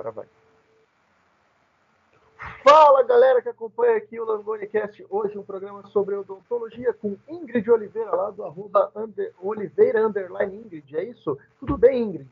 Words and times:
Agora 0.00 0.12
vai. 0.12 0.26
Fala 2.64 3.02
galera 3.02 3.42
que 3.42 3.50
acompanha 3.50 3.98
aqui 3.98 4.18
o 4.18 4.24
Langoni 4.24 4.66
Cast. 4.66 5.04
Hoje 5.10 5.36
um 5.36 5.42
programa 5.42 5.86
sobre 5.88 6.14
odontologia 6.14 6.94
com 6.94 7.18
Ingrid 7.28 7.70
Oliveira, 7.70 8.10
lá 8.10 8.30
do 8.30 8.42
arroba 8.42 8.90
under, 8.96 9.34
Oliveira 9.42 10.06
Underline 10.06 10.56
Ingrid. 10.56 10.96
É 10.96 11.04
isso? 11.04 11.38
Tudo 11.58 11.76
bem, 11.76 12.02
Ingrid? 12.02 12.30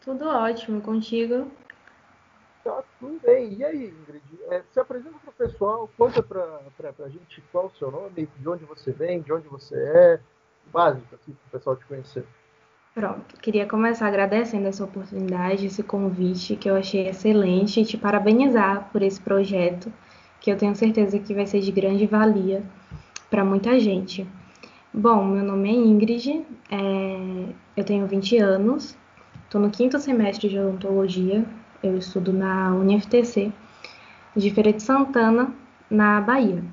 Tudo 0.00 0.28
ótimo, 0.28 0.82
contigo? 0.82 1.48
Tá 2.64 2.82
tudo 2.98 3.20
bem. 3.20 3.54
E 3.54 3.64
aí, 3.64 3.90
Ingrid? 3.90 4.42
É, 4.48 4.64
se 4.72 4.80
apresenta 4.80 5.16
para 5.16 5.30
o 5.30 5.34
pessoal, 5.34 5.88
conta 5.96 6.20
para 6.20 6.60
a 7.04 7.08
gente 7.08 7.40
qual 7.52 7.66
o 7.66 7.76
seu 7.78 7.88
nome, 7.92 8.26
de 8.36 8.48
onde 8.48 8.64
você 8.64 8.90
vem, 8.90 9.22
de 9.22 9.32
onde 9.32 9.46
você 9.46 9.76
é, 9.76 10.20
básico, 10.72 11.14
assim, 11.14 11.32
para 11.32 11.46
o 11.46 11.50
pessoal 11.52 11.76
te 11.76 11.86
conhecer. 11.86 12.26
Pronto, 12.98 13.36
queria 13.40 13.64
começar 13.64 14.08
agradecendo 14.08 14.66
essa 14.66 14.82
oportunidade, 14.82 15.66
esse 15.66 15.84
convite 15.84 16.56
que 16.56 16.68
eu 16.68 16.74
achei 16.74 17.06
excelente 17.06 17.80
e 17.80 17.84
te 17.84 17.96
parabenizar 17.96 18.88
por 18.90 19.02
esse 19.02 19.20
projeto, 19.20 19.92
que 20.40 20.50
eu 20.50 20.58
tenho 20.58 20.74
certeza 20.74 21.16
que 21.16 21.32
vai 21.32 21.46
ser 21.46 21.60
de 21.60 21.70
grande 21.70 22.06
valia 22.06 22.60
para 23.30 23.44
muita 23.44 23.78
gente. 23.78 24.26
Bom, 24.92 25.24
meu 25.24 25.44
nome 25.44 25.68
é 25.68 25.74
Ingrid, 25.74 26.44
é... 26.72 27.54
eu 27.76 27.84
tenho 27.84 28.04
20 28.04 28.36
anos, 28.38 28.98
estou 29.44 29.60
no 29.60 29.70
quinto 29.70 29.96
semestre 30.00 30.48
de 30.48 30.58
odontologia, 30.58 31.44
eu 31.80 31.96
estudo 31.96 32.32
na 32.32 32.74
UniFTC, 32.74 33.52
de 34.34 34.50
Feira 34.50 34.72
de 34.72 34.82
Santana, 34.82 35.54
na 35.88 36.20
Bahia. 36.20 36.64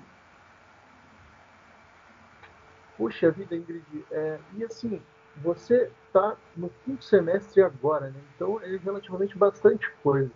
Puxa 2.97 3.29
vida, 3.29 3.55
Ingrid, 3.55 3.85
é... 4.09 4.39
e 4.57 4.63
assim, 4.63 4.99
você 5.43 5.91
está 6.15 6.37
no 6.55 6.71
quinto 6.85 7.03
semestre 7.03 7.61
agora, 7.61 8.09
né? 8.09 8.19
então 8.35 8.59
é 8.61 8.77
relativamente 8.77 9.37
bastante 9.37 9.89
coisa. 10.01 10.31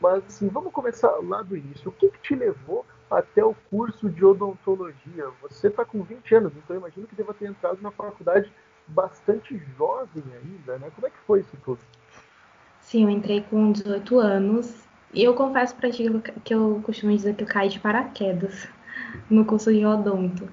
Mas 0.00 0.22
assim, 0.26 0.48
vamos 0.48 0.72
começar 0.72 1.10
lá 1.22 1.42
do 1.42 1.56
início. 1.56 1.88
O 1.88 1.92
que, 1.92 2.10
que 2.10 2.20
te 2.20 2.34
levou 2.34 2.84
até 3.10 3.42
o 3.44 3.54
curso 3.70 4.10
de 4.10 4.24
odontologia? 4.24 5.28
Você 5.42 5.68
está 5.68 5.84
com 5.84 6.02
20 6.02 6.34
anos, 6.34 6.52
então 6.56 6.76
eu 6.76 6.80
imagino 6.80 7.06
que 7.06 7.14
deva 7.14 7.32
ter 7.32 7.46
entrado 7.46 7.80
na 7.80 7.90
faculdade 7.90 8.52
bastante 8.86 9.60
jovem 9.78 10.24
ainda, 10.42 10.78
né? 10.78 10.90
Como 10.94 11.06
é 11.06 11.10
que 11.10 11.18
foi 11.26 11.40
isso 11.40 11.56
tudo? 11.64 11.80
Sim, 12.80 13.04
eu 13.04 13.10
entrei 13.10 13.40
com 13.42 13.72
18 13.72 14.18
anos 14.18 14.84
e 15.12 15.24
eu 15.24 15.34
confesso 15.34 15.74
para 15.74 15.90
ti 15.90 16.04
que 16.44 16.54
eu 16.54 16.82
costumo 16.84 17.14
dizer 17.14 17.34
que 17.34 17.44
eu 17.44 17.48
caí 17.48 17.68
de 17.70 17.80
paraquedas 17.80 18.68
no 19.30 19.44
curso 19.44 19.72
de 19.72 19.84
odonto. 19.84 20.48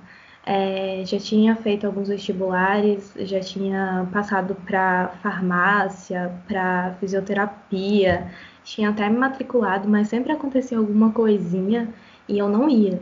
É, 0.45 1.03
já 1.06 1.20
tinha 1.20 1.56
feito 1.56 1.86
alguns 1.86 2.08
vestibulares, 2.08 3.14
já 3.20 3.39
tinha 3.39 4.08
passado 4.11 4.56
para 4.56 5.09
farmácia, 5.22 6.31
para 6.48 6.95
fisioterapia, 7.00 8.31
tinha 8.64 8.89
até 8.89 9.08
me 9.08 9.17
matriculado, 9.17 9.88
mas 9.88 10.08
sempre 10.08 10.31
acontecia 10.31 10.78
alguma 10.78 11.11
coisinha 11.11 11.94
e 12.28 12.39
eu 12.39 12.50
não 12.50 12.67
ia. 12.70 13.00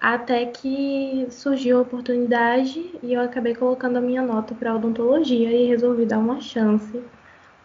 Até 0.00 0.46
que 0.46 1.26
surgiu 1.30 1.78
a 1.78 1.82
oportunidade 1.82 2.98
e 3.02 3.12
eu 3.12 3.20
acabei 3.20 3.54
colocando 3.54 3.98
a 3.98 4.00
minha 4.00 4.22
nota 4.22 4.54
para 4.54 4.74
odontologia 4.74 5.52
e 5.52 5.68
resolvi 5.68 6.06
dar 6.06 6.18
uma 6.18 6.40
chance 6.40 7.00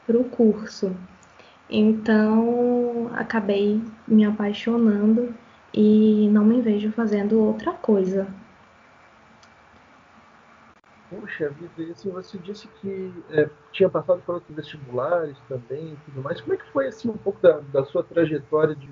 para 0.06 0.18
o 0.18 0.26
curso. 0.26 0.96
Então, 1.70 3.10
acabei 3.16 3.82
me 4.08 4.26
apaixonando 4.26 5.34
e 5.74 6.30
não 6.32 6.46
me 6.46 6.62
vejo 6.62 6.92
fazendo 6.92 7.40
outra 7.40 7.72
coisa 7.72 8.28
Puxa 11.20 11.50
vida, 11.50 11.92
assim, 11.92 12.10
você 12.10 12.38
disse 12.38 12.68
que 12.82 13.14
é, 13.30 13.50
tinha 13.72 13.90
passado 13.90 14.22
por 14.26 14.36
outros 14.36 14.56
vestibulares 14.56 15.38
também 15.48 15.94
e 15.94 15.98
tudo 16.06 16.22
mais. 16.22 16.42
Como 16.42 16.54
é 16.54 16.58
que 16.58 16.66
foi 16.72 16.88
assim 16.88 17.10
um 17.10 17.18
pouco 17.18 17.42
da, 17.42 17.60
da 17.72 17.86
sua 17.86 18.04
trajetória 18.04 18.76
de, 18.76 18.90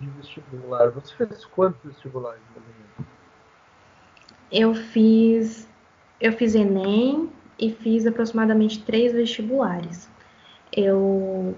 de, 0.00 0.10
vestibular? 0.16 0.90
Você 0.90 1.14
fez 1.14 1.44
quantos 1.44 1.80
vestibulares? 1.84 2.40
Eu 4.50 4.74
fiz, 4.74 5.68
eu 6.20 6.32
fiz 6.32 6.54
Enem 6.54 7.30
e 7.58 7.70
fiz 7.70 8.06
aproximadamente 8.06 8.82
três 8.82 9.12
vestibulares. 9.12 10.08
Eu 10.72 11.54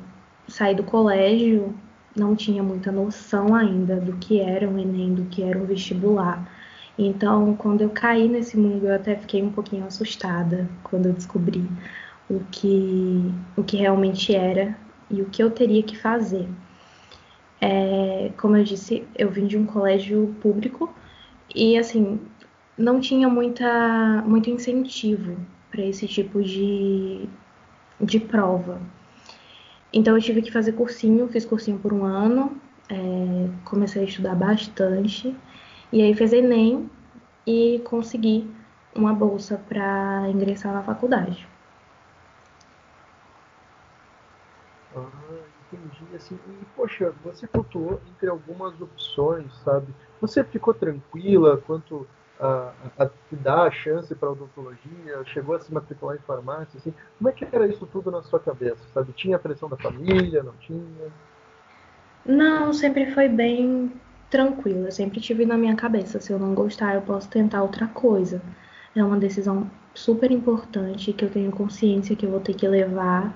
saí 0.49 0.75
do 0.75 0.83
colégio, 0.83 1.75
não 2.17 2.35
tinha 2.35 2.63
muita 2.63 2.91
noção 2.91 3.55
ainda 3.55 3.97
do 3.97 4.15
que 4.15 4.41
era 4.41 4.69
um 4.69 4.79
Enem, 4.79 5.15
do 5.15 5.25
que 5.27 5.43
era 5.43 5.59
um 5.59 5.65
vestibular. 5.65 6.60
Então, 7.03 7.57
quando 7.57 7.81
eu 7.81 7.89
caí 7.89 8.29
nesse 8.29 8.59
mundo, 8.59 8.87
eu 8.87 8.95
até 8.95 9.17
fiquei 9.17 9.43
um 9.43 9.51
pouquinho 9.51 9.87
assustada 9.87 10.69
quando 10.83 11.07
eu 11.07 11.15
descobri 11.15 11.67
o 12.29 12.41
que, 12.51 13.33
o 13.57 13.65
que 13.65 13.79
realmente 13.79 14.35
era 14.35 14.77
e 15.11 15.23
o 15.23 15.25
que 15.25 15.43
eu 15.43 15.51
teria 15.51 15.83
que 15.83 15.97
fazer. 15.97 16.47
É, 17.59 18.31
como 18.37 18.55
eu 18.55 18.65
disse, 18.65 19.09
eu 19.17 19.31
vim 19.31 19.47
de 19.47 19.57
um 19.57 19.65
colégio 19.65 20.37
público 20.43 20.93
e, 21.55 21.79
assim, 21.79 22.21
não 22.77 23.01
tinha 23.01 23.31
muita, 23.31 24.23
muito 24.27 24.51
incentivo 24.51 25.39
para 25.71 25.83
esse 25.83 26.07
tipo 26.07 26.43
de, 26.43 27.27
de 27.99 28.21
prova. 28.21 28.79
Então, 29.91 30.15
eu 30.17 30.23
tive 30.23 30.43
que 30.43 30.53
fazer 30.53 30.73
cursinho, 30.73 31.29
fiz 31.29 31.47
cursinho 31.47 31.79
por 31.79 31.95
um 31.95 32.05
ano, 32.05 32.61
é, 32.91 33.49
comecei 33.65 34.03
a 34.03 34.05
estudar 34.05 34.35
bastante. 34.35 35.35
E 35.93 36.03
aí 36.03 36.15
fez 36.15 36.33
Enem 36.33 36.89
e 37.47 37.81
consegui 37.81 38.55
uma 38.95 39.13
bolsa 39.13 39.59
para 39.59 40.29
ingressar 40.31 40.73
na 40.73 40.83
faculdade. 40.83 41.47
Ah, 44.95 45.47
entendi. 45.73 46.15
Assim, 46.15 46.39
e, 46.47 46.65
poxa, 46.75 47.13
você 47.23 47.47
flutuou 47.47 48.01
entre 48.07 48.29
algumas 48.29 48.81
opções, 48.81 49.57
sabe? 49.63 49.95
Você 50.21 50.43
ficou 50.45 50.75
tranquila 50.75 51.57
quanto 51.59 52.09
a, 52.39 52.75
a, 52.99 53.05
a 53.05 53.11
dar 53.31 53.63
a 53.69 53.71
chance 53.71 54.15
para 54.15 54.31
odontologia? 54.33 55.25
Chegou 55.27 55.55
a 55.55 55.61
se 55.61 55.73
matricular 55.73 56.17
em 56.17 56.21
farmácia? 56.21 56.79
Assim, 56.79 56.95
como 57.19 57.29
é 57.29 57.33
que 57.33 57.45
era 57.45 57.69
isso 57.69 57.87
tudo 57.87 58.11
na 58.11 58.23
sua 58.23 58.41
cabeça, 58.41 58.83
sabe? 58.93 59.13
Tinha 59.13 59.37
a 59.37 59.41
pressão 59.41 59.69
da 59.69 59.77
família, 59.77 60.43
não 60.43 60.57
tinha? 60.57 61.13
Não, 62.25 62.73
sempre 62.73 63.13
foi 63.13 63.29
bem 63.29 63.93
tranquila. 64.31 64.89
Eu 64.89 64.93
sempre 64.93 65.21
tive 65.21 65.45
na 65.45 65.59
minha 65.59 65.75
cabeça, 65.77 66.21
se 66.21 66.33
eu 66.33 66.39
não 66.39 66.55
gostar, 66.55 66.95
eu 66.95 67.03
posso 67.03 67.29
tentar 67.29 67.63
outra 67.63 67.87
coisa. 67.89 68.41
É 68.95 69.05
uma 69.05 69.19
decisão 69.19 69.71
super 69.95 70.31
importante 70.31 71.13
que 71.13 71.25
eu 71.25 71.31
tenho 71.31 71.51
consciência 71.51 72.17
que 72.17 72.25
eu 72.25 72.31
vou 72.31 72.41
ter 72.41 72.55
que 72.55 72.67
levar 72.67 73.35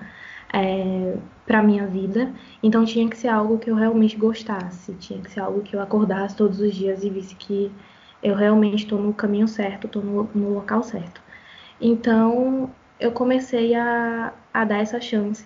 é, 0.53 1.17
para 1.45 1.61
minha 1.61 1.85
vida. 1.85 2.33
Então 2.63 2.85
tinha 2.85 3.09
que 3.09 3.17
ser 3.17 3.27
algo 3.27 3.59
que 3.59 3.69
eu 3.69 3.75
realmente 3.75 4.17
gostasse, 4.17 4.93
tinha 4.95 5.21
que 5.21 5.31
ser 5.31 5.41
algo 5.41 5.61
que 5.61 5.75
eu 5.75 5.81
acordasse 5.81 6.35
todos 6.35 6.59
os 6.59 6.73
dias 6.73 7.03
e 7.03 7.09
visse 7.09 7.35
que 7.35 7.71
eu 8.23 8.35
realmente 8.35 8.83
estou 8.83 8.99
no 8.99 9.13
caminho 9.13 9.47
certo, 9.47 9.87
estou 9.87 10.03
no, 10.03 10.29
no, 10.33 10.53
local 10.53 10.81
certo. 10.83 11.21
Então 11.79 12.69
eu 12.99 13.11
comecei 13.11 13.75
a, 13.75 14.33
a 14.53 14.65
dar 14.65 14.79
essa 14.79 14.99
chance 15.01 15.45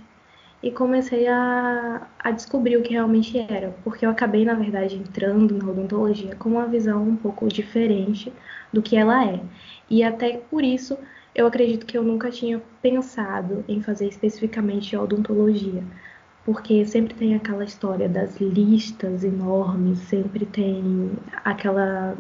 e 0.62 0.72
comecei 0.72 1.28
a, 1.28 2.08
a 2.20 2.32
descobrir 2.32 2.78
o 2.78 2.82
que 2.82 2.92
realmente 2.92 3.38
era, 3.38 3.74
porque 3.84 4.06
eu 4.06 4.10
acabei, 4.10 4.44
na 4.44 4.54
verdade, 4.54 4.96
entrando 4.96 5.58
na 5.58 5.72
odontologia 5.72 6.36
com 6.36 6.50
uma 6.50 6.66
visão 6.68 7.02
um 7.04 7.16
pouco 7.16 7.48
diferente 7.48 8.32
do 8.72 8.82
que 8.82 8.98
ela 8.98 9.26
é. 9.26 9.40
E 9.90 10.04
até 10.04 10.38
por 10.38 10.64
isso 10.64 10.98
eu 11.34 11.48
acredito 11.48 11.86
que 11.86 11.98
eu 11.98 12.04
nunca 12.04 12.30
tinha 12.30 12.62
pensado 12.82 13.64
em 13.68 13.82
fazer 13.82 14.08
especificamente 14.08 14.96
odontologia, 14.96 15.84
porque 16.46 16.86
sempre 16.86 17.14
tem 17.14 17.36
aquela 17.36 17.64
história 17.64 18.10
das 18.10 18.40
listas 18.42 19.24
enormes, 19.24 20.00
sempre 20.00 20.46
tem 20.46 21.12
aquela 21.46 22.18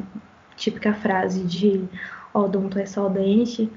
típica 0.56 0.94
frase 0.94 1.44
de 1.44 1.84
odonto 2.34 2.78
é 2.78 2.86
só 2.86 3.10
dente. 3.10 3.70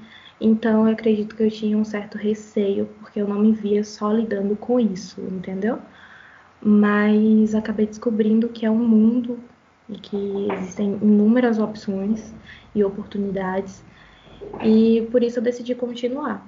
Então, 0.45 0.85
eu 0.85 0.91
acredito 0.91 1.37
que 1.37 1.43
eu 1.43 1.49
tinha 1.49 1.77
um 1.77 1.85
certo 1.85 2.17
receio, 2.17 2.85
porque 2.99 3.21
eu 3.21 3.25
não 3.25 3.39
me 3.39 3.53
via 3.53 3.81
só 3.81 4.11
lidando 4.11 4.57
com 4.57 4.77
isso, 4.77 5.21
entendeu? 5.21 5.79
Mas 6.61 7.55
acabei 7.55 7.87
descobrindo 7.87 8.49
que 8.49 8.65
é 8.65 8.69
um 8.69 8.75
mundo 8.75 9.39
e 9.87 9.97
que 9.97 10.51
existem 10.51 10.95
inúmeras 11.01 11.59
opções 11.59 12.33
e 12.75 12.83
oportunidades, 12.83 13.81
e 14.61 15.07
por 15.11 15.23
isso 15.23 15.39
eu 15.39 15.43
decidi 15.43 15.73
continuar. 15.75 16.45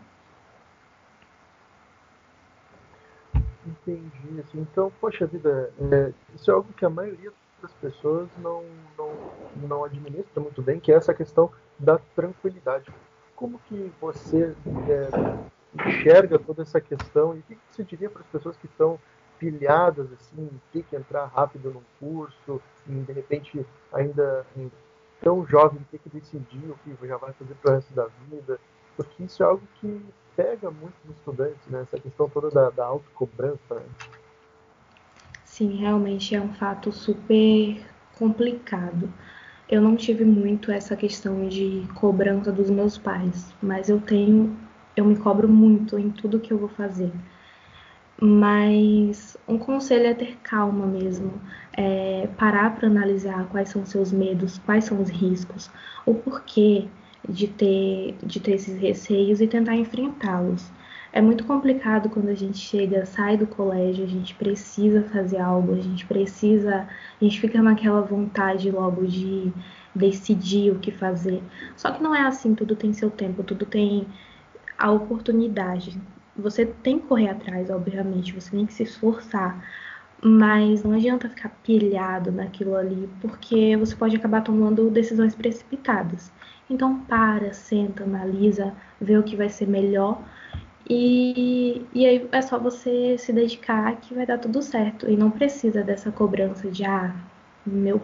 Entendi. 3.65 4.41
Assim, 4.41 4.59
então, 4.59 4.91
poxa 4.99 5.25
vida, 5.25 5.71
é, 5.89 6.11
isso 6.35 6.51
é 6.51 6.53
algo 6.53 6.67
que 6.73 6.83
a 6.83 6.89
maioria 6.89 7.31
das 7.61 7.71
pessoas 7.75 8.27
não, 8.43 8.61
não, 8.97 9.09
não 9.69 9.85
administra 9.85 10.41
muito 10.41 10.61
bem, 10.61 10.81
que 10.81 10.91
é 10.91 10.95
essa 10.95 11.13
questão 11.13 11.49
da 11.79 11.97
tranquilidade 12.13 12.91
como 13.35 13.59
que 13.67 13.91
você 13.99 14.55
é, 14.89 15.87
enxerga 15.87 16.39
toda 16.39 16.61
essa 16.61 16.79
questão 16.79 17.35
e 17.35 17.39
o 17.39 17.43
que, 17.43 17.57
você 17.69 17.83
diria 17.83 18.09
para 18.09 18.21
as 18.21 18.27
pessoas 18.27 18.55
que 18.57 18.65
estão 18.65 18.99
pilhadas 19.37 20.07
assim, 20.13 20.49
ter 20.71 20.83
que 20.83 20.95
entrar 20.95 21.25
rápido 21.25 21.71
num 21.71 21.83
curso 21.99 22.61
e 22.87 22.93
de 22.93 23.11
repente 23.11 23.65
ainda 23.91 24.45
tão 25.21 25.45
jovem 25.45 25.81
ter 25.91 25.99
que 25.99 26.09
decidir 26.09 26.69
o 26.69 26.77
que 26.83 27.07
já 27.07 27.17
vai 27.17 27.33
fazer 27.33 27.53
para 27.55 27.71
o 27.71 27.75
resto 27.75 27.93
da 27.93 28.07
vida, 28.29 28.59
porque 28.95 29.23
isso 29.23 29.43
é 29.43 29.45
algo 29.45 29.63
que 29.81 30.01
pega 30.35 30.69
muito 30.69 30.95
nos 31.05 31.17
estudantes, 31.17 31.67
né? 31.67 31.81
Essa 31.81 31.99
questão 31.99 32.29
toda 32.29 32.49
da, 32.49 32.69
da 32.69 32.85
autocobrança. 32.85 33.75
Né? 33.75 33.85
Sim, 35.43 35.77
realmente 35.77 36.35
é 36.35 36.41
um 36.41 36.53
fato 36.53 36.91
super 36.91 37.85
complicado. 38.17 39.11
Eu 39.67 39.81
não 39.81 39.95
tive 39.95 40.23
muito 40.23 40.71
essa 40.71 40.95
questão 40.95 41.47
de 41.47 41.87
cobrança 41.95 42.51
dos 42.51 42.69
meus 42.69 42.97
pais, 42.97 43.51
mas 43.61 43.89
eu 43.89 43.99
tenho, 43.99 44.55
eu 44.95 45.03
me 45.03 45.15
cobro 45.15 45.47
muito 45.49 45.97
em 45.97 46.11
tudo 46.11 46.39
que 46.39 46.53
eu 46.53 46.57
vou 46.59 46.69
fazer. 46.69 47.11
Mas 48.21 49.35
um 49.47 49.57
conselho 49.57 50.05
é 50.05 50.13
ter 50.13 50.37
calma 50.43 50.85
mesmo, 50.85 51.33
é 51.75 52.27
parar 52.37 52.75
para 52.75 52.87
analisar 52.87 53.47
quais 53.49 53.69
são 53.69 53.85
seus 53.85 54.11
medos, 54.11 54.59
quais 54.59 54.85
são 54.85 55.01
os 55.01 55.09
riscos, 55.09 55.69
o 56.05 56.13
porquê 56.13 56.87
de 57.27 57.47
ter, 57.47 58.15
de 58.23 58.39
ter 58.39 58.53
esses 58.53 58.79
receios 58.79 59.41
e 59.41 59.47
tentar 59.47 59.75
enfrentá-los. 59.75 60.71
É 61.15 61.21
muito 61.21 61.43
complicado 61.45 62.09
quando 62.09 62.29
a 62.29 62.35
gente 62.35 62.59
chega, 62.59 63.05
sai 63.05 63.37
do 63.37 63.47
colégio, 63.47 64.03
a 64.03 64.07
gente 64.07 64.35
precisa 64.35 65.01
fazer 65.03 65.39
algo, 65.39 65.73
a 65.73 65.79
gente 65.79 66.05
precisa, 66.05 66.87
a 67.19 67.23
gente 67.23 67.39
fica 67.39 67.59
naquela 67.61 68.01
vontade 68.01 68.69
logo 68.69 69.07
de 69.07 69.51
decidir 69.95 70.71
o 70.71 70.79
que 70.79 70.91
fazer. 70.91 71.41
Só 71.75 71.91
que 71.91 72.03
não 72.03 72.13
é 72.13 72.21
assim, 72.21 72.53
tudo 72.53 72.75
tem 72.75 72.93
seu 72.93 73.09
tempo, 73.09 73.43
tudo 73.43 73.65
tem 73.65 74.05
a 74.77 74.91
oportunidade 74.91 75.99
você 76.37 76.65
tem 76.65 76.99
que 76.99 77.07
correr 77.07 77.29
atrás, 77.29 77.69
obviamente, 77.69 78.33
você 78.33 78.51
tem 78.51 78.65
que 78.65 78.73
se 78.73 78.83
esforçar, 78.83 79.63
mas 80.21 80.83
não 80.83 80.93
adianta 80.93 81.29
ficar 81.29 81.49
pilhado 81.63 82.31
naquilo 82.31 82.75
ali, 82.75 83.09
porque 83.21 83.77
você 83.77 83.95
pode 83.95 84.15
acabar 84.15 84.41
tomando 84.41 84.89
decisões 84.89 85.33
precipitadas. 85.33 86.31
Então 86.69 86.99
para, 87.01 87.53
senta, 87.53 88.03
analisa, 88.03 88.73
vê 88.99 89.17
o 89.17 89.23
que 89.23 89.35
vai 89.35 89.49
ser 89.49 89.67
melhor 89.67 90.21
e, 90.89 91.85
e 91.93 92.05
aí 92.05 92.29
é 92.31 92.41
só 92.41 92.59
você 92.59 93.17
se 93.17 93.33
dedicar 93.33 93.95
que 93.97 94.13
vai 94.13 94.25
dar 94.25 94.37
tudo 94.37 94.61
certo. 94.61 95.09
E 95.09 95.17
não 95.17 95.31
precisa 95.31 95.83
dessa 95.83 96.11
cobrança 96.11 96.69
de 96.69 96.85
ah, 96.85 97.15
meu, 97.65 98.01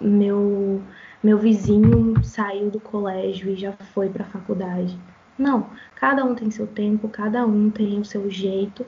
meu, 0.00 0.82
meu 1.22 1.38
vizinho 1.38 2.22
saiu 2.22 2.70
do 2.70 2.80
colégio 2.80 3.50
e 3.50 3.56
já 3.56 3.72
foi 3.94 4.08
para 4.08 4.24
a 4.24 4.28
faculdade. 4.28 4.98
Não, 5.38 5.70
cada 5.94 6.24
um 6.24 6.34
tem 6.34 6.50
seu 6.50 6.66
tempo, 6.66 7.08
cada 7.08 7.46
um 7.46 7.70
tem 7.70 7.98
o 8.00 8.04
seu 8.04 8.30
jeito. 8.30 8.84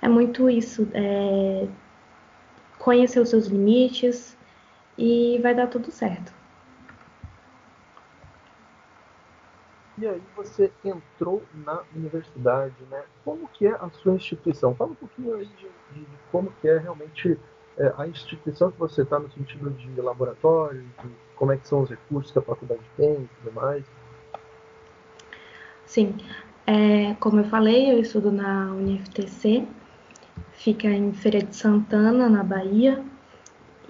É 0.00 0.08
muito 0.08 0.50
isso, 0.50 0.88
é 0.94 1.68
conhecer 2.78 3.20
os 3.20 3.28
seus 3.28 3.46
limites 3.46 4.36
e 4.98 5.38
vai 5.42 5.54
dar 5.54 5.68
tudo 5.68 5.90
certo. 5.92 6.32
E 9.98 10.06
aí 10.06 10.22
você 10.34 10.72
entrou 10.84 11.42
na 11.52 11.82
universidade, 11.94 12.74
né? 12.90 13.02
Como 13.24 13.46
que 13.48 13.66
é 13.66 13.72
a 13.72 13.90
sua 13.90 14.14
instituição? 14.14 14.74
Fala 14.74 14.92
um 14.92 14.96
pouquinho 14.96 15.34
aí 15.34 15.44
de, 15.44 15.68
de 15.92 16.06
como 16.30 16.50
que 16.60 16.68
é 16.68 16.78
realmente 16.78 17.38
é, 17.76 17.92
a 17.98 18.06
instituição 18.06 18.70
que 18.70 18.78
você 18.78 19.02
está 19.02 19.18
no 19.18 19.30
sentido 19.30 19.70
de 19.70 20.00
laboratório, 20.00 20.82
de 20.82 21.10
como 21.36 21.52
é 21.52 21.56
que 21.56 21.68
são 21.68 21.82
os 21.82 21.90
recursos 21.90 22.32
que 22.32 22.38
a 22.38 22.42
faculdade 22.42 22.80
tem 22.96 23.12
e 23.12 23.28
tudo 23.42 23.54
mais. 23.54 23.84
Sim, 25.84 26.16
é, 26.66 27.14
como 27.14 27.40
eu 27.40 27.44
falei, 27.44 27.92
eu 27.92 28.00
estudo 28.00 28.32
na 28.32 28.72
UniFTC, 28.72 29.66
fica 30.52 30.88
em 30.88 31.12
Feira 31.12 31.40
de 31.40 31.54
Santana, 31.54 32.30
na 32.30 32.42
Bahia, 32.42 33.04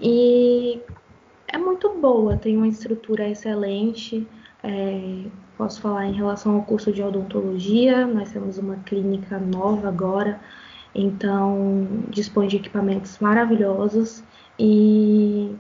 e 0.01 0.81
é 1.47 1.59
muito 1.59 1.91
boa, 1.91 2.37
tem 2.37 2.57
uma 2.57 2.67
estrutura 2.67 3.29
excelente. 3.29 4.27
É, 4.65 5.27
posso 5.57 5.81
falar 5.81 6.07
em 6.07 6.13
relação 6.13 6.57
ao 6.57 6.63
curso 6.63 6.93
de 6.93 7.03
odontologia, 7.03 8.07
nós 8.07 8.33
temos 8.33 8.59
uma 8.59 8.77
clínica 8.85 9.39
nova 9.39 9.89
agora, 9.89 10.41
então 10.95 11.87
dispõe 12.09 12.49
de 12.49 12.57
equipamentos 12.57 13.19
maravilhosos 13.19 14.23
e 14.59 15.55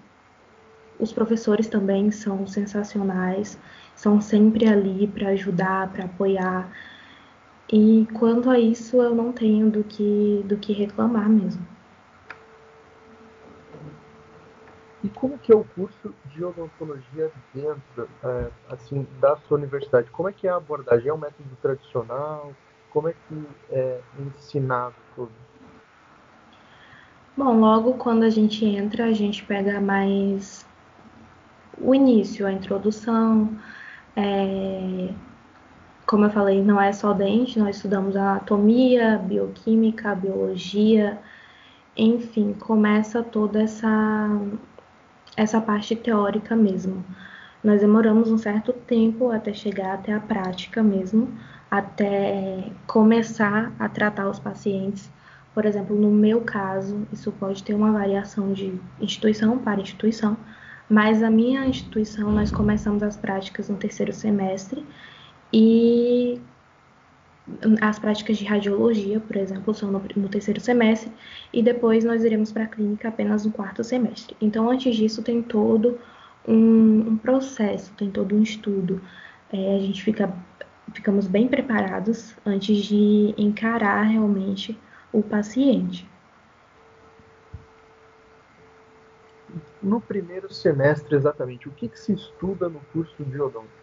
os 0.98 1.12
professores 1.12 1.66
também 1.66 2.10
são 2.10 2.46
sensacionais 2.46 3.58
são 3.94 4.20
sempre 4.20 4.66
ali 4.66 5.06
para 5.06 5.28
ajudar, 5.28 5.92
para 5.92 6.04
apoiar. 6.04 6.70
E 7.72 8.06
quanto 8.14 8.50
a 8.50 8.58
isso, 8.58 9.00
eu 9.00 9.14
não 9.14 9.32
tenho 9.32 9.70
do 9.70 9.84
que, 9.84 10.42
do 10.44 10.56
que 10.56 10.72
reclamar 10.72 11.28
mesmo. 11.28 11.64
E 15.02 15.08
como 15.08 15.36
que 15.38 15.52
é 15.52 15.56
o 15.56 15.64
curso 15.64 16.14
de 16.26 16.44
odontologia 16.44 17.30
dentro, 17.52 18.08
é, 18.22 18.50
assim, 18.68 19.06
da 19.20 19.36
sua 19.36 19.58
universidade? 19.58 20.10
Como 20.10 20.28
é 20.28 20.32
que 20.32 20.46
é 20.46 20.50
a 20.50 20.56
abordagem? 20.56 21.08
É 21.08 21.14
um 21.14 21.18
método 21.18 21.56
tradicional? 21.60 22.52
Como 22.90 23.08
é 23.08 23.12
que 23.12 23.46
é 23.70 24.00
ensinado 24.18 24.94
tudo? 25.16 25.32
Bom, 27.36 27.58
logo 27.58 27.94
quando 27.94 28.24
a 28.24 28.30
gente 28.30 28.64
entra, 28.64 29.06
a 29.06 29.12
gente 29.12 29.42
pega 29.44 29.80
mais 29.80 30.66
o 31.78 31.94
início, 31.94 32.46
a 32.46 32.52
introdução, 32.52 33.58
é, 34.14 35.08
como 36.06 36.26
eu 36.26 36.30
falei, 36.30 36.62
não 36.62 36.80
é 36.80 36.92
só 36.92 37.12
dente, 37.12 37.58
nós 37.58 37.76
estudamos 37.76 38.14
anatomia, 38.16 39.18
bioquímica, 39.18 40.14
biologia, 40.14 41.18
enfim, 41.96 42.52
começa 42.52 43.22
toda 43.22 43.62
essa, 43.62 44.28
essa 45.36 45.60
parte 45.60 45.96
teórica 45.96 46.54
mesmo. 46.54 47.04
Nós 47.62 47.80
demoramos 47.80 48.30
um 48.30 48.38
certo 48.38 48.72
tempo 48.72 49.30
até 49.30 49.52
chegar 49.52 49.94
até 49.94 50.12
a 50.12 50.20
prática 50.20 50.82
mesmo, 50.82 51.32
até 51.70 52.70
começar 52.86 53.72
a 53.78 53.88
tratar 53.88 54.28
os 54.28 54.38
pacientes. 54.38 55.10
Por 55.54 55.64
exemplo, 55.64 55.94
no 55.96 56.10
meu 56.10 56.40
caso, 56.40 57.06
isso 57.12 57.30
pode 57.32 57.62
ter 57.62 57.74
uma 57.74 57.92
variação 57.92 58.52
de 58.52 58.78
instituição 59.00 59.58
para 59.58 59.80
instituição, 59.80 60.36
mas 60.88 61.22
a 61.22 61.30
minha 61.30 61.66
instituição, 61.66 62.32
nós 62.32 62.50
começamos 62.50 63.02
as 63.02 63.16
práticas 63.16 63.68
no 63.68 63.76
terceiro 63.76 64.12
semestre 64.12 64.84
e 65.52 66.40
as 67.80 67.98
práticas 67.98 68.38
de 68.38 68.44
radiologia, 68.44 69.20
por 69.20 69.36
exemplo, 69.36 69.74
são 69.74 69.90
no, 69.90 70.02
no 70.16 70.28
terceiro 70.28 70.60
semestre 70.60 71.12
e 71.52 71.62
depois 71.62 72.04
nós 72.04 72.24
iremos 72.24 72.52
para 72.52 72.64
a 72.64 72.66
clínica 72.66 73.08
apenas 73.08 73.44
no 73.44 73.52
quarto 73.52 73.82
semestre. 73.82 74.36
Então, 74.40 74.70
antes 74.70 74.96
disso, 74.96 75.22
tem 75.22 75.42
todo 75.42 75.98
um, 76.46 77.10
um 77.10 77.16
processo, 77.16 77.92
tem 77.94 78.10
todo 78.10 78.34
um 78.34 78.42
estudo. 78.42 79.00
É, 79.52 79.76
a 79.76 79.78
gente 79.78 80.02
fica, 80.02 80.32
ficamos 80.92 81.26
bem 81.26 81.48
preparados 81.48 82.34
antes 82.44 82.78
de 82.78 83.34
encarar 83.36 84.02
realmente 84.02 84.78
o 85.12 85.22
paciente. 85.22 86.10
no 89.82 90.00
primeiro 90.00 90.52
semestre 90.52 91.16
exatamente, 91.16 91.68
o 91.68 91.72
que, 91.72 91.88
que 91.88 91.98
se 91.98 92.12
estuda 92.12 92.68
no 92.68 92.80
curso 92.92 93.24
de 93.24 93.40
odonto? 93.40 93.81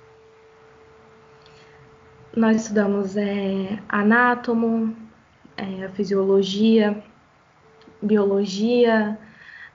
Nós 2.36 2.62
estudamos 2.62 3.17
é, 3.17 3.79
anátomo, 3.89 4.95
é, 5.57 5.86
a 5.86 5.89
fisiologia, 5.89 7.03
biologia, 8.01 9.17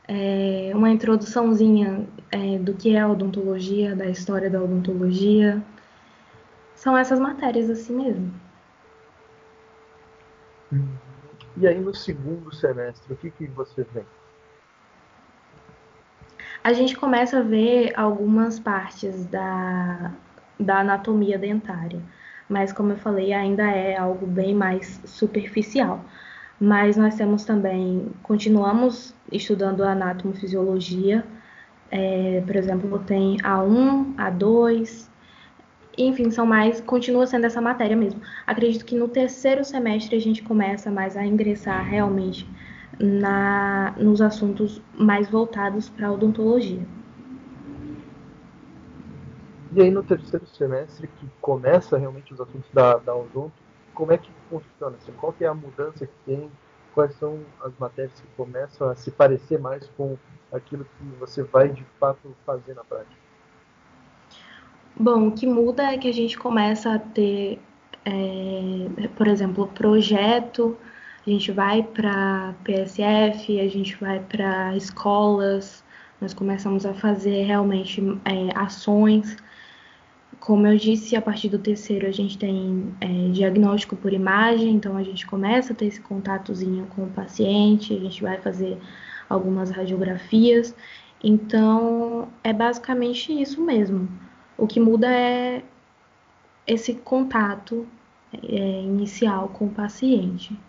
é, 0.07 0.71
uma 0.75 0.91
introduçãozinha 0.91 2.07
é, 2.31 2.59
do 2.59 2.75
que 2.75 2.97
é 2.97 3.07
odontologia, 3.07 3.95
da 3.95 4.07
história 4.07 4.49
da 4.49 4.63
odontologia. 4.63 5.63
São 6.75 6.97
essas 6.97 7.19
matérias 7.19 7.69
assim 7.71 7.97
mesmo. 7.97 8.35
E 11.57 11.67
aí 11.67 11.81
no 11.81 11.95
segundo 11.95 12.55
semestre, 12.55 13.13
o 13.13 13.17
que, 13.17 13.31
que 13.31 13.47
você 13.47 13.87
vê? 13.93 14.05
a 16.65 16.73
gente 16.73 16.97
começa 16.97 17.41
a 17.41 17.43
ver 17.43 17.93
algumas 17.95 18.59
partes 18.59 19.27
da, 19.27 20.13
da 20.59 20.81
anatomia 20.81 21.39
dentária, 21.39 22.03
mas 22.49 22.73
como 22.73 22.93
eu 22.93 22.97
falei, 22.97 23.33
ainda 23.33 23.65
é 23.65 23.97
algo 23.97 24.27
bem 24.27 24.55
mais 24.55 25.01
superficial. 25.05 26.05
Mas 26.61 26.97
nós 26.97 27.17
temos 27.17 27.45
também, 27.45 28.09
continuamos 28.23 29.15
estudando 29.31 29.83
anatomofisiologia, 29.83 31.25
é, 31.91 32.43
por 32.47 32.57
exemplo, 32.57 32.99
tem 33.01 33.37
A1, 33.39 34.15
A2, 34.17 35.09
enfim, 35.97 36.31
são 36.31 36.47
mais, 36.47 36.81
continua 36.81 37.27
sendo 37.27 37.47
essa 37.47 37.61
matéria 37.61 37.97
mesmo. 37.97 38.21
Acredito 38.47 38.85
que 38.85 38.97
no 38.97 39.09
terceiro 39.09 39.65
semestre 39.65 40.17
a 40.17 40.21
gente 40.21 40.43
começa 40.43 40.91
mais 40.91 41.17
a 41.17 41.25
ingressar 41.25 41.85
realmente 41.85 42.49
na, 42.99 43.95
nos 43.99 44.21
assuntos 44.21 44.81
mais 44.97 45.29
voltados 45.29 45.89
para 45.89 46.09
a 46.09 46.13
odontologia. 46.13 46.83
E 49.75 49.83
aí 49.83 49.91
no 49.91 50.05
terceiro 50.05 50.47
semestre, 50.47 51.09
que 51.09 51.27
começa 51.41 51.99
realmente 51.99 52.33
os 52.33 52.41
assuntos 52.41 52.71
da, 52.73 52.97
da 52.97 53.15
odonto, 53.15 53.53
como 53.93 54.13
é 54.13 54.19
que 54.19 54.31
funciona? 54.49 54.97
Assim, 54.97 55.13
qual 55.13 55.33
que 55.33 55.45
é 55.45 55.49
a 55.49 55.55
mudança 55.55 56.07
que 56.07 56.13
tem? 56.25 56.51
Quais 56.95 57.13
são 57.17 57.41
as 57.61 57.77
matérias 57.79 58.21
que 58.21 58.27
começam 58.37 58.89
a 58.89 58.95
se 58.95 59.11
parecer 59.11 59.59
mais 59.59 59.89
com 59.97 60.17
aquilo 60.53 60.85
que 60.85 61.05
você 61.19 61.43
vai 61.43 61.69
de 61.69 61.85
fato 61.99 62.37
fazer 62.47 62.75
na 62.75 62.85
prática? 62.85 63.17
Bom, 64.97 65.29
o 65.29 65.33
que 65.33 65.45
muda 65.47 65.83
é 65.93 65.99
que 65.99 66.09
a 66.09 66.13
gente 66.13 66.39
começa 66.39 66.95
a 66.95 66.99
ter, 67.01 67.61
é, 68.05 69.09
por 69.17 69.27
exemplo, 69.27 69.67
projeto, 69.69 70.77
A 71.27 71.31
gente 71.31 71.51
vai 71.53 71.83
para 71.83 72.55
PSF, 72.65 73.59
a 73.59 73.69
gente 73.69 73.97
vai 73.97 74.21
para 74.21 74.77
escolas, 74.77 75.83
nós 76.21 76.35
começamos 76.35 76.85
a 76.85 76.93
fazer 76.95 77.45
realmente 77.45 78.01
é, 78.25 78.57
ações. 78.57 79.37
Como 80.45 80.67
eu 80.67 80.77
disse, 80.77 81.17
a 81.17 81.23
partir 81.23 81.49
do 81.49 81.59
terceiro 81.59 82.07
a 82.07 82.11
gente 82.11 82.37
tem 82.37 82.95
é, 83.01 83.31
diagnóstico 83.31 83.97
por 83.97 84.13
imagem, 84.13 84.75
então 84.75 84.95
a 84.95 85.03
gente 85.03 85.27
começa 85.27 85.73
a 85.73 85.77
ter 85.77 85.87
esse 85.87 86.03
contatozinho 86.03 86.85
com 86.89 87.05
o 87.05 87.11
paciente, 87.11 87.97
a 87.97 87.99
gente 87.99 88.21
vai 88.23 88.39
fazer 88.39 88.79
algumas 89.27 89.71
radiografias. 89.71 90.77
Então 91.23 92.29
é 92.43 92.53
basicamente 92.53 93.33
isso 93.33 93.65
mesmo. 93.65 94.07
O 94.59 94.67
que 94.67 94.79
muda 94.79 95.11
é 95.11 95.63
esse 96.67 96.93
contato 96.93 97.87
é, 98.31 98.83
inicial 98.83 99.49
com 99.49 99.65
o 99.65 99.71
paciente. 99.71 100.61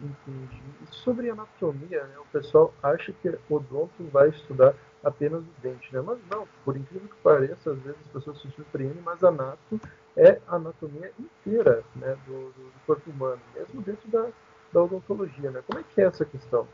Entendi. 0.00 0.62
Sobre 0.90 1.28
anatomia, 1.28 2.04
né, 2.04 2.14
o 2.18 2.24
pessoal 2.32 2.72
acha 2.82 3.12
que 3.12 3.28
o 3.28 3.54
odonto 3.54 4.02
vai 4.10 4.30
estudar 4.30 4.74
apenas 5.02 5.42
o 5.42 5.62
dente, 5.62 5.92
né? 5.92 6.00
Mas 6.04 6.18
não, 6.30 6.46
por 6.64 6.76
incrível 6.76 7.08
que 7.08 7.22
pareça, 7.22 7.70
às 7.70 7.78
vezes 7.78 7.98
as 8.06 8.12
pessoas 8.12 8.40
se 8.40 8.50
surpreendem, 8.50 9.02
mas 9.04 9.22
anato 9.22 9.80
é 10.16 10.38
a 10.46 10.56
anatomia 10.56 11.10
inteira 11.18 11.82
né, 11.96 12.16
do, 12.26 12.50
do 12.50 12.72
corpo 12.86 13.10
humano, 13.10 13.40
mesmo 13.54 13.80
dentro 13.80 14.08
da, 14.08 14.28
da 14.72 14.82
odontologia, 14.82 15.50
né? 15.50 15.62
Como 15.66 15.78
é 15.78 15.82
que 15.82 16.00
é 16.00 16.04
essa 16.04 16.24
questão? 16.24 16.66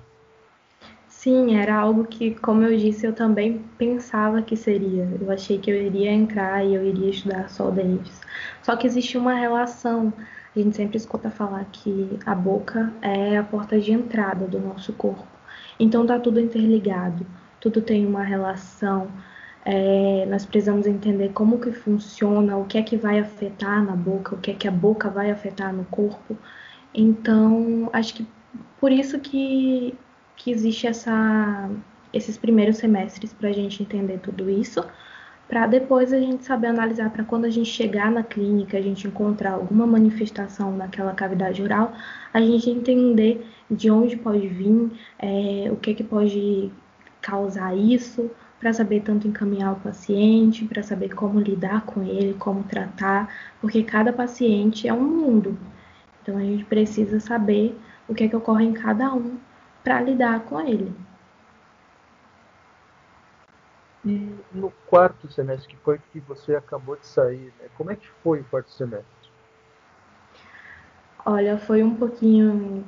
Sim, 1.07 1.57
era 1.57 1.75
algo 1.75 2.05
que, 2.05 2.35
como 2.37 2.63
eu 2.63 2.77
disse, 2.77 3.07
eu 3.07 3.13
também 3.13 3.65
pensava 3.77 4.43
que 4.43 4.57
seria. 4.57 5.09
Eu 5.21 5.31
achei 5.31 5.59
que 5.59 5.71
eu 5.71 5.75
iria 5.75 6.13
entrar 6.13 6.65
e 6.65 6.75
eu 6.75 6.85
iria 6.85 7.11
estudar 7.11 7.49
só 7.49 7.71
dentes. 7.71 8.21
Só 8.63 8.77
que 8.77 8.87
existe 8.87 9.17
uma 9.19 9.35
relação 9.35 10.13
a 10.59 10.61
gente 10.61 10.77
sempre 10.77 10.97
escuta 10.97 11.31
falar 11.31 11.65
que 11.67 12.19
a 12.27 12.35
boca 12.35 12.93
é 13.01 13.37
a 13.37 13.45
porta 13.45 13.79
de 13.79 13.93
entrada 13.93 14.47
do 14.47 14.59
nosso 14.59 14.93
corpo. 14.93 15.27
Então 15.79 16.05
tá 16.05 16.19
tudo 16.19 16.41
interligado, 16.41 17.25
tudo 17.61 17.81
tem 17.83 18.07
uma 18.07 18.23
relação. 18.23 19.09
É, 19.65 20.27
nós 20.27 20.47
precisamos 20.47 20.87
entender 20.87 21.31
como 21.33 21.61
que 21.61 21.73
funciona, 21.73 22.57
o 22.57 22.65
que 22.65 22.79
é 22.79 22.83
que 22.83 22.97
vai 22.97 23.19
afetar 23.19 23.85
na 23.85 23.95
boca, 23.95 24.35
o 24.35 24.39
que 24.39 24.51
é 24.51 24.55
que 24.55 24.69
a 24.69 24.71
boca 24.71 25.11
vai 25.11 25.31
afetar 25.31 25.73
no 25.73 25.85
corpo. 25.87 26.37
Então, 26.95 27.91
acho 27.93 28.15
que 28.15 28.27
por 28.81 28.93
isso 28.93 29.19
que, 29.19 29.95
que 30.37 30.51
existe 30.51 30.87
essa, 30.87 31.71
esses 32.13 32.39
primeiros 32.39 32.79
semestres 32.79 33.33
para 33.33 33.51
a 33.51 33.53
gente 33.53 33.83
entender 33.83 34.19
tudo 34.19 34.49
isso 34.49 34.85
para 35.49 35.67
depois 35.67 36.13
a 36.13 36.21
gente 36.21 36.45
saber 36.45 36.67
analisar 36.67 37.11
para 37.11 37.25
quando 37.25 37.47
a 37.47 37.51
gente 37.51 37.71
chegar 37.71 38.11
na 38.11 38.23
clínica, 38.23 38.77
a 38.77 38.83
gente 38.83 39.07
encontrar 39.07 39.53
alguma 39.53 39.87
manifestação 39.87 40.77
naquela 40.77 41.15
cavidade 41.15 41.63
oral, 41.63 41.95
a 42.33 42.41
gente 42.41 42.69
entender 42.69 43.47
de 43.71 43.91
onde 43.91 44.15
pode 44.17 44.47
vir, 44.47 44.91
é, 45.19 45.71
o 45.73 45.77
que, 45.77 45.95
que 45.95 46.05
pode 46.05 46.71
causar 47.21 47.77
isso, 47.77 48.31
para 48.59 48.73
saber 48.73 49.03
tanto 49.03 49.29
encaminhar 49.29 49.73
o 49.73 49.81
paciente, 49.81 50.65
para 50.65 50.83
saber 50.83 51.15
como 51.15 51.41
lidar 51.41 51.85
com 51.87 52.03
ele, 52.03 52.35
como 52.35 52.65
tratar, 52.65 53.33
porque 53.61 53.83
cada 53.83 54.13
paciente 54.13 54.89
é 54.89 54.93
um 54.93 55.05
mundo. 55.05 55.57
Então 56.23 56.37
a 56.37 56.41
gente 56.41 56.65
precisa 56.65 57.21
saber 57.21 57.79
o 58.09 58.15
que, 58.15 58.25
é 58.25 58.29
que 58.29 58.37
ocorre 58.37 58.65
em 58.65 58.73
cada 58.73 59.13
um 59.15 59.39
para 59.85 60.01
lidar 60.01 60.41
com 60.41 60.61
ele. 60.61 60.93
E 64.05 64.35
no 64.53 64.71
quarto 64.87 65.31
semestre, 65.31 65.69
que 65.69 65.77
foi 65.83 66.01
que 66.13 66.21
você 66.21 66.55
acabou 66.55 66.97
de 66.97 67.07
sair, 67.07 67.53
né? 67.61 67.69
como 67.77 67.91
é 67.91 67.97
que 67.97 68.09
foi 68.23 68.41
o 68.41 68.45
quarto 68.45 68.71
semestre? 68.71 69.07
Olha, 71.25 71.59
foi 71.59 71.83
um 71.83 71.95
pouquinho. 71.95 72.85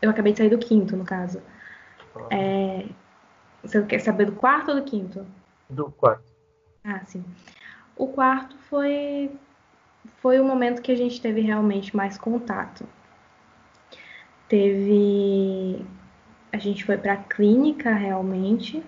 Eu 0.00 0.10
acabei 0.10 0.32
de 0.32 0.38
sair 0.38 0.50
do 0.50 0.58
quinto, 0.58 0.96
no 0.96 1.04
caso. 1.04 1.42
Ah. 2.14 2.28
É... 2.30 2.86
Você 3.62 3.82
quer 3.82 4.00
saber 4.00 4.26
do 4.26 4.32
quarto 4.32 4.70
ou 4.70 4.76
do 4.76 4.82
quinto? 4.82 5.26
Do 5.68 5.90
quarto. 5.90 6.24
Ah, 6.84 7.00
sim. 7.04 7.24
O 7.96 8.08
quarto 8.08 8.56
foi 8.68 9.30
foi 10.16 10.40
o 10.40 10.44
momento 10.44 10.82
que 10.82 10.90
a 10.90 10.96
gente 10.96 11.20
teve 11.20 11.40
realmente 11.40 11.96
mais 11.96 12.18
contato. 12.18 12.84
Teve 14.48 15.84
a 16.52 16.58
gente 16.58 16.84
foi 16.84 16.98
para 16.98 17.14
a 17.14 17.16
clínica 17.16 17.92
realmente 17.94 18.82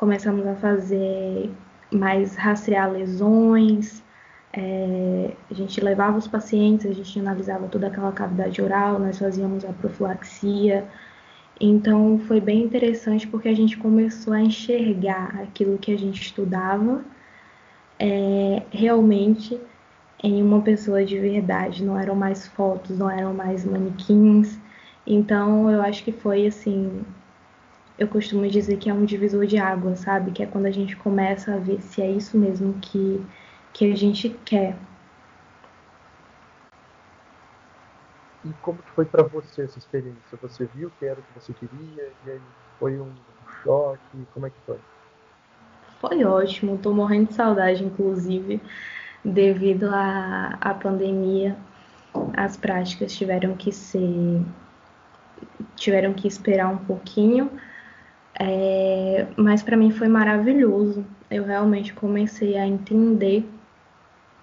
começamos 0.00 0.46
a 0.46 0.54
fazer 0.54 1.50
mais 1.92 2.34
rastrear 2.34 2.90
lesões, 2.90 4.02
é, 4.50 5.36
a 5.50 5.52
gente 5.52 5.78
levava 5.78 6.16
os 6.16 6.26
pacientes, 6.26 6.86
a 6.86 6.92
gente 6.94 7.20
analisava 7.20 7.68
toda 7.68 7.88
aquela 7.88 8.10
cavidade 8.10 8.62
oral, 8.62 8.98
nós 8.98 9.18
fazíamos 9.18 9.62
a 9.62 9.72
profilaxia. 9.74 10.88
Então 11.60 12.18
foi 12.26 12.40
bem 12.40 12.62
interessante 12.62 13.26
porque 13.26 13.48
a 13.48 13.54
gente 13.54 13.76
começou 13.76 14.32
a 14.32 14.40
enxergar 14.40 15.40
aquilo 15.42 15.78
que 15.78 15.92
a 15.92 15.98
gente 15.98 16.20
estudava 16.22 17.04
é, 17.98 18.62
realmente 18.70 19.60
em 20.22 20.42
uma 20.42 20.62
pessoa 20.62 21.04
de 21.04 21.18
verdade. 21.18 21.84
Não 21.84 21.98
eram 21.98 22.14
mais 22.14 22.46
fotos, 22.46 22.98
não 22.98 23.10
eram 23.10 23.34
mais 23.34 23.64
manequins. 23.64 24.58
Então 25.06 25.70
eu 25.70 25.82
acho 25.82 26.02
que 26.04 26.12
foi 26.12 26.46
assim 26.46 27.04
eu 28.00 28.08
costumo 28.08 28.48
dizer 28.48 28.78
que 28.78 28.88
é 28.88 28.94
um 28.94 29.04
divisor 29.04 29.44
de 29.44 29.58
água, 29.58 29.94
sabe? 29.94 30.30
Que 30.32 30.42
é 30.42 30.46
quando 30.46 30.64
a 30.64 30.70
gente 30.70 30.96
começa 30.96 31.54
a 31.54 31.58
ver 31.58 31.82
se 31.82 32.00
é 32.00 32.10
isso 32.10 32.38
mesmo 32.38 32.72
que, 32.80 33.20
que 33.74 33.92
a 33.92 33.94
gente 33.94 34.30
quer. 34.42 34.74
E 38.44 38.52
como 38.62 38.78
que 38.78 38.90
foi 38.92 39.04
para 39.04 39.22
você 39.22 39.62
essa 39.62 39.78
experiência? 39.78 40.38
Você 40.40 40.64
viu 40.74 40.90
que 40.98 41.04
era 41.04 41.20
o 41.20 41.22
que 41.22 41.40
você 41.40 41.52
queria 41.52 42.12
e 42.26 42.30
aí 42.30 42.40
foi 42.78 42.98
um 42.98 43.10
choque? 43.62 44.26
Como 44.32 44.46
é 44.46 44.50
que 44.50 44.56
foi? 44.66 44.78
Foi 46.00 46.24
ótimo, 46.24 46.78
tô 46.78 46.94
morrendo 46.94 47.28
de 47.28 47.34
saudade, 47.34 47.84
inclusive, 47.84 48.60
devido 49.22 49.90
à, 49.92 50.56
à 50.60 50.72
pandemia. 50.72 51.54
As 52.34 52.56
práticas 52.56 53.14
tiveram 53.14 53.54
que 53.54 53.70
ser 53.70 54.42
tiveram 55.76 56.12
que 56.12 56.28
esperar 56.28 56.68
um 56.68 56.76
pouquinho, 56.78 57.50
é, 58.38 59.26
mas 59.36 59.62
para 59.62 59.76
mim 59.76 59.90
foi 59.90 60.08
maravilhoso. 60.08 61.04
Eu 61.30 61.44
realmente 61.44 61.92
comecei 61.94 62.56
a 62.56 62.66
entender, 62.66 63.48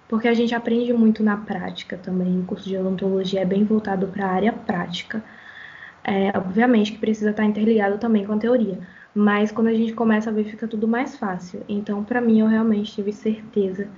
porque 0.08 0.26
a 0.26 0.34
gente 0.34 0.54
aprende 0.54 0.92
muito 0.92 1.22
na 1.22 1.36
prática 1.36 1.98
também. 1.98 2.40
O 2.40 2.44
curso 2.44 2.68
de 2.68 2.76
odontologia 2.76 3.42
é 3.42 3.44
bem 3.44 3.64
voltado 3.64 4.08
para 4.08 4.26
a 4.26 4.32
área 4.32 4.52
prática. 4.52 5.22
É, 6.02 6.36
obviamente 6.36 6.92
que 6.92 6.98
precisa 6.98 7.30
estar 7.30 7.44
interligado 7.44 7.98
também 7.98 8.24
com 8.24 8.32
a 8.32 8.38
teoria, 8.38 8.78
mas 9.14 9.52
quando 9.52 9.66
a 9.68 9.74
gente 9.74 9.92
começa 9.92 10.30
a 10.30 10.32
ver, 10.32 10.44
fica 10.44 10.66
tudo 10.66 10.88
mais 10.88 11.16
fácil. 11.16 11.62
Então, 11.68 12.02
para 12.02 12.20
mim, 12.20 12.40
eu 12.40 12.46
realmente 12.46 12.92
tive 12.92 13.12
certeza 13.12 13.88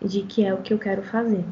de 0.00 0.22
que 0.22 0.44
é 0.44 0.54
o 0.54 0.62
que 0.62 0.72
eu 0.72 0.78
quero 0.78 1.02
fazer. 1.02 1.44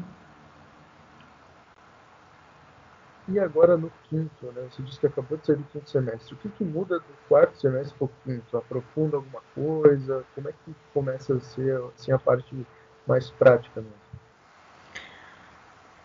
E 3.27 3.37
agora 3.39 3.75
no 3.75 3.91
quinto, 4.03 4.45
né? 4.53 4.65
Você 4.71 4.81
disse 4.81 4.99
que 5.01 5.07
acabou 5.07 5.37
de 5.37 5.45
sair 5.45 5.57
do 5.57 5.63
quinto 5.65 5.89
semestre. 5.89 6.33
O 6.33 6.37
que, 6.37 6.47
que 6.47 6.63
muda 6.63 6.97
do 6.99 7.27
quarto 7.27 7.59
semestre 7.59 7.93
para 7.97 8.05
o 8.05 8.11
quinto? 8.23 8.55
Aprofunda 8.55 9.17
alguma 9.17 9.41
coisa? 9.53 10.23
Como 10.33 10.47
é 10.47 10.53
que 10.53 10.73
começa 10.93 11.33
a 11.33 11.39
ser 11.41 11.77
assim, 11.93 12.13
a 12.13 12.19
parte 12.19 12.55
mais 13.07 13.29
prática 13.31 13.81
mesmo? 13.81 14.07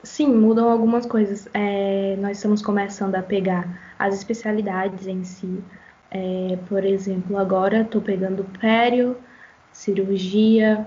Sim, 0.02 0.34
mudam 0.34 0.68
algumas 0.68 1.06
coisas. 1.06 1.48
É, 1.54 2.16
nós 2.20 2.36
estamos 2.36 2.60
começando 2.60 3.14
a 3.14 3.22
pegar 3.22 3.94
as 3.98 4.14
especialidades 4.14 5.06
em 5.06 5.22
si. 5.24 5.62
É, 6.10 6.58
por 6.68 6.84
exemplo, 6.84 7.38
agora 7.38 7.82
estou 7.82 8.00
pegando 8.00 8.44
pério, 8.60 9.16
cirurgia. 9.72 10.86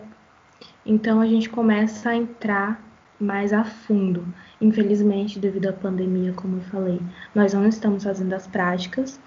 Então 0.85 1.21
a 1.21 1.25
gente 1.25 1.49
começa 1.49 2.09
a 2.09 2.15
entrar 2.15 2.83
mais 3.19 3.53
a 3.53 3.63
fundo. 3.63 4.27
Infelizmente, 4.59 5.39
devido 5.39 5.67
à 5.67 5.73
pandemia, 5.73 6.33
como 6.33 6.57
eu 6.57 6.61
falei, 6.61 6.99
nós 7.33 7.53
não 7.53 7.67
estamos 7.67 8.03
fazendo 8.03 8.33
as 8.33 8.45
práticas. 8.45 9.19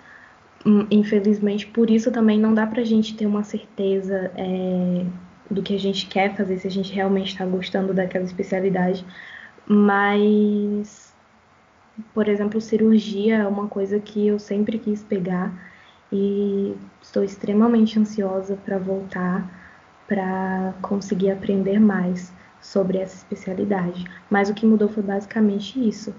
Hum, 0.66 0.86
infelizmente, 0.90 1.66
por 1.66 1.88
isso 1.88 2.10
também 2.12 2.38
não 2.38 2.52
dá 2.52 2.66
para 2.66 2.82
a 2.82 2.84
gente 2.84 3.16
ter 3.16 3.26
uma 3.26 3.42
certeza 3.42 4.30
é, 4.36 5.06
do 5.50 5.62
que 5.62 5.74
a 5.74 5.78
gente 5.78 6.06
quer 6.06 6.36
fazer, 6.36 6.58
se 6.58 6.66
a 6.66 6.70
gente 6.70 6.92
realmente 6.92 7.28
está 7.28 7.44
gostando 7.46 7.94
daquela 7.94 8.24
especialidade. 8.24 9.04
Mas, 9.66 11.14
por 12.14 12.28
exemplo, 12.28 12.60
cirurgia 12.60 13.38
é 13.38 13.46
uma 13.46 13.68
coisa 13.68 13.98
que 14.00 14.26
eu 14.26 14.38
sempre 14.38 14.78
quis 14.78 15.02
pegar 15.02 15.52
e 16.12 16.74
estou 17.02 17.22
extremamente 17.22 17.98
ansiosa 17.98 18.56
para 18.56 18.78
voltar 18.78 19.58
para 20.08 20.72
conseguir 20.80 21.30
aprender 21.30 21.78
mais 21.78 22.32
sobre 22.60 22.98
essa 22.98 23.14
especialidade. 23.14 24.04
Mas 24.30 24.48
o 24.48 24.54
que 24.54 24.66
mudou 24.66 24.88
foi 24.88 25.02
basicamente 25.02 25.86
isso. 25.86 26.14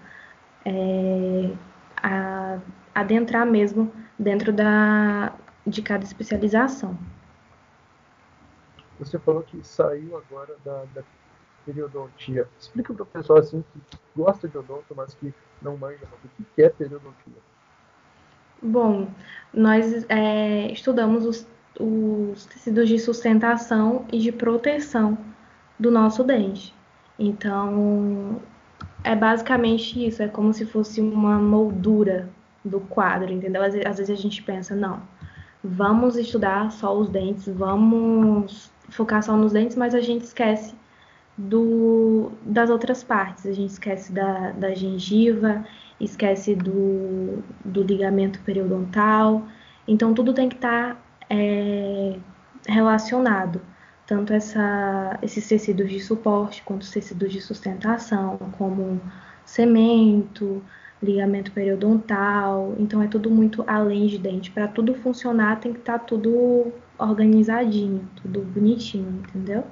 É, 0.63 1.49
a, 1.97 2.59
adentrar 2.93 3.45
mesmo 3.45 3.91
dentro 4.17 4.53
da, 4.53 5.33
de 5.65 5.81
cada 5.81 6.03
especialização. 6.03 6.95
Você 8.99 9.17
falou 9.17 9.41
que 9.41 9.65
saiu 9.65 10.17
agora 10.17 10.55
da, 10.63 10.83
da 10.93 11.03
periodontia. 11.65 12.47
Explica 12.59 12.93
para 12.93 13.03
o 13.03 13.05
pessoal 13.05 13.39
assim 13.39 13.63
que 13.73 13.97
gosta 14.15 14.47
de 14.47 14.57
odonto, 14.57 14.93
mas 14.95 15.13
que 15.13 15.33
não 15.61 15.77
manja. 15.77 16.05
O 16.23 16.43
que 16.55 16.61
é 16.61 16.69
periodontia? 16.69 17.33
Bom, 18.61 19.07
nós 19.53 20.05
é, 20.09 20.71
estudamos 20.71 21.25
os, 21.25 21.47
os 21.79 22.45
tecidos 22.45 22.89
de 22.89 22.99
sustentação 22.99 24.05
e 24.11 24.19
de 24.19 24.31
proteção 24.31 25.17
do 25.79 25.89
nosso 25.89 26.23
dente. 26.23 26.75
Então, 27.17 28.41
é 29.03 29.15
basicamente 29.15 30.05
isso, 30.05 30.21
é 30.21 30.27
como 30.27 30.53
se 30.53 30.65
fosse 30.65 30.99
uma 30.99 31.39
moldura 31.39 32.29
do 32.63 32.81
quadro, 32.81 33.31
entendeu? 33.31 33.63
Às 33.63 33.73
vezes 33.73 34.09
a 34.09 34.15
gente 34.15 34.43
pensa, 34.43 34.75
não, 34.75 35.01
vamos 35.63 36.17
estudar 36.17 36.71
só 36.71 36.97
os 36.97 37.09
dentes, 37.09 37.47
vamos 37.47 38.68
focar 38.89 39.23
só 39.23 39.35
nos 39.35 39.53
dentes, 39.53 39.75
mas 39.75 39.93
a 39.95 40.01
gente 40.01 40.23
esquece 40.23 40.75
do, 41.37 42.31
das 42.43 42.69
outras 42.69 43.03
partes. 43.03 43.45
A 43.45 43.53
gente 43.53 43.71
esquece 43.71 44.11
da, 44.11 44.51
da 44.51 44.73
gengiva, 44.73 45.65
esquece 45.99 46.55
do, 46.55 47.41
do 47.63 47.81
ligamento 47.83 48.39
periodontal. 48.41 49.47
Então, 49.87 50.13
tudo 50.13 50.33
tem 50.33 50.49
que 50.49 50.55
estar 50.55 50.95
tá, 50.95 51.01
é, 51.29 52.17
relacionado. 52.67 53.61
Tanto 54.05 54.33
essa, 54.33 55.17
esses 55.21 55.47
tecidos 55.47 55.89
de 55.89 55.99
suporte 55.99 56.63
quanto 56.63 56.81
os 56.81 56.91
tecidos 56.91 57.31
de 57.31 57.39
sustentação, 57.39 58.37
como 58.57 58.99
cemento, 59.45 60.63
ligamento 61.01 61.51
periodontal. 61.51 62.75
Então, 62.77 63.01
é 63.01 63.07
tudo 63.07 63.29
muito 63.29 63.63
além 63.67 64.07
de 64.07 64.17
dente. 64.17 64.51
Para 64.51 64.67
tudo 64.67 64.93
funcionar, 64.95 65.59
tem 65.59 65.73
que 65.73 65.79
estar 65.79 65.99
tá 65.99 66.05
tudo 66.05 66.73
organizadinho, 66.99 68.07
tudo 68.21 68.41
bonitinho, 68.41 69.21
entendeu? 69.21 69.65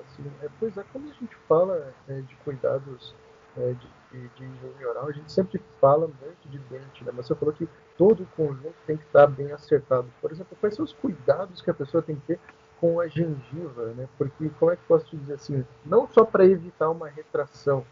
Assim, 0.00 0.30
é, 0.42 0.48
pois 0.58 0.76
é, 0.76 0.84
quando 0.92 1.10
a 1.10 1.14
gente 1.14 1.36
fala 1.48 1.92
é, 2.08 2.20
de 2.20 2.34
cuidados 2.36 3.14
é, 3.56 3.74
de, 4.12 4.28
de, 4.28 4.86
oral, 4.86 5.08
a 5.08 5.12
gente 5.12 5.30
sempre 5.30 5.60
fala 5.80 6.06
muito 6.06 6.48
de 6.48 6.58
dente, 6.58 7.04
né? 7.04 7.12
Mas 7.14 7.26
você 7.26 7.34
falou 7.34 7.54
que 7.54 7.68
todo 7.98 8.22
o 8.22 8.26
conjunto 8.36 8.74
tem 8.86 8.96
que 8.96 9.04
estar 9.04 9.26
bem 9.26 9.52
acertado. 9.52 10.08
Por 10.20 10.30
exemplo, 10.32 10.56
quais 10.60 10.74
são 10.74 10.84
os 10.84 10.92
cuidados 10.92 11.60
que 11.60 11.70
a 11.70 11.74
pessoa 11.74 12.02
tem 12.02 12.16
que 12.16 12.26
ter 12.26 12.40
com 12.80 13.00
a 13.00 13.08
gengiva, 13.08 13.86
né? 13.96 14.08
Porque, 14.16 14.50
como 14.58 14.72
é 14.72 14.76
que 14.76 14.82
posso 14.86 15.06
te 15.06 15.16
dizer 15.16 15.34
assim, 15.34 15.64
não 15.84 16.08
só 16.08 16.24
para 16.24 16.44
evitar 16.44 16.90
uma 16.90 17.08
retração, 17.08 17.84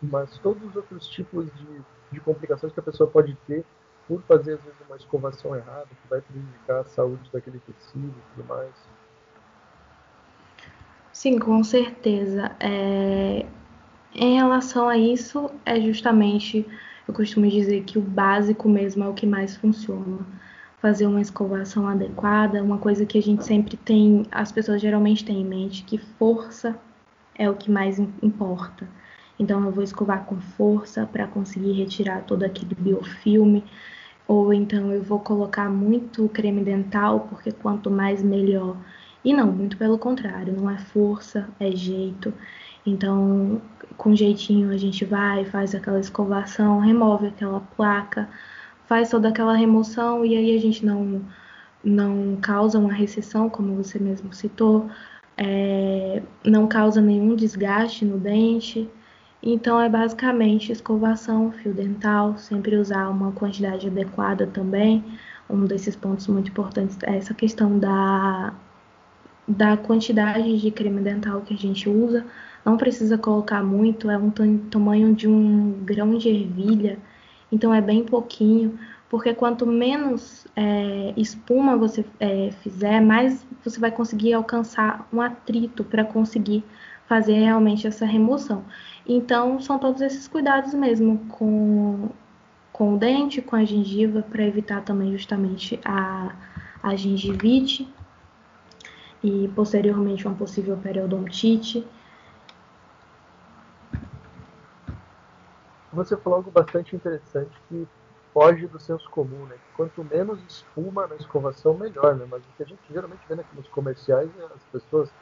mas 0.00 0.38
todos 0.38 0.62
os 0.62 0.76
outros 0.76 1.06
tipos 1.06 1.46
de, 1.54 1.82
de 2.12 2.20
complicações 2.20 2.72
que 2.72 2.80
a 2.80 2.82
pessoa 2.82 3.08
pode 3.08 3.34
ter 3.46 3.64
por 4.08 4.22
fazer, 4.22 4.54
às 4.54 4.60
vezes, 4.60 4.80
uma 4.86 4.96
escovação 4.96 5.56
errada, 5.56 5.86
que 5.86 6.08
vai 6.08 6.20
prejudicar 6.20 6.80
a 6.80 6.84
saúde 6.84 7.30
daquele 7.32 7.60
tecido 7.60 8.08
e 8.08 8.34
tudo 8.34 8.48
mais. 8.48 8.72
Sim, 11.12 11.38
com 11.38 11.62
certeza. 11.62 12.50
É... 12.58 13.46
Em 14.14 14.36
relação 14.36 14.88
a 14.88 14.98
isso, 14.98 15.50
é 15.64 15.80
justamente, 15.80 16.66
eu 17.08 17.14
costumo 17.14 17.48
dizer 17.48 17.84
que 17.84 17.98
o 17.98 18.02
básico 18.02 18.68
mesmo 18.68 19.04
é 19.04 19.08
o 19.08 19.14
que 19.14 19.26
mais 19.26 19.56
funciona. 19.56 20.18
Fazer 20.80 21.06
uma 21.06 21.20
escovação 21.20 21.86
adequada, 21.86 22.62
uma 22.62 22.78
coisa 22.78 23.06
que 23.06 23.16
a 23.16 23.22
gente 23.22 23.44
sempre 23.44 23.76
tem, 23.76 24.26
as 24.30 24.52
pessoas 24.52 24.82
geralmente 24.82 25.24
têm 25.24 25.40
em 25.40 25.44
mente, 25.44 25.84
que 25.84 25.96
força 25.96 26.78
é 27.34 27.48
o 27.48 27.54
que 27.54 27.70
mais 27.70 27.98
importa. 27.98 28.86
Então, 29.38 29.64
eu 29.64 29.72
vou 29.72 29.82
escovar 29.82 30.24
com 30.24 30.40
força 30.40 31.06
para 31.06 31.26
conseguir 31.26 31.72
retirar 31.72 32.22
todo 32.24 32.42
aquele 32.44 32.74
biofilme, 32.74 33.64
ou 34.26 34.52
então 34.52 34.92
eu 34.92 35.02
vou 35.02 35.20
colocar 35.20 35.68
muito 35.68 36.28
creme 36.28 36.62
dental, 36.62 37.26
porque 37.28 37.52
quanto 37.52 37.90
mais 37.90 38.22
melhor. 38.22 38.76
E 39.24 39.32
não, 39.32 39.50
muito 39.52 39.76
pelo 39.76 39.98
contrário, 39.98 40.54
não 40.54 40.70
é 40.70 40.78
força, 40.78 41.48
é 41.60 41.70
jeito. 41.70 42.32
Então, 42.84 43.60
com 43.96 44.14
jeitinho 44.14 44.70
a 44.70 44.76
gente 44.76 45.04
vai, 45.04 45.44
faz 45.44 45.74
aquela 45.74 46.00
escovação, 46.00 46.80
remove 46.80 47.28
aquela 47.28 47.60
placa, 47.60 48.28
faz 48.86 49.10
toda 49.10 49.28
aquela 49.28 49.54
remoção 49.54 50.24
e 50.24 50.36
aí 50.36 50.56
a 50.56 50.60
gente 50.60 50.84
não 50.84 51.22
não 51.84 52.36
causa 52.40 52.78
uma 52.78 52.92
recessão, 52.92 53.50
como 53.50 53.74
você 53.74 53.98
mesmo 53.98 54.32
citou, 54.32 54.88
é, 55.36 56.22
não 56.44 56.68
causa 56.68 57.00
nenhum 57.00 57.34
desgaste 57.34 58.04
no 58.04 58.18
dente. 58.18 58.88
Então 59.42 59.80
é 59.80 59.88
basicamente 59.88 60.70
escovação, 60.70 61.50
fio 61.50 61.74
dental, 61.74 62.38
sempre 62.38 62.76
usar 62.76 63.08
uma 63.08 63.32
quantidade 63.32 63.88
adequada 63.88 64.46
também. 64.46 65.04
Um 65.50 65.64
desses 65.64 65.96
pontos 65.96 66.28
muito 66.28 66.50
importantes 66.50 66.96
é 67.02 67.16
essa 67.16 67.34
questão 67.34 67.78
da, 67.78 68.54
da 69.48 69.76
quantidade 69.76 70.58
de 70.58 70.70
creme 70.70 71.00
dental 71.00 71.40
que 71.40 71.54
a 71.54 71.56
gente 71.56 71.88
usa. 71.88 72.24
Não 72.64 72.76
precisa 72.76 73.18
colocar 73.18 73.64
muito, 73.64 74.08
é 74.08 74.16
um 74.16 74.30
tamanho 74.30 75.12
de 75.12 75.26
um 75.26 75.72
grão 75.84 76.16
de 76.16 76.28
ervilha, 76.28 76.96
então 77.50 77.74
é 77.74 77.80
bem 77.80 78.04
pouquinho, 78.04 78.78
porque 79.10 79.34
quanto 79.34 79.66
menos 79.66 80.46
é, 80.54 81.12
espuma 81.16 81.76
você 81.76 82.04
é, 82.20 82.52
fizer, 82.62 83.00
mais 83.00 83.44
você 83.64 83.80
vai 83.80 83.90
conseguir 83.90 84.32
alcançar 84.34 85.08
um 85.12 85.20
atrito 85.20 85.82
para 85.82 86.04
conseguir 86.04 86.64
fazer 87.06 87.34
realmente 87.34 87.86
essa 87.86 88.06
remoção. 88.06 88.64
Então, 89.06 89.60
são 89.60 89.78
todos 89.78 90.00
esses 90.00 90.28
cuidados 90.28 90.72
mesmo 90.74 91.18
com, 91.28 92.08
com 92.72 92.94
o 92.94 92.98
dente, 92.98 93.42
com 93.42 93.56
a 93.56 93.64
gengiva, 93.64 94.22
para 94.22 94.44
evitar 94.44 94.82
também 94.82 95.12
justamente 95.12 95.80
a, 95.84 96.34
a 96.82 96.96
gengivite 96.96 97.92
e 99.22 99.48
posteriormente 99.54 100.26
uma 100.26 100.36
possível 100.36 100.76
periodontite. 100.76 101.86
Você 105.92 106.16
falou 106.16 106.38
algo 106.38 106.50
bastante 106.50 106.96
interessante 106.96 107.50
que 107.68 107.86
foge 108.32 108.66
do 108.66 108.80
senso 108.80 109.08
comum, 109.10 109.44
né? 109.46 109.56
Quanto 109.76 110.02
menos 110.02 110.42
espuma 110.48 111.06
na 111.06 111.16
escovação, 111.16 111.74
melhor, 111.74 112.16
né? 112.16 112.26
Mas 112.30 112.42
o 112.42 112.48
que 112.56 112.62
a 112.62 112.66
gente 112.66 112.80
geralmente 112.90 113.20
vê 113.28 113.34
aqui 113.34 113.54
nos 113.54 113.68
comerciais 113.68 114.30
é 114.38 114.44
as 114.44 114.64
pessoas 114.72 115.12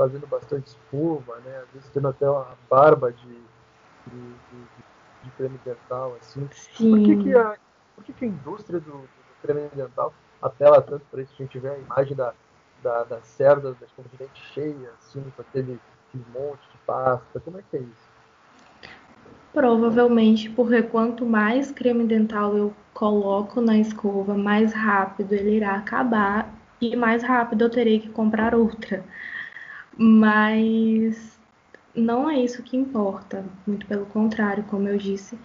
fazendo 0.00 0.26
bastante 0.26 0.68
espuma, 0.68 1.36
né? 1.40 1.58
Às 1.58 1.70
vezes 1.74 1.90
tendo 1.90 2.08
até 2.08 2.28
uma 2.28 2.56
barba 2.70 3.12
de, 3.12 3.26
de, 3.26 4.32
de, 4.50 4.64
de 5.22 5.30
creme 5.36 5.60
dental, 5.62 6.16
assim. 6.18 6.48
Sim. 6.52 6.90
Por 6.90 7.00
que, 7.04 7.16
que, 7.22 7.34
a, 7.36 7.56
por 7.94 8.04
que, 8.04 8.12
que 8.14 8.24
a 8.24 8.28
indústria 8.28 8.80
do, 8.80 8.92
do 8.92 9.08
creme 9.42 9.68
dental 9.76 10.14
apela 10.40 10.80
tanto 10.80 11.04
para 11.10 11.20
isso? 11.20 11.34
A 11.38 11.42
gente 11.42 11.58
vê 11.58 11.68
a 11.68 11.78
imagem 11.78 12.16
da, 12.16 12.32
da, 12.82 13.04
das 13.04 13.26
cerdas, 13.26 13.76
das 13.78 13.90
escova 13.90 14.08
de 14.08 14.16
dente 14.16 14.42
cheia, 14.54 14.90
assim, 14.98 15.22
com 15.36 15.42
aquele, 15.42 15.78
aquele 16.08 16.24
monte 16.32 16.62
de 16.62 16.78
pasta. 16.86 17.38
Como 17.40 17.58
é 17.58 17.62
que 17.70 17.76
é 17.76 17.80
isso? 17.80 18.10
Provavelmente 19.52 20.48
porque 20.48 20.82
quanto 20.82 21.26
mais 21.26 21.70
creme 21.72 22.06
dental 22.06 22.56
eu 22.56 22.72
coloco 22.94 23.60
na 23.60 23.76
escova, 23.76 24.32
mais 24.32 24.72
rápido 24.72 25.34
ele 25.34 25.56
irá 25.56 25.74
acabar 25.74 26.54
e 26.80 26.96
mais 26.96 27.22
rápido 27.22 27.64
eu 27.64 27.70
terei 27.70 28.00
que 28.00 28.08
comprar 28.08 28.54
outra 28.54 29.04
mas 29.96 31.38
não 31.94 32.28
é 32.28 32.40
isso 32.40 32.62
que 32.62 32.76
importa, 32.76 33.44
muito 33.66 33.86
pelo 33.86 34.06
contrário, 34.06 34.64
como 34.64 34.88
eu 34.88 34.96
disse, 34.96 35.38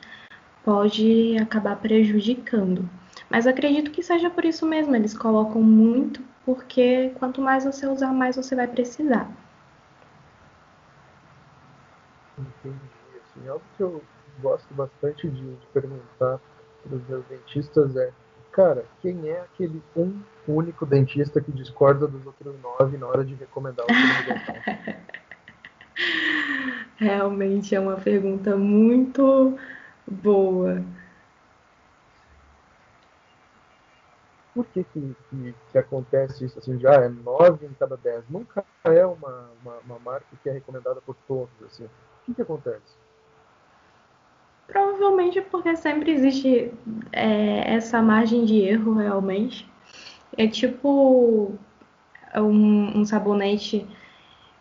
pode 0.64 1.38
acabar 1.38 1.76
prejudicando. 1.78 2.90
Mas 3.30 3.48
acredito 3.48 3.92
que 3.92 4.04
seja 4.04 4.30
por 4.30 4.46
isso 4.46 4.66
mesmo, 4.66 4.96
eles 4.96 5.18
colocam 5.18 5.62
muito, 5.62 6.22
porque 6.46 7.10
quanto 7.16 7.42
mais 7.42 7.66
você 7.66 7.88
usar, 7.88 8.14
mais 8.14 8.36
você 8.36 8.56
vai 8.56 8.68
precisar. 8.68 9.30
Entendi. 12.38 12.90
Assim, 13.22 13.48
algo 13.48 13.66
que 13.76 13.84
eu 13.84 14.06
gosto 14.40 14.74
bastante 14.74 15.30
de, 15.30 15.56
de 15.56 15.68
perguntar 15.68 16.40
para 16.84 16.96
os 16.96 17.08
meus 17.08 17.26
dentistas 17.26 17.96
é, 17.96 18.14
cara, 18.56 18.86
quem 19.02 19.30
é 19.30 19.42
aquele 19.42 19.84
um 19.94 20.18
único 20.48 20.86
dentista 20.86 21.42
que 21.42 21.52
discorda 21.52 22.08
dos 22.08 22.26
outros 22.26 22.58
nove 22.62 22.98
na 22.98 23.06
hora 23.06 23.26
de 23.26 23.36
recomendar 23.36 23.86
o 23.86 23.90
dental? 23.90 24.56
Realmente 26.96 27.76
é 27.76 27.80
uma 27.80 27.98
pergunta 27.98 28.56
muito 28.56 29.60
boa. 30.10 30.82
Por 34.54 34.66
que, 34.68 34.86
que, 34.86 35.16
que, 35.30 35.54
que 35.74 35.78
acontece 35.78 36.46
isso? 36.46 36.58
Assim, 36.58 36.80
já 36.80 36.94
é 36.94 37.10
nove 37.10 37.66
em 37.66 37.74
cada 37.74 37.98
dez. 37.98 38.24
Nunca 38.30 38.64
é 38.86 39.06
uma, 39.06 39.50
uma, 39.62 39.80
uma 39.80 40.00
marca 40.00 40.28
que 40.42 40.48
é 40.48 40.54
recomendada 40.54 41.02
por 41.02 41.18
todos. 41.28 41.52
Assim. 41.66 41.84
O 41.84 41.90
que, 42.26 42.36
que 42.36 42.42
acontece? 42.42 42.96
Provavelmente 44.68 45.42
porque 45.42 45.76
sempre 45.76 46.12
existe 46.12 46.72
é, 47.12 47.76
essa 47.76 48.02
margem 48.02 48.46
de 48.46 48.62
erro, 48.62 48.94
realmente. 48.96 49.70
É 50.38 50.48
tipo 50.48 51.54
um, 52.36 53.00
um 53.00 53.06
sabonete 53.06 53.88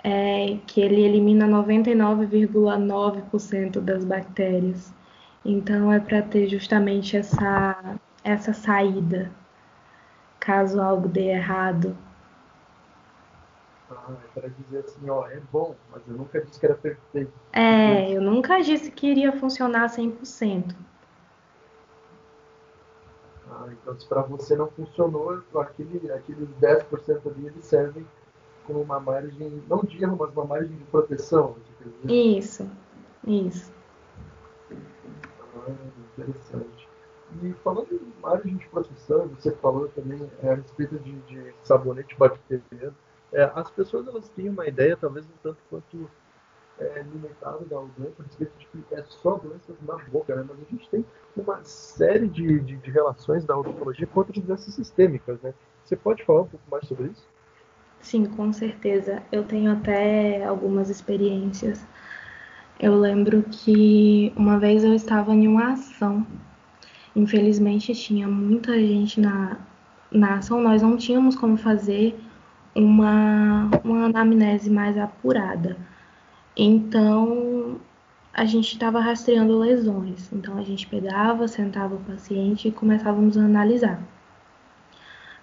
é, 0.03 0.59
que 0.67 0.81
ele 0.81 1.03
elimina 1.03 1.47
99,9% 1.49 3.81
das 3.81 4.05
bactérias. 4.05 4.93
Então 5.45 5.93
é 5.93 5.99
para 5.99 6.23
ter 6.23 6.49
justamente 6.49 7.17
essa, 7.17 7.97
essa 8.23 8.53
saída, 8.53 9.33
caso 10.39 10.81
algo 10.81 11.09
dê 11.09 11.31
errado. 11.31 11.97
Ah, 13.97 14.13
é 14.25 14.41
para 14.41 14.49
dizer 14.49 14.79
assim, 14.79 15.09
ó, 15.09 15.27
é 15.27 15.41
bom, 15.53 15.75
mas 15.91 16.03
eu 16.09 16.15
nunca 16.15 16.41
disse 16.41 16.59
que 16.59 16.67
era 16.67 16.75
perfeito. 16.75 17.33
É, 17.53 18.13
eu 18.13 18.21
nunca 18.21 18.61
disse 18.61 18.91
que 18.91 19.07
iria 19.07 19.33
funcionar 19.33 19.89
100%. 19.89 20.75
Ah, 23.51 23.69
então 23.71 23.99
se 23.99 24.07
para 24.09 24.23
você 24.23 24.57
não 24.57 24.69
funcionou, 24.69 25.43
aquele, 25.57 26.11
aqueles 26.13 26.49
10% 26.61 27.29
ali, 27.29 27.47
eles 27.47 27.65
servem 27.65 28.05
como 28.67 28.81
uma 28.81 28.99
margem, 28.99 29.63
não 29.69 29.85
de 29.85 30.03
erro, 30.03 30.17
mas 30.19 30.33
uma 30.33 30.45
margem 30.45 30.77
de 30.77 30.85
proteção. 30.85 31.57
Isso, 32.09 32.69
isso. 33.27 33.73
Ah, 35.57 35.71
interessante. 36.19 36.89
E 37.43 37.53
falando 37.65 37.93
em 37.93 38.21
margem 38.21 38.57
de 38.57 38.69
proteção, 38.69 39.29
você 39.29 39.51
falou 39.57 39.89
também 39.89 40.31
é, 40.43 40.51
a 40.51 40.55
respeito 40.55 40.99
de, 40.99 41.13
de 41.23 41.55
sabonete 41.63 42.17
bacteriano. 42.17 42.95
É, 43.35 43.51
as 43.55 43.69
pessoas 43.71 44.07
elas 44.07 44.29
têm 44.31 44.49
uma 44.49 44.67
ideia, 44.67 44.97
talvez 44.97 45.27
um 45.27 45.37
tanto 45.43 45.59
quanto 45.69 46.09
é, 46.79 47.03
limitada 47.03 47.65
da 47.65 47.81
doença, 47.81 48.15
a 48.21 48.23
respeito 48.23 48.53
de 48.59 48.67
que 48.67 48.95
é 48.95 49.03
só 49.05 49.37
doenças 49.39 49.77
na 49.83 49.97
boca, 50.11 50.35
né? 50.37 50.45
mas 50.49 50.57
a 50.57 50.71
gente 50.71 50.89
tem 50.89 51.05
uma 51.37 51.63
série 51.65 52.29
de, 52.29 52.61
de, 52.61 52.77
de 52.77 52.91
relações 52.93 53.45
da 53.45 53.59
odontologia 53.59 54.07
com 54.07 54.21
outras 54.21 54.43
doenças 54.43 54.73
sistêmicas. 54.73 55.41
Né? 55.43 55.53
Você 55.85 55.97
pode 55.97 56.25
falar 56.25 56.43
um 56.43 56.47
pouco 56.47 56.65
mais 56.71 56.87
sobre 56.87 57.09
isso? 57.09 57.27
Sim, 58.01 58.27
com 58.27 58.53
certeza. 58.53 59.23
Eu 59.33 59.45
tenho 59.45 59.73
até 59.73 60.45
algumas 60.45 60.89
experiências. 60.89 61.85
Eu 62.79 62.95
lembro 63.01 63.43
que 63.45 64.33
uma 64.37 64.59
vez 64.59 64.85
eu 64.85 64.95
estava 64.95 65.35
em 65.35 65.49
uma 65.49 65.73
ação. 65.73 66.25
Infelizmente 67.17 67.95
tinha 67.95 68.29
muita 68.29 68.79
gente 68.79 69.21
na, 69.21 69.59
na 70.11 70.37
ação. 70.37 70.61
Nós 70.61 70.83
não 70.83 70.97
tínhamos 70.97 71.35
como 71.35 71.57
fazer 71.57 72.17
uma, 72.75 73.71
uma 73.85 74.07
anamnese 74.07 74.71
mais 74.71 74.99
apurada. 74.99 75.77
Então, 76.57 77.81
a 78.33 78.45
gente 78.45 78.73
estava 78.73 79.01
rastreando 79.01 79.59
lesões. 79.59 80.33
Então, 80.33 80.59
a 80.59 80.63
gente 80.63 80.87
pegava, 80.87 81.47
sentava 81.47 81.95
o 81.95 82.01
paciente 82.01 82.69
e 82.69 82.73
começávamos 82.73 83.39
a 83.39 83.43
analisar. 83.43 84.01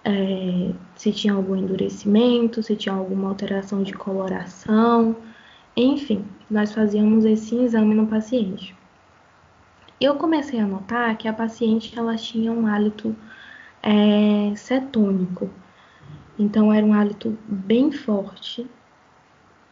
É, 0.04 0.72
se 0.96 1.12
tinha 1.12 1.34
algum 1.34 1.56
endurecimento, 1.56 2.63
se 2.63 2.76
tinha 2.76 2.94
alguma 2.96 3.30
alteração 3.30 3.84
de 3.84 3.94
coloração, 3.94 5.15
enfim, 5.76 6.26
nós 6.50 6.74
fazíamos 6.74 7.24
esse 7.24 7.56
exame 7.56 7.94
no 7.96 8.08
paciente. 8.08 8.76
Eu 10.00 10.15
comecei 10.15 10.60
a 10.60 10.65
notar 10.65 11.15
que 11.17 11.28
a 11.28 11.34
paciente 11.34 11.98
ela 11.98 12.15
tinha 12.15 12.52
um 12.52 12.65
hálito 12.65 13.15
é, 13.84 14.54
cetônico, 14.56 15.50
então 16.41 16.73
era 16.73 16.86
um 16.86 16.93
hálito 16.93 17.38
bem 17.47 17.91
forte. 17.91 18.67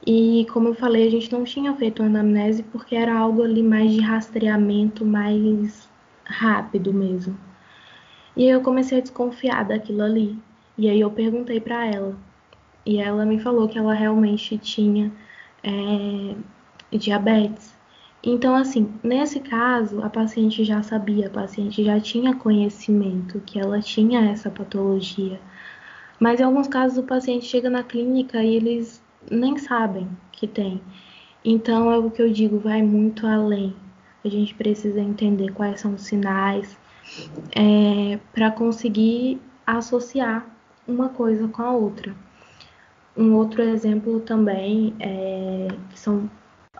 E 0.05 0.47
como 0.51 0.69
eu 0.69 0.75
falei, 0.75 1.07
a 1.07 1.11
gente 1.11 1.31
não 1.31 1.43
tinha 1.43 1.75
feito 1.75 2.03
anamnese 2.03 2.63
porque 2.63 2.95
era 2.95 3.17
algo 3.17 3.43
ali 3.43 3.61
mais 3.61 3.91
de 3.91 3.99
rastreamento, 4.01 5.05
mais 5.05 5.89
rápido 6.25 6.93
mesmo. 6.93 7.37
E 8.35 8.43
aí 8.43 8.49
eu 8.49 8.61
comecei 8.61 8.99
a 8.99 9.01
desconfiar 9.01 9.65
daquilo 9.65 10.03
ali. 10.03 10.37
E 10.77 10.89
aí 10.89 11.01
eu 11.01 11.11
perguntei 11.11 11.59
para 11.59 11.85
ela. 11.85 12.15
E 12.85 12.99
ela 12.99 13.25
me 13.25 13.39
falou 13.39 13.67
que 13.67 13.77
ela 13.77 13.93
realmente 13.93 14.57
tinha 14.57 15.11
é, 15.63 16.35
diabetes. 16.97 17.77
Então, 18.23 18.55
assim, 18.55 18.93
nesse 19.03 19.39
caso, 19.39 20.01
a 20.03 20.09
paciente 20.09 20.63
já 20.65 20.83
sabia, 20.83 21.27
a 21.27 21.29
paciente 21.29 21.83
já 21.83 21.99
tinha 21.99 22.35
conhecimento 22.35 23.39
que 23.41 23.59
ela 23.59 23.81
tinha 23.81 24.29
essa 24.29 24.49
patologia. 24.49 25.39
Mas 26.19 26.39
em 26.39 26.43
alguns 26.43 26.67
casos 26.67 26.97
o 26.97 27.03
paciente 27.03 27.45
chega 27.45 27.69
na 27.69 27.83
clínica 27.83 28.43
e 28.43 28.55
eles 28.55 29.01
nem 29.29 29.57
sabem 29.57 30.07
que 30.31 30.47
tem. 30.47 30.81
Então 31.43 31.91
é 31.91 31.97
o 31.97 32.11
que 32.11 32.21
eu 32.21 32.31
digo, 32.31 32.59
vai 32.59 32.81
muito 32.81 33.25
além. 33.25 33.75
A 34.23 34.27
gente 34.27 34.53
precisa 34.53 34.99
entender 34.99 35.53
quais 35.53 35.79
são 35.79 35.93
os 35.93 36.01
sinais 36.01 36.77
é, 37.55 38.19
para 38.33 38.51
conseguir 38.51 39.41
associar 39.65 40.45
uma 40.87 41.09
coisa 41.09 41.47
com 41.47 41.61
a 41.61 41.71
outra. 41.71 42.13
Um 43.15 43.35
outro 43.35 43.61
exemplo 43.61 44.19
também, 44.19 44.93
é, 44.99 45.67
que 45.89 45.99
são 45.99 46.29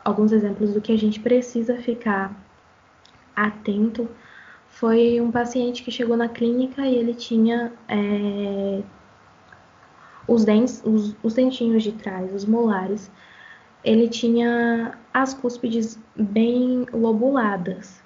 alguns 0.04 0.32
exemplos 0.32 0.74
do 0.74 0.82
que 0.82 0.92
a 0.92 0.98
gente 0.98 1.20
precisa 1.20 1.78
ficar 1.78 2.34
atento, 3.36 4.10
foi 4.68 5.20
um 5.22 5.32
paciente 5.32 5.84
que 5.84 5.92
chegou 5.92 6.16
na 6.16 6.28
clínica 6.28 6.86
e 6.86 6.96
ele 6.96 7.14
tinha 7.14 7.74
é, 7.88 8.82
os, 10.30 10.46
dentes, 10.46 10.82
os, 10.86 11.16
os 11.24 11.34
dentinhos 11.34 11.84
de 11.84 11.92
trás, 11.92 12.34
os 12.34 12.46
molares, 12.46 13.12
ele 13.84 14.08
tinha 14.08 14.98
as 15.14 15.34
cúspides 15.34 16.00
bem 16.16 16.86
lobuladas. 16.94 18.02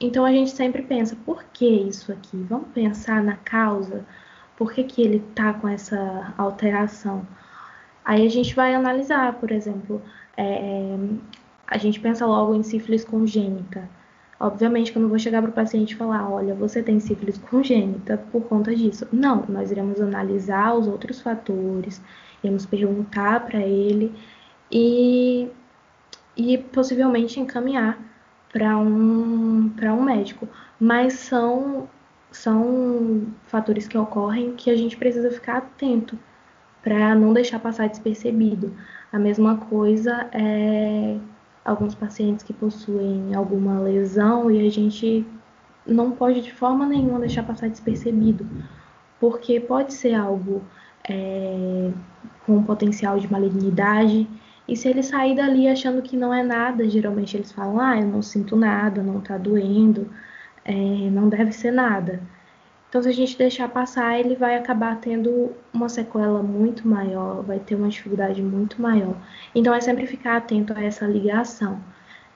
Então 0.00 0.24
a 0.24 0.30
gente 0.30 0.50
sempre 0.50 0.82
pensa, 0.82 1.16
por 1.24 1.42
que 1.52 1.66
isso 1.66 2.12
aqui? 2.12 2.36
Vamos 2.48 2.68
pensar 2.68 3.22
na 3.22 3.36
causa, 3.36 4.06
por 4.56 4.72
que, 4.72 4.84
que 4.84 5.02
ele 5.02 5.20
tá 5.34 5.54
com 5.54 5.66
essa 5.66 6.34
alteração? 6.38 7.26
Aí 8.04 8.24
a 8.24 8.30
gente 8.30 8.54
vai 8.54 8.74
analisar, 8.74 9.34
por 9.34 9.50
exemplo, 9.50 10.00
é, 10.36 10.96
a 11.66 11.78
gente 11.78 11.98
pensa 11.98 12.24
logo 12.24 12.54
em 12.54 12.62
sífilis 12.62 13.04
congênita. 13.04 13.88
Obviamente 14.38 14.92
que 14.92 14.98
eu 14.98 15.02
não 15.02 15.08
vou 15.08 15.18
chegar 15.18 15.40
para 15.40 15.50
o 15.50 15.54
paciente 15.54 15.92
e 15.92 15.96
falar, 15.96 16.28
olha, 16.30 16.54
você 16.54 16.82
tem 16.82 17.00
sífilis 17.00 17.38
congênita 17.38 18.18
por 18.30 18.42
conta 18.44 18.74
disso. 18.74 19.08
Não, 19.10 19.44
nós 19.48 19.70
iremos 19.70 20.00
analisar 20.00 20.74
os 20.74 20.86
outros 20.86 21.20
fatores, 21.20 22.02
iremos 22.44 22.66
perguntar 22.66 23.46
para 23.46 23.60
ele 23.60 24.14
e, 24.70 25.48
e 26.36 26.58
possivelmente 26.58 27.40
encaminhar 27.40 27.98
para 28.52 28.76
um, 28.76 29.70
um 29.70 30.02
médico. 30.02 30.46
Mas 30.78 31.14
são, 31.14 31.88
são 32.30 33.26
fatores 33.46 33.88
que 33.88 33.96
ocorrem 33.96 34.54
que 34.54 34.70
a 34.70 34.76
gente 34.76 34.98
precisa 34.98 35.30
ficar 35.30 35.58
atento 35.58 36.18
para 36.82 37.14
não 37.14 37.32
deixar 37.32 37.58
passar 37.58 37.88
despercebido. 37.88 38.76
A 39.10 39.18
mesma 39.18 39.56
coisa 39.56 40.28
é 40.30 41.16
alguns 41.66 41.94
pacientes 41.94 42.44
que 42.44 42.52
possuem 42.52 43.34
alguma 43.34 43.80
lesão 43.80 44.50
e 44.50 44.64
a 44.64 44.70
gente 44.70 45.26
não 45.84 46.12
pode 46.12 46.40
de 46.40 46.52
forma 46.52 46.86
nenhuma 46.86 47.18
deixar 47.18 47.42
passar 47.42 47.68
despercebido, 47.68 48.46
porque 49.20 49.58
pode 49.58 49.92
ser 49.92 50.14
algo 50.14 50.62
é, 51.08 51.90
com 52.46 52.62
potencial 52.62 53.18
de 53.18 53.30
malignidade. 53.30 54.28
E 54.68 54.76
se 54.76 54.88
ele 54.88 55.02
sair 55.02 55.34
dali 55.34 55.68
achando 55.68 56.02
que 56.02 56.16
não 56.16 56.32
é 56.32 56.42
nada, 56.42 56.88
geralmente 56.88 57.36
eles 57.36 57.52
falam: 57.52 57.80
ah, 57.80 58.00
eu 58.00 58.06
não 58.06 58.22
sinto 58.22 58.56
nada, 58.56 59.02
não 59.02 59.20
tá 59.20 59.36
doendo, 59.36 60.08
é, 60.64 60.74
não 61.10 61.28
deve 61.28 61.52
ser 61.52 61.72
nada. 61.72 62.20
Então, 62.88 63.02
se 63.02 63.08
a 63.08 63.12
gente 63.12 63.36
deixar 63.36 63.68
passar, 63.68 64.18
ele 64.18 64.36
vai 64.36 64.56
acabar 64.56 64.98
tendo 65.00 65.52
uma 65.72 65.88
sequela 65.88 66.42
muito 66.42 66.86
maior, 66.86 67.42
vai 67.42 67.58
ter 67.58 67.74
uma 67.74 67.88
dificuldade 67.88 68.40
muito 68.40 68.80
maior. 68.80 69.16
Então, 69.54 69.74
é 69.74 69.80
sempre 69.80 70.06
ficar 70.06 70.36
atento 70.36 70.72
a 70.72 70.82
essa 70.82 71.04
ligação 71.06 71.82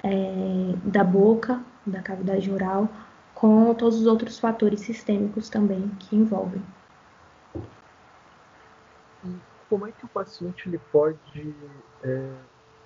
é, 0.03 0.75
da 0.85 1.05
boca, 1.05 1.61
da 1.87 2.03
cavidade 2.03 2.51
oral, 2.51 2.89
com 3.35 3.73
todos 3.75 4.01
os 4.01 4.07
outros 4.07 4.39
fatores 4.39 4.81
sistêmicos 4.81 5.49
também 5.49 5.89
que 5.99 6.17
envolvem. 6.17 6.63
Como 9.69 9.87
é 9.87 9.93
que 9.93 10.05
o 10.05 10.09
paciente 10.09 10.69
ele 10.69 10.81
pode 10.91 11.55
é, 12.03 12.33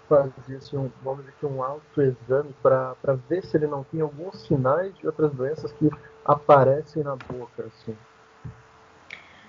fazer 0.09 0.57
assim, 0.57 0.77
um, 0.77 0.91
vamos 1.03 1.25
dizer, 1.25 1.47
um 1.47 1.63
autoexame 1.63 2.55
para 2.63 2.95
ver 3.29 3.45
se 3.45 3.57
ele 3.57 3.67
não 3.67 3.85
tem 3.85 4.01
alguns 4.01 4.43
sinais 4.43 4.95
de 4.97 5.07
outras 5.07 5.33
doenças 5.33 5.73
que 5.73 5.91
aparecem 6.25 7.03
na 7.03 7.17
boca, 7.17 7.65
assim? 7.67 7.97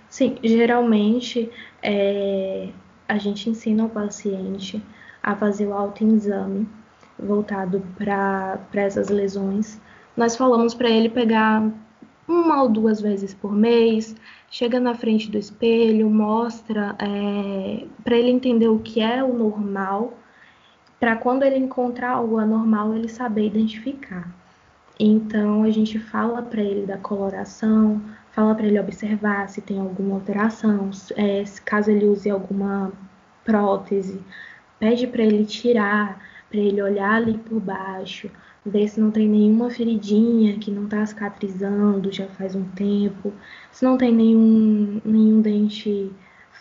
Sim, 0.09 0.37
geralmente 0.43 1.51
é, 1.81 2.69
a 3.07 3.17
gente 3.17 3.49
ensina 3.49 3.85
o 3.85 3.89
paciente 3.89 4.81
a 5.21 5.35
fazer 5.35 5.67
o 5.67 5.73
autoexame 5.73 6.67
voltado 7.17 7.81
para 7.97 8.59
essas 8.73 9.09
lesões. 9.09 9.79
Nós 10.15 10.35
falamos 10.35 10.73
para 10.73 10.89
ele 10.89 11.09
pegar 11.09 11.69
uma 12.27 12.63
ou 12.63 12.69
duas 12.69 13.01
vezes 13.01 13.33
por 13.33 13.53
mês, 13.53 14.15
chega 14.49 14.79
na 14.79 14.95
frente 14.95 15.29
do 15.29 15.37
espelho, 15.37 16.09
mostra 16.09 16.95
é, 16.99 17.85
para 18.03 18.17
ele 18.17 18.31
entender 18.31 18.67
o 18.67 18.79
que 18.79 18.99
é 18.99 19.23
o 19.23 19.33
normal, 19.33 20.13
para 20.99 21.15
quando 21.15 21.43
ele 21.43 21.57
encontrar 21.57 22.11
algo 22.11 22.37
anormal 22.37 22.95
ele 22.95 23.09
saber 23.09 23.47
identificar. 23.47 24.29
Então 24.99 25.63
a 25.63 25.69
gente 25.69 25.99
fala 25.99 26.41
para 26.41 26.61
ele 26.61 26.85
da 26.85 26.97
coloração, 26.97 28.01
fala 28.31 28.55
para 28.55 28.65
ele 28.65 28.79
observar 28.79 29.49
se 29.49 29.61
tem 29.61 29.79
alguma 29.79 30.15
alteração, 30.15 30.89
é, 31.15 31.43
caso 31.65 31.91
ele 31.91 32.05
use 32.05 32.29
alguma 32.29 32.93
prótese, 33.43 34.21
pede 34.79 35.07
para 35.07 35.23
ele 35.23 35.45
tirar, 35.45 36.19
para 36.49 36.59
ele 36.59 36.81
olhar 36.81 37.15
ali 37.15 37.37
por 37.37 37.59
baixo, 37.59 38.29
ver 38.65 38.87
se 38.87 38.99
não 38.99 39.11
tem 39.11 39.27
nenhuma 39.27 39.69
feridinha 39.69 40.57
que 40.57 40.71
não 40.71 40.85
está 40.85 41.05
cicatrizando 41.05 42.11
já 42.11 42.27
faz 42.27 42.55
um 42.55 42.63
tempo, 42.63 43.33
se 43.71 43.83
não 43.85 43.97
tem 43.97 44.13
nenhum, 44.13 45.01
nenhum 45.05 45.41
dente 45.41 46.11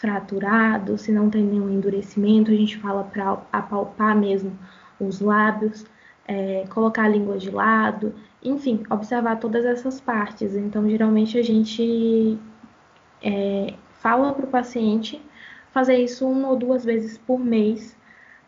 fraturado, 0.05 0.99
se 0.99 1.11
não 1.11 1.31
tem 1.31 1.43
nenhum 1.43 1.71
endurecimento, 1.71 2.51
a 2.51 2.55
gente 2.55 2.77
fala 2.77 3.05
para 3.05 3.39
apalpar 3.51 4.15
mesmo 4.15 4.53
os 5.01 5.19
lábios, 5.19 5.87
é, 6.29 6.67
colocar 6.69 7.05
a 7.05 7.09
língua 7.09 7.39
de 7.39 7.51
lado, 7.51 8.15
enfim, 8.43 8.83
observar 8.91 9.37
todas 9.37 9.65
essas 9.65 10.03
partes. 10.03 10.55
Então, 10.55 10.87
geralmente 10.91 11.39
a 11.39 11.43
gente 11.43 12.39
é, 13.23 13.73
fala 13.95 14.35
para 14.35 14.45
o 14.45 14.49
paciente 14.49 15.23
fazer 15.73 15.97
isso 15.97 16.29
uma 16.29 16.51
ou 16.51 16.57
duas 16.57 16.85
vezes 16.85 17.17
por 17.17 17.41
mês, 17.41 17.97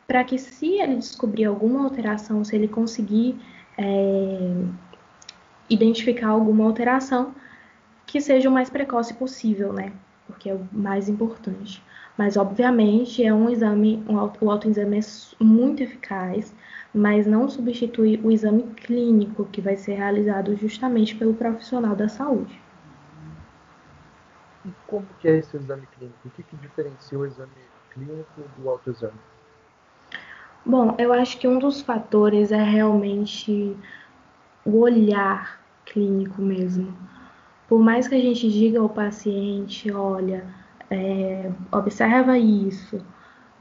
para 0.07 0.23
que 0.25 0.37
se 0.37 0.75
ele 0.75 0.97
descobrir 0.97 1.47
alguma 1.47 1.85
alteração, 1.85 2.45
se 2.45 2.55
ele 2.55 2.69
conseguir 2.69 3.41
é, 3.79 4.53
identificar 5.71 6.29
alguma 6.29 6.65
alteração, 6.67 7.35
que 8.05 8.21
seja 8.21 8.51
o 8.51 8.53
mais 8.53 8.69
precoce 8.69 9.15
possível, 9.15 9.73
né? 9.73 9.95
Porque 10.27 10.51
é 10.51 10.55
o 10.55 10.69
mais 10.73 11.09
importante. 11.09 11.83
Mas, 12.17 12.37
obviamente, 12.37 13.23
é 13.23 13.33
um 13.33 13.49
exame, 13.51 14.05
um 14.09 14.19
auto, 14.19 14.45
o 14.45 14.51
autoexame 14.51 14.99
é 14.99 15.45
muito 15.45 15.83
eficaz, 15.83 16.55
mas 16.93 17.27
não 17.27 17.49
substitui 17.49 18.21
o 18.23 18.31
exame 18.31 18.65
clínico 18.75 19.47
que 19.47 19.61
vai 19.61 19.77
ser 19.77 19.95
realizado 19.95 20.57
justamente 20.57 21.15
pelo 21.17 21.35
profissional 21.35 21.95
da 21.95 22.09
saúde. 22.09 22.61
E 24.65 24.75
como 24.85 25.15
que 25.15 25.29
é 25.29 25.39
esse 25.39 25.57
exame 25.57 25.87
clínico? 25.87 26.29
O 26.29 26.31
que, 26.31 26.43
que 26.43 26.57
diferencia 26.57 27.19
o 27.19 27.25
exame 27.25 27.71
clínico 27.89 28.49
do 28.49 28.69
autoexame? 28.69 29.21
Bom, 30.65 30.97
eu 30.99 31.13
acho 31.13 31.39
que 31.39 31.47
um 31.47 31.59
dos 31.59 31.81
fatores 31.81 32.51
é 32.51 32.63
realmente 32.63 33.77
o 34.65 34.81
olhar 34.81 35.65
clínico 35.85 36.43
mesmo. 36.43 36.97
Por 37.69 37.81
mais 37.81 38.07
que 38.09 38.15
a 38.15 38.21
gente 38.21 38.51
diga 38.51 38.81
ao 38.81 38.89
paciente, 38.89 39.91
olha, 39.91 40.45
é, 40.91 41.51
observa 41.73 42.39
isso, 42.39 43.05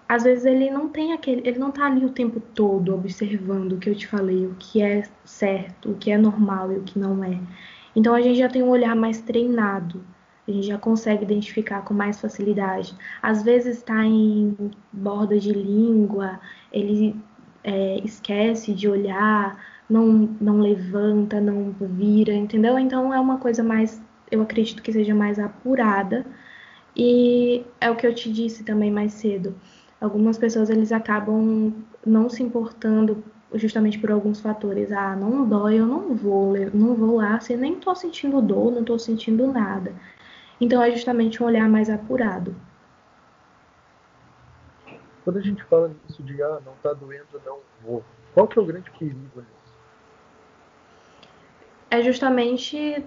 às 0.08 0.24
vezes 0.24 0.46
ele 0.46 0.70
não 0.70 0.88
tem 0.90 1.14
aquele, 1.14 1.48
ele 1.48 1.58
não 1.58 1.72
tá 1.72 1.86
ali 1.88 2.06
o 2.06 2.12
tempo 2.12 2.40
todo 2.40 2.94
observando 2.94 3.74
o 3.74 3.78
que 3.80 3.90
eu 3.90 3.96
te 3.96 4.08
falei, 4.08 4.46
o 4.46 4.56
que 4.60 4.82
é 4.82 5.04
certo, 5.24 5.92
o 5.92 5.96
que 5.96 6.12
é 6.12 6.18
normal 6.18 6.72
e 6.72 6.78
o 6.78 6.84
que 6.84 7.00
não 7.00 7.24
é. 7.24 7.40
Então 7.96 8.14
a 8.14 8.22
gente 8.22 8.38
já 8.38 8.48
tem 8.48 8.62
um 8.62 8.70
olhar 8.70 8.96
mais 8.96 9.22
treinado, 9.22 10.04
a 10.48 10.52
gente 10.52 10.68
já 10.68 10.78
consegue 10.78 11.24
identificar 11.24 11.82
com 11.82 11.94
mais 11.94 12.22
facilidade. 12.22 12.96
Às 13.22 13.42
vezes 13.42 13.78
está 13.78 14.06
em 14.06 14.56
borda 14.94 15.40
de 15.40 15.52
língua, 15.52 16.40
ele 16.72 17.16
é, 17.64 18.00
esquece 18.04 18.74
de 18.74 18.88
olhar, 18.88 19.58
não, 19.90 20.08
não 20.42 20.60
levanta, 20.60 21.40
não 21.42 21.72
vira, 21.80 22.34
entendeu? 22.34 22.78
Então 22.80 23.14
é 23.14 23.20
uma 23.20 23.38
coisa 23.38 23.64
mais, 23.64 24.02
eu 24.32 24.42
acredito 24.42 24.82
que 24.82 24.92
seja 24.94 25.16
mais 25.16 25.40
apurada. 25.40 26.26
E 26.96 27.66
é 27.82 27.90
o 27.90 27.96
que 27.96 28.08
eu 28.08 28.16
te 28.16 28.32
disse 28.32 28.64
também 28.64 28.92
mais 28.92 29.14
cedo 29.14 29.56
algumas 30.00 30.38
pessoas 30.38 30.70
eles 30.70 30.92
acabam 30.92 31.74
não 32.06 32.30
se 32.30 32.44
importando 32.44 33.24
justamente 33.54 33.98
por 33.98 34.12
alguns 34.12 34.40
fatores. 34.40 34.92
Ah, 34.92 35.16
não 35.16 35.48
dói, 35.48 35.80
eu 35.80 35.86
não 35.86 36.14
vou, 36.16 36.56
eu 36.56 36.72
não 36.74 36.96
vou 36.96 37.18
lá, 37.18 37.40
se 37.40 37.56
nem 37.56 37.80
tô 37.80 37.96
sentindo 37.96 38.42
dor, 38.42 38.72
não 38.72 38.84
tô 38.84 38.98
sentindo 39.00 39.48
nada. 39.52 39.94
Então 40.60 40.82
é 40.82 40.92
justamente 40.92 41.42
um 41.42 41.46
olhar 41.46 41.68
mais 41.70 41.90
apurado. 41.90 42.56
Quando 45.24 45.38
a 45.38 45.42
gente 45.42 45.64
fala 45.64 45.90
nisso 45.90 46.22
de 46.22 46.42
ah, 46.42 46.62
não 46.66 46.74
tá 46.84 46.94
doendo, 46.94 47.42
não 47.46 47.60
vou. 47.84 48.04
Qual 48.34 48.48
que 48.48 48.60
é 48.60 48.62
o 48.62 48.66
grande 48.66 48.92
perigo 48.92 49.18
nisso? 49.36 49.55
É 51.96 52.04
justamente 52.04 53.04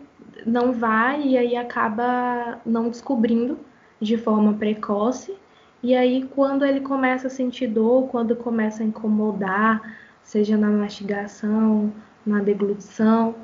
não 0.47 0.73
vai 0.73 1.23
e 1.23 1.37
aí 1.37 1.57
acaba 1.57 2.59
não 2.65 2.89
descobrindo 2.89 3.59
de 4.01 4.17
forma 4.17 4.55
precoce. 4.55 5.35
E 5.83 5.95
aí, 5.95 6.29
quando 6.35 6.65
ele 6.65 6.81
começa 6.81 7.27
a 7.27 7.31
sentir 7.31 7.67
dor, 7.69 8.09
quando 8.09 8.35
começa 8.35 8.83
a 8.83 8.87
incomodar, 8.87 9.97
seja 10.23 10.57
na 10.57 10.69
mastigação, 10.69 11.93
na 12.27 12.41
deglutição, 12.41 13.35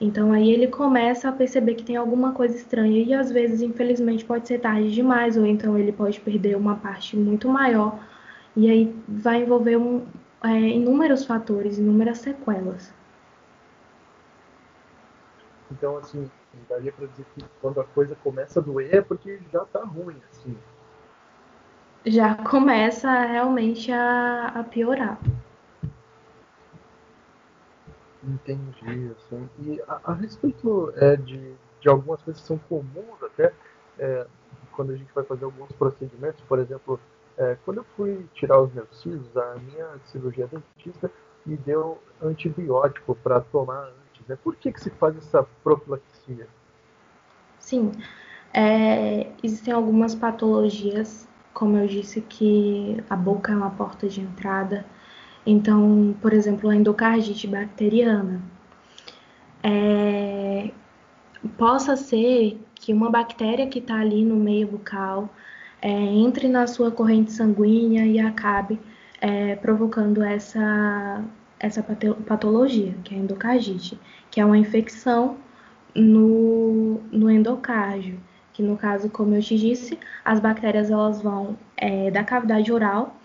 então 0.00 0.32
aí 0.32 0.50
ele 0.50 0.66
começa 0.68 1.28
a 1.28 1.32
perceber 1.32 1.74
que 1.74 1.84
tem 1.84 1.96
alguma 1.96 2.32
coisa 2.32 2.54
estranha. 2.54 3.02
E 3.02 3.14
às 3.14 3.30
vezes, 3.30 3.62
infelizmente, 3.62 4.24
pode 4.24 4.46
ser 4.46 4.58
tarde 4.60 4.92
demais, 4.92 5.36
ou 5.38 5.46
então 5.46 5.78
ele 5.78 5.92
pode 5.92 6.20
perder 6.20 6.56
uma 6.56 6.76
parte 6.76 7.16
muito 7.16 7.48
maior. 7.48 7.98
E 8.54 8.70
aí 8.70 8.94
vai 9.08 9.42
envolver 9.42 9.76
um, 9.76 10.02
é, 10.44 10.58
inúmeros 10.68 11.24
fatores, 11.24 11.78
inúmeras 11.78 12.18
sequelas. 12.18 12.92
Então, 15.72 15.96
assim, 15.96 16.30
daria 16.68 16.92
para 16.92 17.06
dizer 17.06 17.26
que 17.34 17.44
quando 17.60 17.80
a 17.80 17.84
coisa 17.84 18.16
começa 18.22 18.60
a 18.60 18.62
doer 18.62 18.94
é 18.94 19.00
porque 19.00 19.40
já 19.52 19.62
está 19.62 19.84
ruim, 19.84 20.20
assim 20.30 20.56
já 22.04 22.34
começa 22.34 23.10
realmente 23.24 23.92
a, 23.92 24.46
a 24.48 24.64
piorar. 24.64 25.18
Entendi, 28.24 29.12
assim. 29.16 29.48
E 29.60 29.82
a, 29.88 30.00
a 30.04 30.14
respeito 30.14 30.92
é, 30.96 31.16
de, 31.16 31.54
de 31.80 31.88
algumas 31.88 32.22
coisas 32.22 32.40
que 32.40 32.46
são 32.46 32.58
comuns 32.58 33.22
até, 33.22 33.52
é, 33.98 34.26
quando 34.72 34.92
a 34.92 34.96
gente 34.96 35.12
vai 35.12 35.24
fazer 35.24 35.44
alguns 35.44 35.70
procedimentos, 35.72 36.40
por 36.42 36.58
exemplo, 36.58 37.00
é, 37.36 37.56
quando 37.64 37.78
eu 37.78 37.84
fui 37.96 38.26
tirar 38.34 38.60
os 38.60 38.72
meus 38.72 39.00
cílios, 39.00 39.36
a 39.36 39.56
minha 39.56 39.88
cirurgia 40.06 40.46
dentista 40.46 41.10
me 41.44 41.56
deu 41.56 42.00
antibiótico 42.20 43.14
para 43.16 43.40
tomar. 43.40 43.90
Né? 44.28 44.36
Por 44.42 44.56
que, 44.56 44.72
que 44.72 44.80
se 44.80 44.90
faz 44.90 45.16
essa 45.16 45.42
profilaxia? 45.62 46.46
Sim, 47.58 47.92
é, 48.52 49.30
existem 49.42 49.72
algumas 49.72 50.14
patologias 50.14 51.28
como 51.52 51.76
eu 51.76 51.86
disse 51.86 52.20
que 52.20 53.02
a 53.08 53.16
boca 53.16 53.52
é 53.52 53.56
uma 53.56 53.70
porta 53.70 54.08
de 54.08 54.20
entrada. 54.20 54.84
Então, 55.44 56.14
por 56.20 56.32
exemplo, 56.32 56.70
a 56.70 56.76
endocardite 56.76 57.46
bacteriana. 57.46 58.40
É, 59.62 60.70
possa 61.56 61.96
ser 61.96 62.60
que 62.74 62.92
uma 62.92 63.10
bactéria 63.10 63.66
que 63.68 63.78
está 63.78 63.96
ali 64.00 64.24
no 64.24 64.36
meio 64.36 64.66
bucal 64.66 65.28
é, 65.80 65.90
entre 65.90 66.48
na 66.48 66.66
sua 66.66 66.90
corrente 66.90 67.32
sanguínea 67.32 68.06
e 68.06 68.18
acabe 68.18 68.80
é, 69.20 69.56
provocando 69.56 70.22
essa, 70.22 71.24
essa 71.62 71.82
patologia, 72.26 72.94
que 73.04 73.14
é 73.14 73.18
a 73.18 73.20
endocardite, 73.20 73.98
que 74.30 74.40
é 74.40 74.44
uma 74.44 74.58
infecção 74.58 75.38
no, 75.94 77.00
no 77.10 77.30
endocárdio 77.30 78.18
que 78.52 78.62
no 78.62 78.76
caso, 78.76 79.08
como 79.08 79.34
eu 79.34 79.42
te 79.42 79.56
disse, 79.56 79.98
as 80.24 80.38
bactérias 80.38 80.90
elas 80.90 81.22
vão 81.22 81.56
é, 81.76 82.10
da 82.10 82.22
cavidade 82.22 82.70
oral 82.72 83.16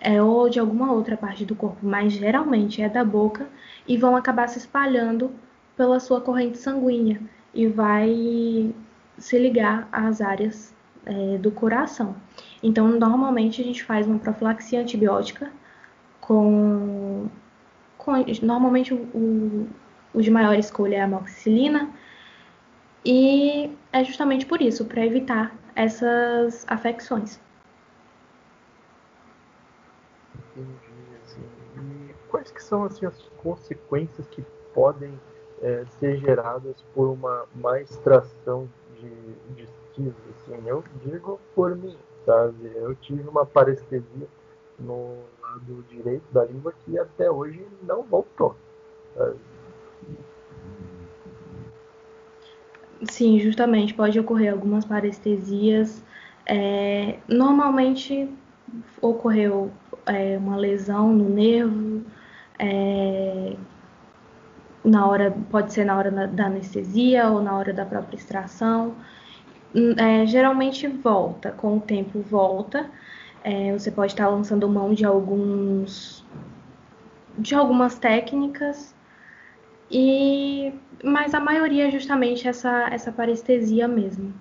é, 0.00 0.22
ou 0.22 0.48
de 0.48 0.60
alguma 0.60 0.92
outra 0.92 1.16
parte 1.16 1.44
do 1.44 1.54
corpo, 1.56 1.78
mas 1.82 2.12
geralmente 2.12 2.82
é 2.82 2.88
da 2.88 3.04
boca, 3.04 3.48
e 3.86 3.96
vão 3.96 4.14
acabar 4.16 4.48
se 4.48 4.58
espalhando 4.58 5.30
pela 5.76 5.98
sua 5.98 6.20
corrente 6.20 6.58
sanguínea 6.58 7.20
e 7.54 7.66
vai 7.66 8.72
se 9.16 9.38
ligar 9.38 9.88
às 9.90 10.20
áreas 10.20 10.74
é, 11.06 11.38
do 11.38 11.50
coração. 11.50 12.14
Então, 12.62 12.88
normalmente 12.88 13.62
a 13.62 13.64
gente 13.64 13.82
faz 13.82 14.06
uma 14.06 14.18
profilaxia 14.18 14.80
antibiótica 14.80 15.50
com, 16.20 17.28
normalmente 18.42 18.94
o, 18.94 19.68
o, 20.14 20.20
de 20.20 20.30
maior 20.30 20.58
escolha 20.58 20.96
é 20.96 21.00
a 21.00 21.04
amoxicilina, 21.04 21.90
e 23.04 23.76
é 23.92 24.04
justamente 24.04 24.46
por 24.46 24.60
isso, 24.60 24.84
para 24.84 25.04
evitar 25.04 25.56
essas 25.74 26.64
afecções. 26.68 27.40
Entendi. 30.56 30.98
E 31.76 32.14
quais 32.28 32.50
que 32.50 32.62
são 32.62 32.84
assim, 32.84 33.06
as 33.06 33.18
consequências 33.42 34.26
que 34.28 34.42
podem 34.74 35.18
é, 35.62 35.84
ser 35.98 36.18
geradas 36.18 36.82
por 36.94 37.08
uma 37.08 37.46
má 37.54 37.80
extração 37.80 38.68
de, 38.96 39.54
de 39.54 39.68
cisma? 39.94 40.14
Assim? 40.36 40.66
Eu 40.66 40.84
digo 41.04 41.40
por 41.54 41.76
mim, 41.76 41.96
sabe? 42.26 42.72
Eu 42.74 42.94
tive 42.96 43.28
uma 43.28 43.46
parestesia 43.46 44.26
no 44.78 45.18
lado 45.48 45.84
direito 45.88 46.24
da 46.32 46.44
língua 46.44 46.74
que 46.84 46.98
até 46.98 47.30
hoje 47.30 47.66
não 47.82 48.02
voltou. 48.02 48.54
Sim, 53.10 53.38
justamente 53.38 53.94
pode 53.94 54.18
ocorrer 54.18 54.52
algumas 54.52 54.84
parestesias. 54.84 56.02
É, 56.46 57.18
normalmente 57.28 58.28
ocorreu 59.00 59.70
é, 60.06 60.36
uma 60.38 60.56
lesão 60.56 61.12
no 61.12 61.28
nervo, 61.28 62.02
é, 62.58 63.54
na 64.84 65.06
hora 65.06 65.34
pode 65.50 65.72
ser 65.72 65.84
na 65.84 65.96
hora 65.96 66.10
da 66.10 66.46
anestesia 66.46 67.28
ou 67.30 67.42
na 67.42 67.56
hora 67.56 67.72
da 67.72 67.84
própria 67.84 68.16
extração. 68.16 68.94
Hum, 69.74 69.94
é, 69.98 70.26
geralmente 70.26 70.86
volta, 70.88 71.50
com 71.52 71.76
o 71.76 71.80
tempo 71.80 72.20
volta. 72.20 72.90
É, 73.44 73.72
você 73.72 73.90
pode 73.90 74.12
estar 74.12 74.28
lançando 74.28 74.68
mão 74.68 74.92
de 74.92 75.04
alguns 75.04 76.24
de 77.38 77.54
algumas 77.54 77.98
técnicas 77.98 78.94
e 79.90 80.72
mas 81.04 81.32
a 81.34 81.40
maioria 81.40 81.88
é 81.88 81.90
justamente 81.90 82.48
essa 82.48 82.88
essa 82.90 83.12
parestesia 83.12 83.86
mesmo. 83.86 84.32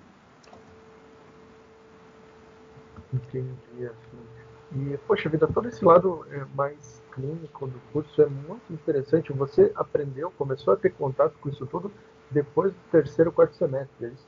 Entendi, 3.14 3.86
assim. 3.86 4.38
E, 4.76 4.98
poxa 5.08 5.30
vida, 5.30 5.48
todo 5.48 5.68
esse 5.68 5.84
lado 5.84 6.26
é, 6.30 6.44
mais 6.54 7.02
clínico 7.12 7.68
do 7.68 7.80
curso 7.94 8.22
é 8.22 8.26
muito 8.26 8.62
interessante. 8.72 9.32
Você 9.32 9.72
aprendeu, 9.76 10.32
começou 10.32 10.74
a 10.74 10.78
ter 10.78 10.92
contato 10.92 11.34
com 11.40 11.50
isso 11.50 11.66
tudo 11.66 11.92
depois 12.30 12.74
do 12.74 12.80
terceiro, 12.92 13.32
quarto 13.32 13.56
semestre, 13.56 14.06
é 14.06 14.10
isso? 14.10 14.28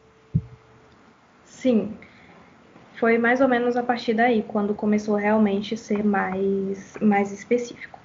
Sim. 1.46 1.98
Foi 3.00 3.18
mais 3.18 3.40
ou 3.40 3.48
menos 3.48 3.78
a 3.78 3.84
partir 3.84 4.14
daí, 4.14 4.44
quando 4.44 4.76
começou 4.76 5.16
realmente 5.16 5.74
a 5.74 5.78
ser 5.78 6.04
mais, 6.04 6.98
mais 7.02 7.32
específico. 7.32 7.98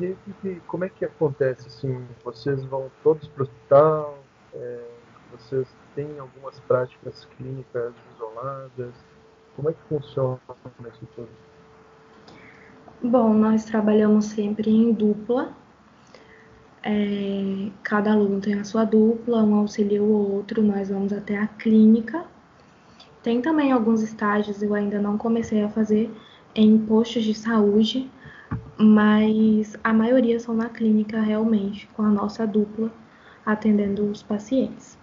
E, 0.00 0.16
e 0.42 0.60
como 0.66 0.84
é 0.84 0.88
que 0.88 1.04
acontece? 1.04 1.68
Assim, 1.68 2.06
vocês 2.24 2.64
vão 2.64 2.90
todos 3.02 3.28
para 3.28 3.42
o 3.42 3.44
hospital? 3.44 4.18
É, 4.54 4.84
vocês 5.30 5.68
têm 5.94 6.18
algumas 6.18 6.58
práticas 6.60 7.26
clínicas 7.36 7.92
isoladas? 8.14 8.94
Como 9.54 9.68
é 9.68 9.72
que 9.74 9.82
funciona 9.90 10.40
isso 10.90 11.06
tudo? 11.14 11.28
Bom, 13.02 13.34
nós 13.34 13.66
trabalhamos 13.66 14.24
sempre 14.24 14.70
em 14.70 14.90
dupla. 14.90 15.52
É, 16.82 17.70
cada 17.82 18.12
aluno 18.12 18.40
tem 18.40 18.58
a 18.58 18.64
sua 18.64 18.84
dupla, 18.84 19.42
um 19.42 19.56
auxilia 19.56 20.02
o 20.02 20.34
outro, 20.34 20.62
nós 20.62 20.88
vamos 20.88 21.12
até 21.12 21.36
a 21.36 21.46
clínica. 21.46 22.24
Tem 23.26 23.42
também 23.42 23.72
alguns 23.72 24.02
estágios, 24.02 24.62
eu 24.62 24.72
ainda 24.72 25.00
não 25.00 25.18
comecei 25.18 25.60
a 25.60 25.68
fazer, 25.68 26.08
em 26.54 26.78
postos 26.78 27.24
de 27.24 27.34
saúde, 27.34 28.08
mas 28.78 29.76
a 29.82 29.92
maioria 29.92 30.38
são 30.38 30.54
na 30.54 30.68
clínica 30.68 31.20
realmente, 31.20 31.88
com 31.88 32.02
a 32.02 32.08
nossa 32.08 32.46
dupla 32.46 32.88
atendendo 33.44 34.08
os 34.08 34.22
pacientes. 34.22 34.96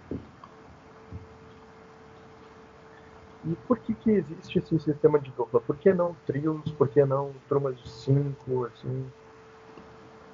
E 3.44 3.54
por 3.68 3.78
que, 3.78 3.92
que 3.92 4.12
existe 4.12 4.58
esse 4.58 4.80
sistema 4.80 5.20
de 5.20 5.30
dupla? 5.32 5.60
Por 5.60 5.76
que 5.76 5.92
não 5.92 6.16
trios? 6.26 6.72
Por 6.78 6.88
que 6.88 7.04
não 7.04 7.34
turmas 7.46 7.78
de 7.78 7.86
cinco? 7.90 8.64
Assim? 8.64 9.04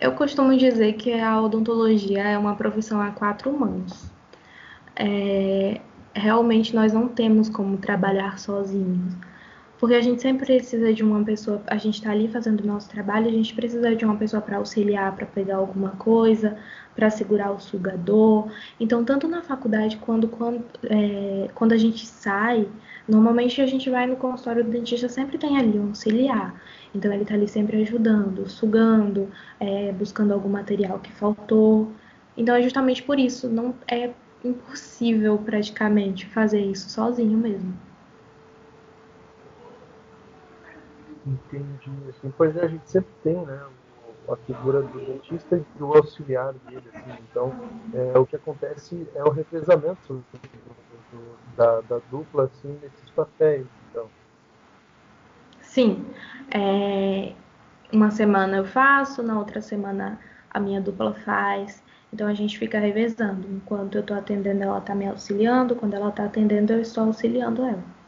Eu 0.00 0.12
costumo 0.12 0.57
dizer 0.57 0.92
que 0.92 1.12
a 1.12 1.42
odontologia 1.42 2.22
é 2.22 2.38
uma 2.38 2.55
profissão 2.55 3.00
a 3.00 3.11
quatro 3.11 3.53
mãos. 3.53 4.12
É, 4.94 5.81
realmente 6.14 6.75
nós 6.75 6.92
não 6.92 7.09
temos 7.09 7.49
como 7.49 7.77
trabalhar 7.79 8.38
sozinhos. 8.38 9.14
Porque 9.81 9.94
a 9.94 10.01
gente 10.03 10.20
sempre 10.20 10.44
precisa 10.44 10.92
de 10.92 11.03
uma 11.03 11.25
pessoa, 11.25 11.62
a 11.66 11.79
gente 11.79 11.94
está 11.94 12.11
ali 12.11 12.29
fazendo 12.29 12.61
o 12.61 12.66
nosso 12.66 12.90
trabalho, 12.90 13.29
a 13.29 13.33
gente 13.33 13.55
precisa 13.55 13.96
de 13.96 14.05
uma 14.05 14.14
pessoa 14.14 14.42
para 14.42 14.59
auxiliar, 14.59 15.16
para 15.16 15.25
pegar 15.25 15.57
alguma 15.57 15.92
coisa, 15.92 16.59
para 16.94 17.09
segurar 17.09 17.51
o 17.51 17.59
sugador. 17.59 18.51
Então, 18.79 19.03
tanto 19.03 19.27
na 19.27 19.40
faculdade 19.40 19.96
quando, 19.96 20.29
quando, 20.29 20.62
é, 20.85 21.49
quando 21.55 21.73
a 21.73 21.79
gente 21.79 22.07
sai, 22.07 22.68
normalmente 23.09 23.62
a 23.62 23.66
gente 23.66 23.88
vai 23.88 24.07
no 24.07 24.16
consultório 24.16 24.62
do 24.62 24.70
dentista, 24.70 25.09
sempre 25.09 25.38
tem 25.38 25.57
ali 25.57 25.79
um 25.79 25.88
auxiliar. 25.88 26.55
Então, 26.94 27.11
ele 27.11 27.23
está 27.23 27.33
ali 27.33 27.49
sempre 27.49 27.81
ajudando, 27.81 28.51
sugando, 28.51 29.31
é, 29.59 29.92
buscando 29.92 30.35
algum 30.35 30.51
material 30.51 30.99
que 30.99 31.11
faltou. 31.11 31.90
Então, 32.37 32.55
é 32.55 32.61
justamente 32.62 33.03
por 33.03 33.18
isso, 33.18 33.49
não 33.49 33.75
é 33.88 34.11
impossível 34.44 35.38
praticamente 35.38 36.26
fazer 36.26 36.61
isso 36.61 36.88
sozinho 36.90 37.37
mesmo. 37.38 37.74
Entendi. 41.26 41.90
Assim, 42.09 42.33
pois 42.37 42.57
é, 42.57 42.64
a 42.64 42.68
gente 42.68 42.90
sempre 42.90 43.11
tem, 43.22 43.37
né? 43.44 43.61
A 44.29 44.37
figura 44.37 44.83
do 44.83 45.00
dentista 45.00 45.57
e 45.57 45.79
do 45.79 45.87
auxiliar 45.94 46.53
dele. 46.53 46.83
Assim. 46.94 47.24
Então, 47.31 47.53
é, 47.92 48.18
o 48.18 48.24
que 48.24 48.37
acontece 48.37 49.07
é 49.14 49.24
o 49.24 49.31
revezamento 49.31 49.98
do, 50.09 50.24
do, 51.12 51.57
da, 51.57 51.81
da, 51.83 52.00
dupla 52.11 52.44
assim, 52.44 52.79
nesses 52.83 53.11
papéis. 53.11 53.66
Então. 53.90 54.09
Sim. 55.61 56.07
É, 56.53 57.35
uma 57.92 58.11
semana 58.11 58.59
eu 58.59 58.64
faço, 58.64 59.22
na 59.22 59.38
outra 59.38 59.61
semana 59.61 60.18
a 60.50 60.61
minha 60.61 60.81
dupla 60.81 61.12
faz. 61.12 61.83
Então 62.12 62.27
a 62.27 62.35
gente 62.35 62.59
fica 62.59 62.79
revezando. 62.79 63.46
Enquanto 63.49 63.94
eu 63.96 64.01
estou 64.01 64.16
atendendo, 64.16 64.62
ela 64.62 64.79
está 64.79 64.94
me 64.94 65.07
auxiliando. 65.07 65.77
Quando 65.77 65.94
ela 65.94 66.09
está 66.09 66.25
atendendo, 66.25 66.73
eu 66.73 66.81
estou 66.81 67.05
auxiliando 67.05 67.62
ela. 67.62 68.01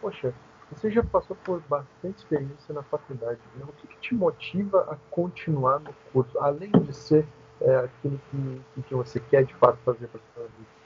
poxa, 0.00 0.34
você 0.70 0.90
já 0.90 1.02
passou 1.02 1.36
por 1.36 1.60
bastante 1.68 2.18
experiência 2.18 2.74
na 2.74 2.82
faculdade, 2.82 3.38
né? 3.56 3.64
o 3.66 3.72
que, 3.72 3.86
que, 3.86 3.96
te 3.98 4.14
motiva 4.14 4.86
a 4.90 4.96
continuar 5.10 5.78
no 5.80 5.92
curso, 6.12 6.38
além 6.38 6.70
de 6.70 6.94
ser 6.94 7.26
é, 7.60 7.76
aquilo 7.76 8.20
que, 8.30 8.82
que 8.82 8.94
você 8.94 9.20
quer 9.20 9.44
de 9.44 9.54
fato 9.54 9.78
fazer 9.84 10.08
para 10.08 10.20
sua 10.34 10.44
vida? 10.44 10.80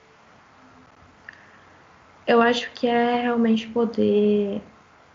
Eu 2.27 2.41
acho 2.41 2.71
que 2.73 2.87
é 2.87 3.23
realmente 3.23 3.69
poder 3.69 4.63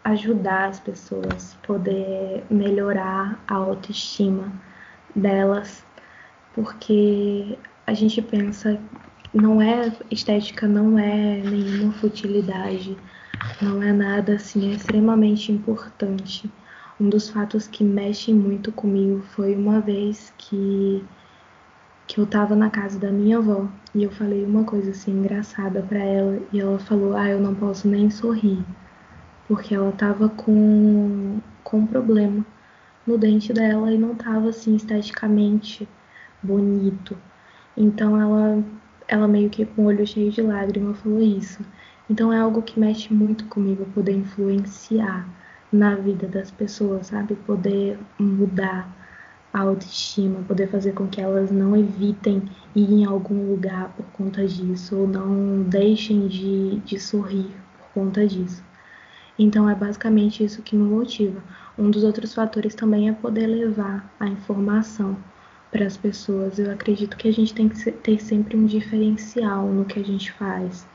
ajudar 0.04 0.70
as 0.70 0.80
pessoas, 0.80 1.56
poder 1.64 2.46
melhorar 2.50 3.44
a 3.48 3.56
autoestima 3.56 4.52
delas, 5.16 5.86
porque 6.54 7.58
a 7.86 7.94
gente 7.94 8.22
pensa 8.22 8.80
não 9.34 9.62
é 9.62 9.92
estética 10.10 10.68
não 10.68 10.98
é 10.98 11.42
nenhuma 11.44 11.94
futilidade 11.94 12.98
não 13.62 13.82
é 13.82 13.92
nada 13.94 14.36
assim, 14.36 14.72
é 14.72 14.76
extremamente 14.76 15.52
importante. 15.52 16.52
Um 17.00 17.10
dos 17.10 17.30
fatos 17.30 17.68
que 17.68 17.84
mexe 17.84 18.34
muito 18.34 18.72
comigo 18.72 19.22
foi 19.22 19.56
uma 19.56 19.80
vez 19.82 20.34
que 20.38 21.08
que 22.08 22.20
eu 22.20 22.26
tava 22.26 22.56
na 22.56 22.70
casa 22.70 23.00
da 23.00 23.12
minha 23.12 23.38
avó 23.38 23.70
e 23.94 24.04
eu 24.04 24.12
falei 24.12 24.44
uma 24.46 24.66
coisa 24.66 24.92
assim 24.92 25.12
engraçada 25.12 25.82
para 25.84 26.00
ela 26.00 26.40
e 26.52 26.60
ela 26.60 26.80
falou: 26.80 27.14
"Ah, 27.16 27.30
eu 27.30 27.40
não 27.40 27.56
posso 27.56 27.88
nem 27.88 28.10
sorrir", 28.10 28.66
porque 29.50 29.74
ela 29.74 29.92
tava 29.92 30.30
com 30.30 31.40
com 31.64 31.80
um 31.80 31.88
problema 31.88 32.46
no 33.06 33.18
dente 33.18 33.52
dela 33.52 33.92
e 33.92 33.98
não 33.98 34.16
tava 34.16 34.50
assim 34.50 34.76
esteticamente 34.76 35.90
bonito. 36.44 37.18
Então 37.76 38.20
ela 38.22 38.64
ela 39.08 39.28
meio 39.28 39.50
que 39.50 39.66
com 39.66 39.84
o 39.84 39.86
olho 39.88 40.06
cheio 40.06 40.32
de 40.32 40.42
lágrimas 40.42 41.00
falou 41.00 41.22
isso. 41.22 41.66
Então 42.10 42.32
é 42.32 42.40
algo 42.40 42.62
que 42.62 42.80
mexe 42.80 43.14
muito 43.14 43.46
comigo, 43.46 43.86
poder 43.88 44.14
influenciar 44.14 45.28
na 45.72 45.96
vida 45.96 46.28
das 46.28 46.52
pessoas, 46.52 47.08
sabe? 47.08 47.36
Poder 47.36 48.00
mudar 48.20 48.88
a 49.52 49.62
autoestima, 49.62 50.44
poder 50.48 50.68
fazer 50.70 50.94
com 50.94 51.08
que 51.08 51.22
elas 51.22 51.52
não 51.52 51.76
evitem 51.76 52.44
ir 52.76 52.92
em 52.92 53.06
algum 53.06 53.50
lugar 53.50 53.90
por 53.96 54.06
conta 54.08 54.46
disso, 54.46 54.96
ou 54.96 55.08
não 55.08 55.64
deixem 55.64 56.28
de, 56.28 56.80
de 56.82 57.00
sorrir 57.00 57.52
por 57.78 57.94
conta 57.94 58.28
disso. 58.28 58.69
Então 59.40 59.70
é 59.70 59.74
basicamente 59.74 60.44
isso 60.44 60.62
que 60.62 60.76
me 60.76 60.84
motiva. 60.84 61.42
Um 61.78 61.90
dos 61.90 62.04
outros 62.04 62.34
fatores 62.34 62.76
também 62.76 63.08
é 63.08 63.14
poder 63.14 63.48
levar 63.48 64.14
a 64.20 64.28
informação 64.28 65.18
para 65.72 65.86
as 65.86 65.96
pessoas. 65.96 66.60
Eu 66.60 66.72
acredito 66.72 67.16
que 67.16 67.30
a 67.30 67.34
gente 67.34 67.54
tem 67.54 67.70
que 67.70 67.92
ter 67.92 68.20
sempre 68.22 68.58
um 68.58 68.66
diferencial 68.66 69.66
no 69.68 69.86
que 69.86 69.98
a 70.00 70.04
gente 70.04 70.32
faz. 70.34 70.86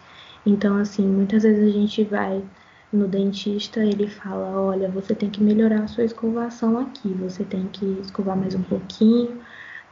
Então, 0.45 0.77
assim, 0.77 1.07
muitas 1.07 1.43
vezes 1.43 1.65
a 1.65 1.73
gente 1.73 2.05
vai 2.05 2.45
no 2.93 3.09
dentista, 3.09 3.81
ele 3.85 4.09
fala: 4.09 4.61
olha, 4.61 4.91
você 4.91 5.15
tem 5.15 5.31
que 5.31 5.43
melhorar 5.43 5.83
a 5.85 5.89
sua 5.89 6.05
escovação 6.05 6.79
aqui, 6.79 7.09
você 7.15 7.45
tem 7.45 7.67
que 7.69 7.85
escovar 8.03 8.37
mais 8.37 8.55
um 8.55 8.63
pouquinho. 8.63 9.41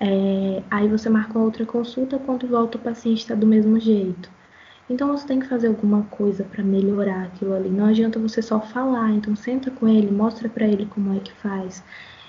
É, 0.00 0.62
aí 0.70 0.88
você 0.88 1.08
marca 1.08 1.38
outra 1.38 1.64
consulta, 1.64 2.18
quando 2.18 2.46
volta 2.48 2.76
o 2.76 2.80
paciente 2.80 3.20
está 3.20 3.34
do 3.34 3.46
mesmo 3.46 3.78
jeito. 3.80 4.30
Então 4.88 5.08
você 5.08 5.26
tem 5.26 5.40
que 5.40 5.48
fazer 5.48 5.68
alguma 5.68 6.04
coisa 6.06 6.44
para 6.44 6.62
melhorar 6.62 7.24
aquilo 7.24 7.54
ali. 7.54 7.70
Não 7.70 7.86
adianta 7.86 8.18
você 8.18 8.42
só 8.42 8.60
falar. 8.60 9.10
Então 9.12 9.34
senta 9.34 9.70
com 9.70 9.88
ele, 9.88 10.10
mostra 10.10 10.48
para 10.48 10.66
ele 10.66 10.86
como 10.86 11.12
é 11.14 11.20
que 11.20 11.32
faz. 11.32 11.82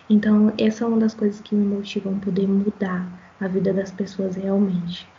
Então 0.09 0.53
essa 0.59 0.83
é 0.83 0.87
uma 0.87 0.99
das 0.99 1.13
coisas 1.13 1.41
que 1.41 1.55
me 1.55 1.65
motivam 1.65 2.15
a 2.15 2.19
poder 2.19 2.47
mudar 2.47 3.09
a 3.39 3.47
vida 3.47 3.73
das 3.73 3.91
pessoas 3.91 4.35
realmente. 4.35 5.11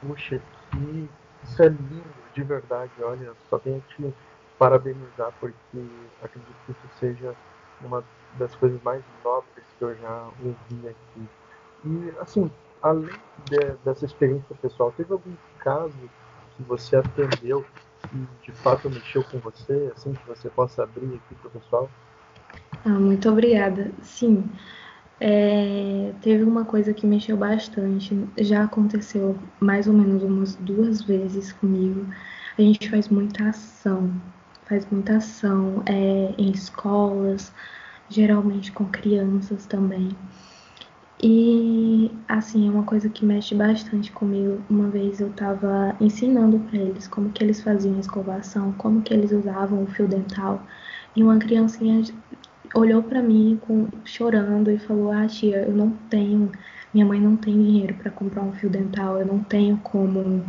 Puxa, 0.00 0.38
que 0.70 1.10
isso 1.42 1.62
é 1.62 1.68
lindo, 1.68 2.28
de 2.32 2.42
verdade. 2.42 3.02
Olha, 3.02 3.34
só 3.48 3.58
tenho 3.58 3.82
que 3.82 4.14
parabenizar, 4.58 5.32
porque 5.38 6.10
acredito 6.20 6.58
que 6.64 6.72
isso 6.72 6.88
seja 6.90 7.36
uma 7.80 8.04
das 8.32 8.54
coisas 8.54 8.80
mais 8.82 9.04
nobres 9.22 9.72
que 9.74 9.84
eu 9.84 9.94
já 9.96 10.28
ouvi 10.38 10.88
aqui. 10.88 11.30
E, 11.84 12.10
assim, 12.18 12.50
além 12.80 13.22
de, 13.38 13.76
dessa 13.78 14.04
experiência 14.06 14.54
pessoal, 14.56 14.92
teve 14.92 15.12
algum 15.12 15.36
caso 15.58 16.10
que 16.50 16.62
você 16.64 16.96
atendeu 16.96 17.70
que 18.10 18.26
de 18.40 18.52
fato 18.54 18.90
mexeu 18.90 19.24
com 19.24 19.40
você, 19.40 19.90
assim, 19.92 20.16
que 20.16 20.24
você 20.26 20.50
possa 20.50 20.84
abrir 20.84 21.16
aqui 21.16 21.34
para 21.36 21.48
o 21.48 21.52
pessoal? 21.52 21.94
Ah, 22.84 22.98
muito 23.00 23.28
obrigada. 23.28 23.94
Sim. 24.02 24.50
É, 25.20 26.14
teve 26.20 26.44
uma 26.44 26.64
coisa 26.66 26.94
que 26.94 27.06
mexeu 27.06 27.36
bastante, 27.36 28.14
já 28.38 28.64
aconteceu 28.64 29.52
mais 29.60 29.88
ou 29.88 29.94
menos 29.94 30.22
umas 30.22 30.56
duas 30.56 31.02
vezes 31.02 31.52
comigo. 31.52 32.08
A 32.58 32.62
gente 32.62 32.90
faz 32.90 33.08
muita 33.08 33.48
ação, 33.50 34.22
faz 34.68 34.86
muita 34.90 35.16
ação 35.18 35.82
é, 35.88 36.34
em 36.38 36.52
escolas, 36.52 37.52
geralmente 38.08 38.72
com 38.72 38.90
crianças 38.90 39.66
também. 39.66 40.18
E 41.22 42.10
assim, 42.28 42.68
é 42.68 42.70
uma 42.70 42.84
coisa 42.84 43.08
que 43.08 43.24
mexe 43.24 43.54
bastante 43.54 44.12
comigo. 44.12 44.62
Uma 44.68 44.88
vez 44.90 45.20
eu 45.20 45.28
estava 45.28 45.96
ensinando 46.00 46.58
para 46.60 46.78
eles 46.78 47.08
como 47.08 47.30
que 47.32 47.42
eles 47.42 47.62
faziam 47.62 47.96
a 47.96 48.00
escovação, 48.00 48.72
como 48.72 49.02
que 49.02 49.14
eles 49.14 49.32
usavam 49.32 49.82
o 49.82 49.86
fio 49.86 50.06
dental, 50.06 50.66
e 51.14 51.22
uma 51.22 51.38
criancinha 51.38 52.02
olhou 52.74 53.02
para 53.02 53.22
mim 53.22 53.58
com, 53.62 53.88
chorando 54.04 54.70
e 54.70 54.78
falou: 54.78 55.10
"Ah, 55.10 55.26
tia, 55.26 55.62
eu 55.66 55.74
não 55.74 55.90
tenho, 56.10 56.52
minha 56.92 57.06
mãe 57.06 57.20
não 57.20 57.36
tem 57.36 57.54
dinheiro 57.62 57.94
para 57.94 58.10
comprar 58.10 58.42
um 58.42 58.52
fio 58.52 58.68
dental, 58.68 59.18
eu 59.18 59.26
não 59.26 59.42
tenho 59.42 59.78
como 59.78 60.44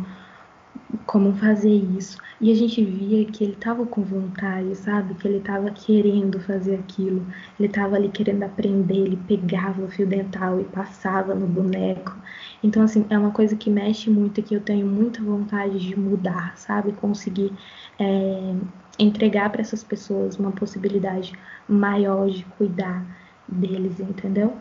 como 1.06 1.34
fazer 1.34 1.74
isso. 1.74 2.18
E 2.40 2.50
a 2.50 2.54
gente 2.54 2.82
via 2.82 3.24
que 3.26 3.44
ele 3.44 3.52
estava 3.52 3.84
com 3.84 4.02
vontade, 4.02 4.74
sabe? 4.76 5.14
Que 5.14 5.28
ele 5.28 5.38
estava 5.38 5.70
querendo 5.70 6.40
fazer 6.40 6.76
aquilo. 6.76 7.26
Ele 7.58 7.68
estava 7.68 7.96
ali 7.96 8.08
querendo 8.08 8.42
aprender, 8.42 8.96
ele 8.96 9.16
pegava 9.16 9.82
o 9.82 9.88
fio 9.88 10.06
dental 10.06 10.60
e 10.60 10.64
passava 10.64 11.34
no 11.34 11.46
boneco. 11.46 12.16
Então, 12.62 12.82
assim, 12.82 13.06
é 13.10 13.18
uma 13.18 13.30
coisa 13.30 13.54
que 13.56 13.70
mexe 13.70 14.10
muito 14.10 14.40
e 14.40 14.42
que 14.42 14.54
eu 14.54 14.60
tenho 14.60 14.86
muita 14.86 15.22
vontade 15.22 15.78
de 15.78 15.98
mudar, 15.98 16.56
sabe? 16.56 16.92
Conseguir 16.92 17.52
é, 17.98 18.54
entregar 18.98 19.50
para 19.50 19.60
essas 19.60 19.84
pessoas 19.84 20.36
uma 20.36 20.52
possibilidade 20.52 21.32
maior 21.68 22.28
de 22.28 22.44
cuidar 22.44 23.04
deles, 23.46 24.00
entendeu? 24.00 24.56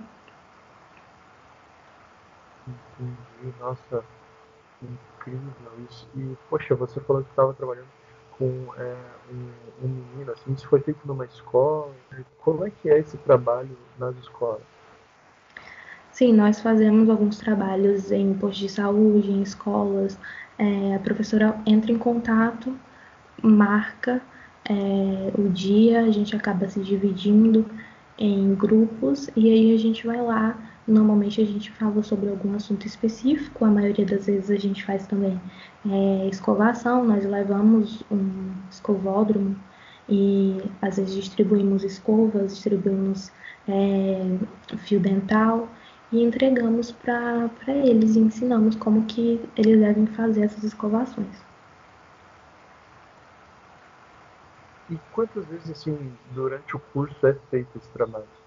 Nossa, 3.59 4.03
incrível 5.27 5.71
isso. 5.89 6.07
E, 6.15 6.37
poxa, 6.49 6.75
você 6.75 6.99
falou 7.01 7.23
que 7.23 7.29
estava 7.29 7.53
trabalhando 7.53 7.87
com 8.37 8.73
é, 8.77 8.95
um, 9.31 9.85
um, 9.85 9.87
menino, 9.87 10.31
assim, 10.31 10.53
isso 10.53 10.67
foi 10.67 10.79
feito 10.81 10.99
numa 11.05 11.25
escola. 11.25 11.91
Como 12.39 12.65
é 12.65 12.69
que 12.69 12.89
é 12.89 12.99
esse 12.99 13.17
trabalho 13.17 13.75
nas 13.97 14.15
escolas? 14.17 14.61
Sim, 16.11 16.33
nós 16.33 16.61
fazemos 16.61 17.09
alguns 17.09 17.37
trabalhos 17.37 18.11
em 18.11 18.33
postos 18.33 18.59
de 18.59 18.69
saúde, 18.69 19.31
em 19.31 19.41
escolas. 19.41 20.17
É, 20.57 20.95
a 20.95 20.99
professora 20.99 21.59
entra 21.65 21.91
em 21.91 21.97
contato, 21.97 22.75
marca 23.41 24.21
é, 24.67 25.39
o 25.39 25.49
dia, 25.49 26.01
a 26.01 26.11
gente 26.11 26.35
acaba 26.35 26.67
se 26.67 26.79
dividindo 26.79 27.65
em 28.17 28.55
grupos 28.55 29.29
e 29.35 29.49
aí 29.49 29.73
a 29.73 29.77
gente 29.77 30.05
vai 30.05 30.19
lá 30.19 30.57
Normalmente 30.87 31.41
a 31.41 31.45
gente 31.45 31.69
fala 31.71 32.01
sobre 32.01 32.29
algum 32.29 32.55
assunto 32.55 32.85
específico, 32.87 33.65
a 33.65 33.69
maioria 33.69 34.05
das 34.05 34.25
vezes 34.25 34.49
a 34.49 34.55
gente 34.55 34.85
faz 34.85 35.05
também 35.05 35.37
é, 35.85 36.29
escovação, 36.29 37.03
nós 37.05 37.25
levamos 37.25 38.03
um 38.09 38.53
escovódromo 38.71 39.55
e 40.07 40.57
às 40.81 40.95
vezes 40.95 41.13
distribuímos 41.13 41.83
escovas, 41.83 42.53
distribuímos 42.53 43.31
é, 43.67 44.77
fio 44.77 44.99
dental 45.01 45.67
e 46.11 46.23
entregamos 46.23 46.91
para 46.93 47.51
eles 47.67 48.15
e 48.15 48.19
ensinamos 48.19 48.75
como 48.77 49.05
que 49.05 49.41
eles 49.57 49.79
devem 49.79 50.07
fazer 50.07 50.43
essas 50.43 50.63
escovações. 50.63 51.45
E 54.89 54.97
quantas 55.11 55.45
vezes 55.47 55.69
assim 55.69 56.17
durante 56.31 56.77
o 56.77 56.79
curso 56.79 57.27
é 57.27 57.33
feito 57.33 57.77
esse 57.77 57.91
trabalho? 57.91 58.46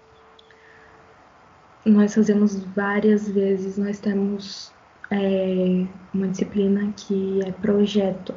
Nós 1.85 2.13
fazemos 2.13 2.63
várias 2.75 3.27
vezes, 3.29 3.77
nós 3.77 3.99
temos 3.99 4.71
é, 5.09 5.85
uma 6.13 6.27
disciplina 6.27 6.93
que 6.95 7.41
é 7.45 7.51
projeto. 7.51 8.33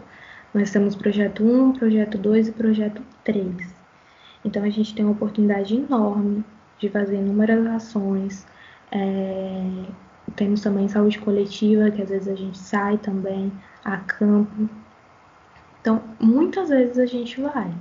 Nós 0.53 0.71
temos 0.71 0.95
projeto 0.95 1.45
1, 1.45 1.73
projeto 1.73 2.17
2 2.19 2.49
e 2.49 2.53
projeto 2.53 3.03
3. 3.25 3.75
Então 4.45 4.63
a 4.63 4.71
gente 4.71 4.95
tem 4.95 5.05
uma 5.05 5.13
oportunidade 5.13 5.75
enorme 5.75 6.45
de 6.79 6.89
fazer 6.89 7.17
inúmeras 7.17 7.67
ações. 7.67 8.47
É, 8.91 9.85
temos 10.37 10.63
também 10.63 10.89
saúde 10.89 11.19
coletiva, 11.19 11.91
que 11.91 12.03
às 12.03 12.09
vezes 12.09 12.29
a 12.29 12.35
gente 12.35 12.57
sai 12.59 12.99
também 12.99 13.53
a 13.85 13.99
campo. 13.99 14.69
Então, 15.81 16.03
muitas 16.19 16.71
vezes 16.71 16.99
a 16.99 17.07
gente 17.07 17.41
vai. 17.41 17.73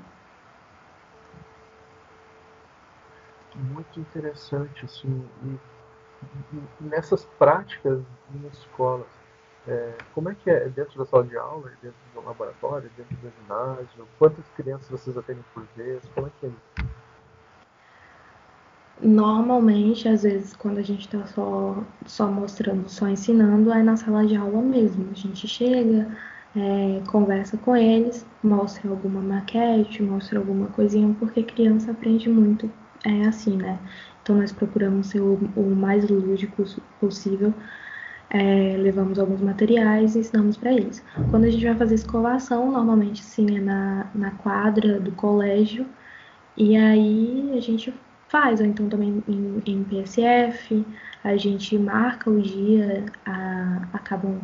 Muito 3.55 3.99
interessante, 3.99 4.85
assim, 4.85 5.29
e, 5.43 5.59
e 6.55 6.83
nessas 6.83 7.25
práticas 7.37 8.01
em 8.33 8.47
escolas, 8.47 9.07
é, 9.67 10.03
como 10.13 10.29
é 10.29 10.35
que 10.35 10.49
é? 10.49 10.65
é? 10.65 10.69
Dentro 10.69 10.97
da 10.97 11.05
sala 11.05 11.25
de 11.25 11.37
aula, 11.37 11.69
é 11.69 11.75
dentro 11.81 11.99
do 12.13 12.21
laboratório, 12.21 12.87
é 12.87 12.89
dentro 12.97 13.15
do 13.17 13.31
ginásio? 13.31 14.07
Quantas 14.19 14.49
crianças 14.49 14.89
vocês 14.89 15.17
atendem 15.17 15.43
por 15.53 15.65
vez? 15.75 16.07
Como 16.09 16.27
é 16.27 16.31
que 16.39 16.45
é 16.47 16.49
isso? 16.49 16.73
Normalmente, 19.01 20.07
às 20.07 20.23
vezes, 20.23 20.53
quando 20.55 20.77
a 20.77 20.81
gente 20.81 21.01
está 21.01 21.25
só, 21.27 21.83
só 22.05 22.27
mostrando, 22.31 22.87
só 22.89 23.07
ensinando, 23.07 23.71
é 23.71 23.81
na 23.83 23.97
sala 23.97 24.25
de 24.25 24.35
aula 24.35 24.61
mesmo. 24.61 25.09
A 25.11 25.15
gente 25.15 25.47
chega, 25.47 26.15
é, 26.55 27.01
conversa 27.07 27.57
com 27.57 27.75
eles, 27.75 28.25
mostra 28.43 28.89
alguma 28.89 29.21
maquete, 29.21 30.01
mostra 30.03 30.39
alguma 30.39 30.67
coisinha, 30.69 31.13
porque 31.19 31.43
criança 31.43 31.91
aprende 31.91 32.29
muito 32.29 32.69
é 33.03 33.25
assim, 33.27 33.57
né? 33.57 33.79
Então 34.21 34.37
nós 34.37 34.51
procuramos 34.51 35.07
ser 35.07 35.21
o, 35.21 35.33
o 35.55 35.75
mais 35.75 36.09
lúdico 36.09 36.63
possível. 36.99 37.53
É, 38.29 38.75
levamos 38.77 39.19
alguns 39.19 39.41
materiais 39.41 40.15
e 40.15 40.19
ensinamos 40.19 40.57
para 40.57 40.73
eles. 40.73 41.03
Quando 41.29 41.43
a 41.43 41.49
gente 41.49 41.65
vai 41.65 41.75
fazer 41.75 41.95
escovação, 41.95 42.71
normalmente 42.71 43.23
sim 43.23 43.57
é 43.57 43.59
na, 43.61 44.07
na 44.15 44.31
quadra 44.31 44.99
do 44.99 45.11
colégio, 45.11 45.85
e 46.57 46.75
aí 46.75 47.51
a 47.55 47.59
gente 47.59 47.93
faz, 48.29 48.59
ou 48.59 48.65
então 48.65 48.89
também 48.89 49.23
em, 49.27 49.61
em 49.65 49.83
PSF, 49.83 50.85
a 51.23 51.37
gente 51.37 51.77
marca 51.77 52.29
o 52.29 52.41
dia, 52.41 53.05
a, 53.25 53.87
acabam 53.93 54.39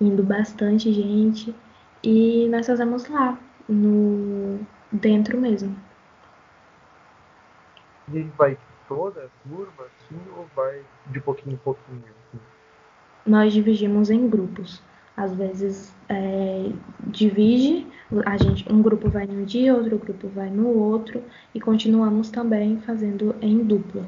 indo 0.00 0.22
bastante 0.22 0.92
gente, 0.92 1.54
e 2.02 2.46
nós 2.50 2.66
fazemos 2.66 3.08
lá, 3.08 3.38
no 3.68 4.60
dentro 4.92 5.40
mesmo. 5.40 5.74
E 8.12 8.22
vai 8.36 8.58
toda 8.88 9.24
a 9.24 9.48
turma, 9.48 9.84
assim, 9.84 10.20
ou 10.36 10.46
vai 10.54 10.82
de 11.06 11.20
pouquinho 11.20 11.54
em 11.54 11.58
pouquinho? 11.58 12.02
Assim? 12.28 12.40
Nós 13.26 13.52
dividimos 13.52 14.10
em 14.10 14.28
grupos. 14.28 14.82
Às 15.16 15.32
vezes 15.34 15.94
é, 16.08 16.64
divide, 17.06 17.86
a 18.26 18.36
gente, 18.36 18.70
um 18.70 18.82
grupo 18.82 19.08
vai 19.08 19.26
num 19.26 19.44
dia, 19.44 19.74
outro 19.74 19.98
grupo 19.98 20.28
vai 20.28 20.50
no 20.50 20.66
outro, 20.68 21.22
e 21.54 21.60
continuamos 21.60 22.30
também 22.30 22.80
fazendo 22.80 23.34
em 23.40 23.64
dupla. 23.64 24.04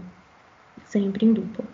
Sempre 0.84 1.26
em 1.26 1.32
dupla. 1.32 1.64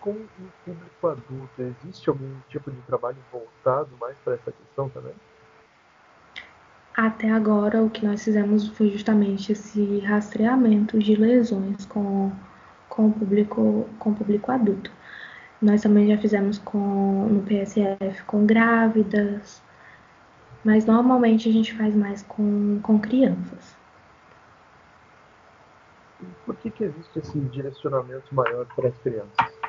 Com 0.00 0.12
o 0.12 0.52
público 0.64 1.06
adulto, 1.08 1.62
existe 1.62 2.08
algum 2.08 2.40
tipo 2.48 2.70
de 2.70 2.80
trabalho 2.82 3.18
voltado 3.30 3.96
mais 3.98 4.18
para 4.20 4.34
essa 4.34 4.52
questão 4.52 4.88
também? 4.88 5.14
Até 6.96 7.30
agora, 7.30 7.82
o 7.82 7.88
que 7.88 8.04
nós 8.04 8.22
fizemos 8.22 8.68
foi 8.68 8.90
justamente 8.90 9.52
esse 9.52 10.00
rastreamento 10.00 10.98
de 10.98 11.14
lesões 11.14 11.86
com, 11.86 12.32
com, 12.88 13.08
o, 13.08 13.12
público, 13.12 13.88
com 13.98 14.10
o 14.10 14.14
público 14.14 14.50
adulto. 14.50 14.90
Nós 15.62 15.82
também 15.82 16.08
já 16.08 16.18
fizemos 16.18 16.58
com, 16.58 17.28
no 17.28 17.42
PSF 17.42 18.22
com 18.24 18.44
grávidas, 18.44 19.62
mas 20.64 20.84
normalmente 20.84 21.48
a 21.48 21.52
gente 21.52 21.74
faz 21.74 21.94
mais 21.94 22.22
com, 22.22 22.80
com 22.82 22.98
crianças. 22.98 23.76
Por 26.44 26.56
que, 26.56 26.70
que 26.70 26.84
existe 26.84 27.18
esse 27.18 27.38
direcionamento 27.38 28.34
maior 28.34 28.66
para 28.74 28.88
as 28.88 28.98
crianças? 28.98 29.59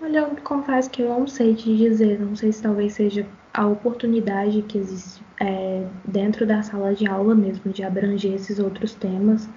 Olha, 0.00 0.18
eu 0.20 0.36
confesso 0.42 0.90
que 0.90 1.02
eu 1.02 1.08
não 1.08 1.26
sei 1.26 1.54
te 1.54 1.74
dizer, 1.76 2.18
não 2.20 2.34
sei 2.34 2.52
se 2.52 2.62
talvez 2.62 2.94
seja 2.94 3.30
a 3.52 3.66
oportunidade 3.66 4.62
que 4.62 4.78
existe 4.78 5.26
é, 5.40 5.90
dentro 6.04 6.46
da 6.46 6.62
sala 6.62 6.94
de 6.94 7.06
aula 7.06 7.34
mesmo 7.34 7.72
de 7.72 7.82
abranger 7.82 8.34
esses 8.34 8.58
outros 8.58 8.94
temas, 8.94 9.48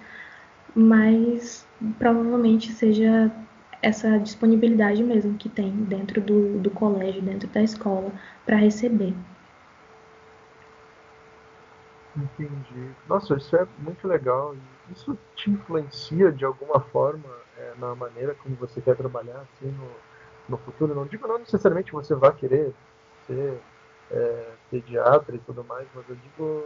mas 0.75 1.69
provavelmente 1.97 2.71
seja 2.73 3.31
essa 3.81 4.17
disponibilidade 4.19 5.03
mesmo 5.03 5.37
que 5.37 5.49
tem 5.49 5.85
dentro 5.85 6.21
do, 6.21 6.59
do 6.59 6.71
colégio, 6.71 7.21
dentro 7.23 7.49
da 7.49 7.61
escola, 7.63 8.13
para 8.45 8.57
receber. 8.57 9.15
Entendi. 12.15 12.95
Nossa, 13.05 13.35
isso 13.37 13.55
é 13.55 13.65
muito 13.77 14.07
legal. 14.07 14.55
Isso 14.87 15.17
te 15.35 15.51
influencia 15.51 16.31
de 16.31 16.43
alguma 16.43 16.81
forma 16.89 17.29
é, 17.55 17.75
na 17.75 17.95
maneira 17.95 18.35
como 18.35 18.55
você 18.55 18.81
quer 18.81 18.97
trabalhar 18.97 19.41
assim 19.41 19.71
no, 19.71 20.03
no 20.49 20.57
futuro? 20.57 20.95
Não 20.95 21.05
digo 21.05 21.27
não 21.27 21.39
necessariamente 21.39 21.91
você 21.91 22.15
vai 22.15 22.33
querer 22.33 22.73
ser 23.27 23.53
é, 24.11 24.45
pediatra 24.71 25.35
e 25.35 25.39
tudo 25.39 25.63
mais, 25.63 25.87
mas 25.93 26.07
eu 26.09 26.15
digo 26.15 26.63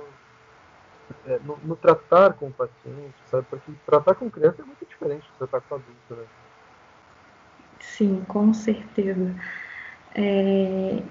é, 1.25 1.39
no, 1.39 1.57
no, 1.63 1.75
tratar 1.75 2.33
com 2.33 2.47
o 2.47 2.51
paciente, 2.53 3.15
sabe? 3.29 3.45
Porque 3.49 3.71
tratar 3.85 4.15
com 4.15 4.29
criança 4.29 4.61
é 4.61 4.65
muito 4.65 4.85
diferente 4.85 5.23
de 5.23 5.37
tratar 5.37 5.61
com 5.61 5.75
adulto, 5.75 6.15
né? 6.15 6.23
Sim, 7.79 8.23
com 8.27 8.53
certeza. 8.53 9.35
É, 10.15 11.03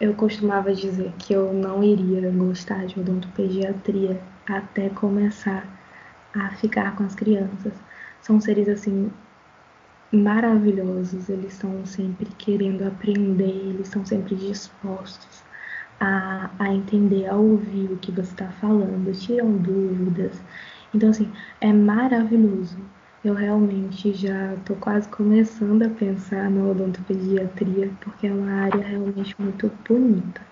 eu 0.00 0.14
costumava 0.14 0.72
dizer 0.72 1.12
que 1.18 1.32
eu 1.32 1.52
não 1.52 1.82
iria 1.82 2.30
gostar 2.30 2.86
de 2.86 2.98
odontopediatria 2.98 4.20
até 4.48 4.88
começar 4.90 5.66
a 6.34 6.50
ficar 6.56 6.96
com 6.96 7.04
as 7.04 7.14
crianças. 7.14 7.72
São 8.22 8.40
seres 8.40 8.68
assim 8.68 9.10
maravilhosos, 10.16 11.28
eles 11.28 11.52
estão 11.54 11.84
sempre 11.84 12.34
querendo 12.34 12.82
aprender, 12.84 13.44
eles 13.44 13.88
estão 13.88 14.04
sempre 14.04 14.34
dispostos 14.36 15.44
a, 16.00 16.54
a 16.58 16.74
entender, 16.74 17.26
a 17.26 17.36
ouvir 17.36 17.92
o 17.92 17.98
que 17.98 18.12
você 18.12 18.30
está 18.32 18.50
falando, 18.52 19.12
tiram 19.12 19.56
dúvidas. 19.58 20.44
Então, 20.92 21.10
assim, 21.10 21.32
é 21.60 21.72
maravilhoso. 21.72 22.90
Eu 23.24 23.34
realmente 23.34 24.12
já 24.14 24.54
estou 24.54 24.76
quase 24.76 25.08
começando 25.08 25.82
a 25.82 25.90
pensar 25.90 26.50
na 26.50 26.64
odontopediatria, 26.64 27.96
porque 28.00 28.26
é 28.28 28.34
uma 28.34 28.52
área 28.52 28.82
realmente 28.82 29.34
muito 29.40 29.68
bonita. 29.88 30.46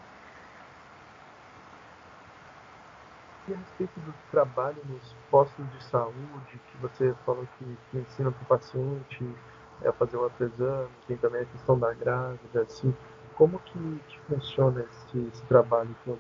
E 3.47 3.55
a 3.55 3.59
respeito 3.59 4.01
do 4.01 4.15
trabalho 4.31 4.83
nos 4.85 5.15
postos 5.31 5.69
de 5.71 5.83
saúde, 5.85 6.59
que 6.67 6.79
você 6.79 7.15
falou 7.27 7.47
que, 7.47 7.79
que 7.91 7.99
ensina 7.99 8.33
para 8.33 8.43
o 8.43 8.47
paciente 8.47 9.39
a 9.87 9.93
fazer 9.93 10.17
o 10.17 10.25
autoexame, 10.25 10.89
tem 11.07 11.17
também 11.17 11.43
a 11.43 11.47
questão 11.47 11.79
da 11.79 11.93
grávida, 11.93 12.63
assim, 12.63 12.95
como 13.37 13.59
que, 13.61 13.79
que 14.09 14.19
funciona 14.29 14.81
esse, 14.81 15.19
esse, 15.33 15.43
trabalho 15.45 15.95
todo? 16.05 16.19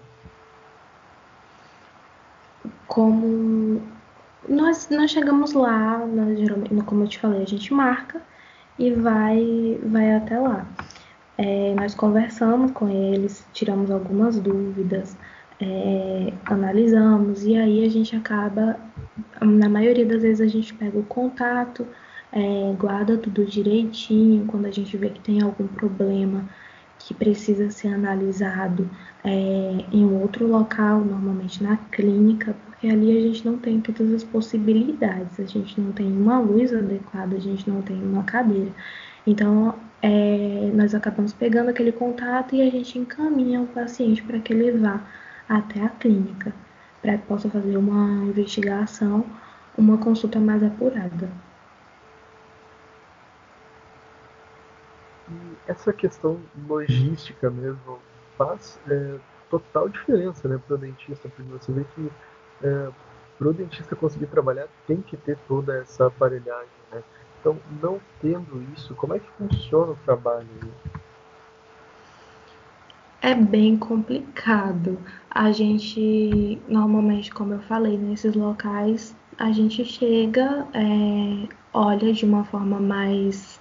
Como 2.86 3.82
nós, 4.48 4.88
nós 4.90 5.10
chegamos 5.10 5.52
lá, 5.52 5.98
nós, 5.98 6.38
como 6.86 7.04
eu 7.04 7.08
te 7.08 7.18
falei, 7.18 7.42
a 7.42 7.46
gente 7.46 7.72
marca 7.72 8.20
e 8.78 8.92
vai, 8.92 9.78
vai 9.84 10.14
até 10.16 10.38
lá. 10.38 10.66
É, 11.36 11.74
nós 11.74 11.94
conversamos 11.94 12.72
com 12.72 12.88
eles, 12.88 13.44
tiramos 13.52 13.90
algumas 13.90 14.38
dúvidas, 14.38 15.16
é, 15.60 16.32
analisamos 16.44 17.44
e 17.44 17.56
aí 17.56 17.84
a 17.84 17.88
gente 17.88 18.14
acaba, 18.14 18.76
na 19.40 19.68
maioria 19.68 20.06
das 20.06 20.22
vezes 20.22 20.40
a 20.40 20.46
gente 20.46 20.74
pega 20.74 20.98
o 20.98 21.04
contato, 21.04 21.86
é, 22.34 22.74
guarda 22.76 23.16
tudo 23.16 23.44
direitinho, 23.44 24.44
quando 24.46 24.66
a 24.66 24.70
gente 24.70 24.96
vê 24.96 25.08
que 25.08 25.20
tem 25.20 25.40
algum 25.40 25.68
problema 25.68 26.44
que 26.98 27.14
precisa 27.14 27.70
ser 27.70 27.88
analisado 27.88 28.90
é, 29.22 29.84
em 29.92 30.04
outro 30.04 30.46
local, 30.46 31.04
normalmente 31.04 31.62
na 31.62 31.76
clínica, 31.76 32.56
porque 32.66 32.88
ali 32.88 33.16
a 33.16 33.20
gente 33.20 33.46
não 33.46 33.56
tem 33.58 33.80
todas 33.80 34.12
as 34.12 34.24
possibilidades, 34.24 35.38
a 35.38 35.44
gente 35.44 35.80
não 35.80 35.92
tem 35.92 36.10
uma 36.10 36.40
luz 36.40 36.74
adequada, 36.74 37.36
a 37.36 37.40
gente 37.40 37.70
não 37.70 37.80
tem 37.82 38.02
uma 38.02 38.24
cadeira. 38.24 38.72
Então, 39.26 39.74
é, 40.02 40.70
nós 40.74 40.94
acabamos 40.94 41.32
pegando 41.32 41.70
aquele 41.70 41.92
contato 41.92 42.54
e 42.56 42.62
a 42.62 42.70
gente 42.70 42.98
encaminha 42.98 43.60
o 43.62 43.66
paciente 43.68 44.22
para 44.22 44.40
que 44.40 44.52
ele 44.52 44.72
vá 44.72 45.00
até 45.48 45.82
a 45.82 45.88
clínica, 45.88 46.52
para 47.00 47.16
que 47.16 47.26
possa 47.26 47.48
fazer 47.48 47.76
uma 47.76 48.24
investigação, 48.24 49.24
uma 49.78 49.98
consulta 49.98 50.40
mais 50.40 50.62
apurada. 50.64 51.30
E 55.28 55.53
essa 55.66 55.92
questão 55.92 56.38
logística 56.68 57.50
mesmo 57.50 57.98
faz 58.36 58.78
é, 58.88 59.18
total 59.50 59.88
diferença 59.88 60.48
né, 60.48 60.60
para 60.66 60.74
o 60.74 60.78
dentista, 60.78 61.28
porque 61.28 61.50
você 61.50 61.72
vê 61.72 61.84
que 61.94 62.10
é, 62.62 62.90
para 63.38 63.48
o 63.48 63.52
dentista 63.52 63.96
conseguir 63.96 64.26
trabalhar 64.26 64.68
tem 64.86 65.00
que 65.00 65.16
ter 65.16 65.36
toda 65.48 65.76
essa 65.76 66.06
aparelhagem. 66.06 66.68
Né? 66.92 67.02
Então, 67.40 67.58
não 67.82 68.00
tendo 68.20 68.62
isso, 68.74 68.94
como 68.94 69.14
é 69.14 69.18
que 69.18 69.28
funciona 69.38 69.92
o 69.92 69.98
trabalho? 70.04 70.48
É 73.20 73.34
bem 73.34 73.76
complicado. 73.76 74.98
A 75.30 75.50
gente, 75.50 76.60
normalmente, 76.68 77.32
como 77.32 77.54
eu 77.54 77.60
falei, 77.60 77.96
nesses 77.96 78.34
locais, 78.34 79.16
a 79.38 79.50
gente 79.50 79.84
chega, 79.84 80.66
é, 80.74 81.48
olha 81.72 82.12
de 82.12 82.24
uma 82.24 82.44
forma 82.44 82.78
mais, 82.78 83.60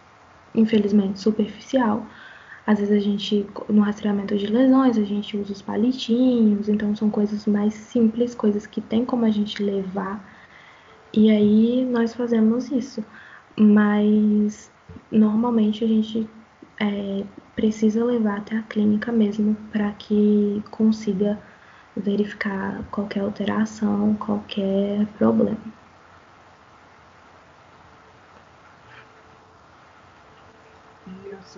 infelizmente, 0.55 1.19
superficial. 1.19 2.05
Às 2.65 2.79
vezes 2.79 2.95
a 2.95 2.99
gente, 2.99 3.45
no 3.69 3.81
rastreamento 3.81 4.37
de 4.37 4.47
lesões, 4.47 4.97
a 4.97 5.03
gente 5.03 5.35
usa 5.37 5.51
os 5.51 5.61
palitinhos, 5.61 6.69
então 6.69 6.95
são 6.95 7.09
coisas 7.09 7.45
mais 7.45 7.73
simples, 7.73 8.33
coisas 8.33 8.65
que 8.65 8.79
tem 8.81 9.05
como 9.05 9.25
a 9.25 9.29
gente 9.29 9.61
levar. 9.61 10.23
E 11.13 11.29
aí 11.29 11.85
nós 11.85 12.13
fazemos 12.13 12.71
isso. 12.71 13.03
Mas 13.57 14.71
normalmente 15.11 15.83
a 15.83 15.87
gente 15.87 16.27
é, 16.79 17.23
precisa 17.55 18.03
levar 18.03 18.37
até 18.39 18.57
a 18.57 18.63
clínica 18.63 19.11
mesmo 19.11 19.55
para 19.71 19.91
que 19.93 20.63
consiga 20.71 21.39
verificar 21.95 22.83
qualquer 22.91 23.21
alteração, 23.21 24.15
qualquer 24.15 25.05
problema. 25.17 25.82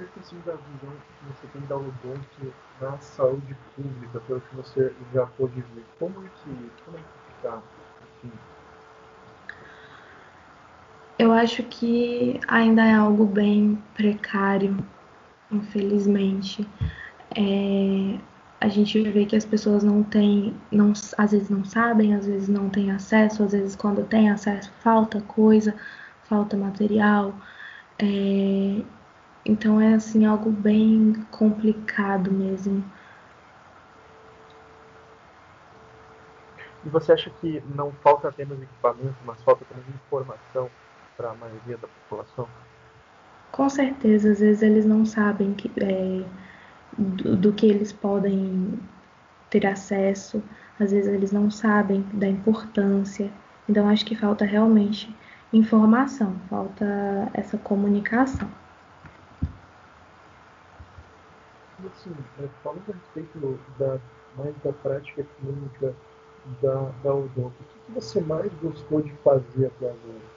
Assim, 0.04 0.40
da 0.42 0.56
visão 0.56 0.92
que 0.92 1.26
você 1.26 1.48
tem 1.48 1.62
da 1.66 1.78
odonto 1.78 2.54
na 2.80 3.00
saúde 3.00 3.56
pública, 3.76 4.20
pelo 4.20 4.42
que 4.42 4.56
você 4.56 4.94
já 5.14 5.26
pôde 5.26 5.62
ver, 5.62 5.86
como 6.00 6.26
é 6.26 6.30
que, 6.30 6.72
como 6.84 6.98
é 6.98 7.02
que 7.02 7.34
fica 7.34 7.64
assim? 8.02 8.32
Eu 11.18 11.32
acho 11.32 11.64
que 11.64 12.40
ainda 12.48 12.86
é 12.86 12.94
algo 12.94 13.26
bem 13.26 13.82
precário 13.94 14.78
infelizmente. 15.52 16.68
É, 17.36 18.20
a 18.60 18.68
gente 18.68 19.02
vê 19.12 19.26
que 19.26 19.36
as 19.36 19.46
pessoas 19.46 19.84
não 19.84 20.04
têm, 20.04 20.56
não, 20.72 20.94
às 21.18 21.32
vezes 21.32 21.50
não 21.50 21.64
sabem, 21.64 22.14
às 22.14 22.26
vezes 22.26 22.48
não 22.48 22.70
têm 22.70 22.92
acesso, 22.92 23.44
às 23.44 23.52
vezes 23.52 23.76
quando 23.76 24.04
tem 24.06 24.30
acesso 24.30 24.72
falta 24.80 25.22
coisa, 25.22 25.76
falta 26.24 26.58
material. 26.58 27.40
É, 28.00 28.84
então 29.46 29.80
é 29.80 29.94
assim 29.94 30.26
algo 30.26 30.50
bem 30.50 31.14
complicado 31.32 32.32
mesmo. 32.32 32.84
E 36.84 36.90
você 36.90 37.14
acha 37.14 37.30
que 37.42 37.62
não 37.76 37.92
falta 38.04 38.30
apenas 38.30 38.62
equipamento, 38.62 39.16
mas 39.24 39.42
falta 39.44 39.66
também 39.66 39.86
informação 39.96 40.70
para 41.18 41.32
a 41.32 41.36
maioria 41.36 41.78
da 41.78 41.88
população? 41.88 42.48
Com 43.52 43.70
certeza, 43.70 44.32
às 44.32 44.40
vezes 44.40 44.62
eles 44.62 44.86
não 44.86 45.06
sabem 45.06 45.54
que, 45.54 45.72
é, 45.82 46.24
do, 46.98 47.36
do 47.38 47.54
que 47.54 47.66
eles 47.66 47.92
podem 47.92 48.80
ter 49.50 49.66
acesso, 49.66 50.44
às 50.80 50.92
vezes 50.92 51.12
eles 51.12 51.32
não 51.32 51.50
sabem 51.50 52.02
da 52.14 52.28
importância. 52.28 53.32
Então, 53.68 53.88
acho 53.90 54.06
que 54.06 54.16
falta 54.16 54.46
realmente 54.46 55.16
informação, 55.54 56.36
falta 56.50 56.86
essa 57.34 57.58
comunicação. 57.58 58.65
Assim, 62.06 62.16
é, 62.40 62.48
falando 62.64 62.84
a 62.90 62.94
respeito 62.94 63.60
da, 63.80 64.00
mais 64.38 64.56
da 64.64 64.72
prática 64.72 65.26
clínica 65.40 65.96
da, 66.62 66.92
da 67.04 67.16
odonto, 67.16 67.56
o 67.60 67.86
que 67.88 67.94
você 67.94 68.22
mais 68.22 68.54
gostou 68.62 69.02
de 69.02 69.12
fazer 69.24 69.66
até 69.66 69.90
agora? 69.90 70.36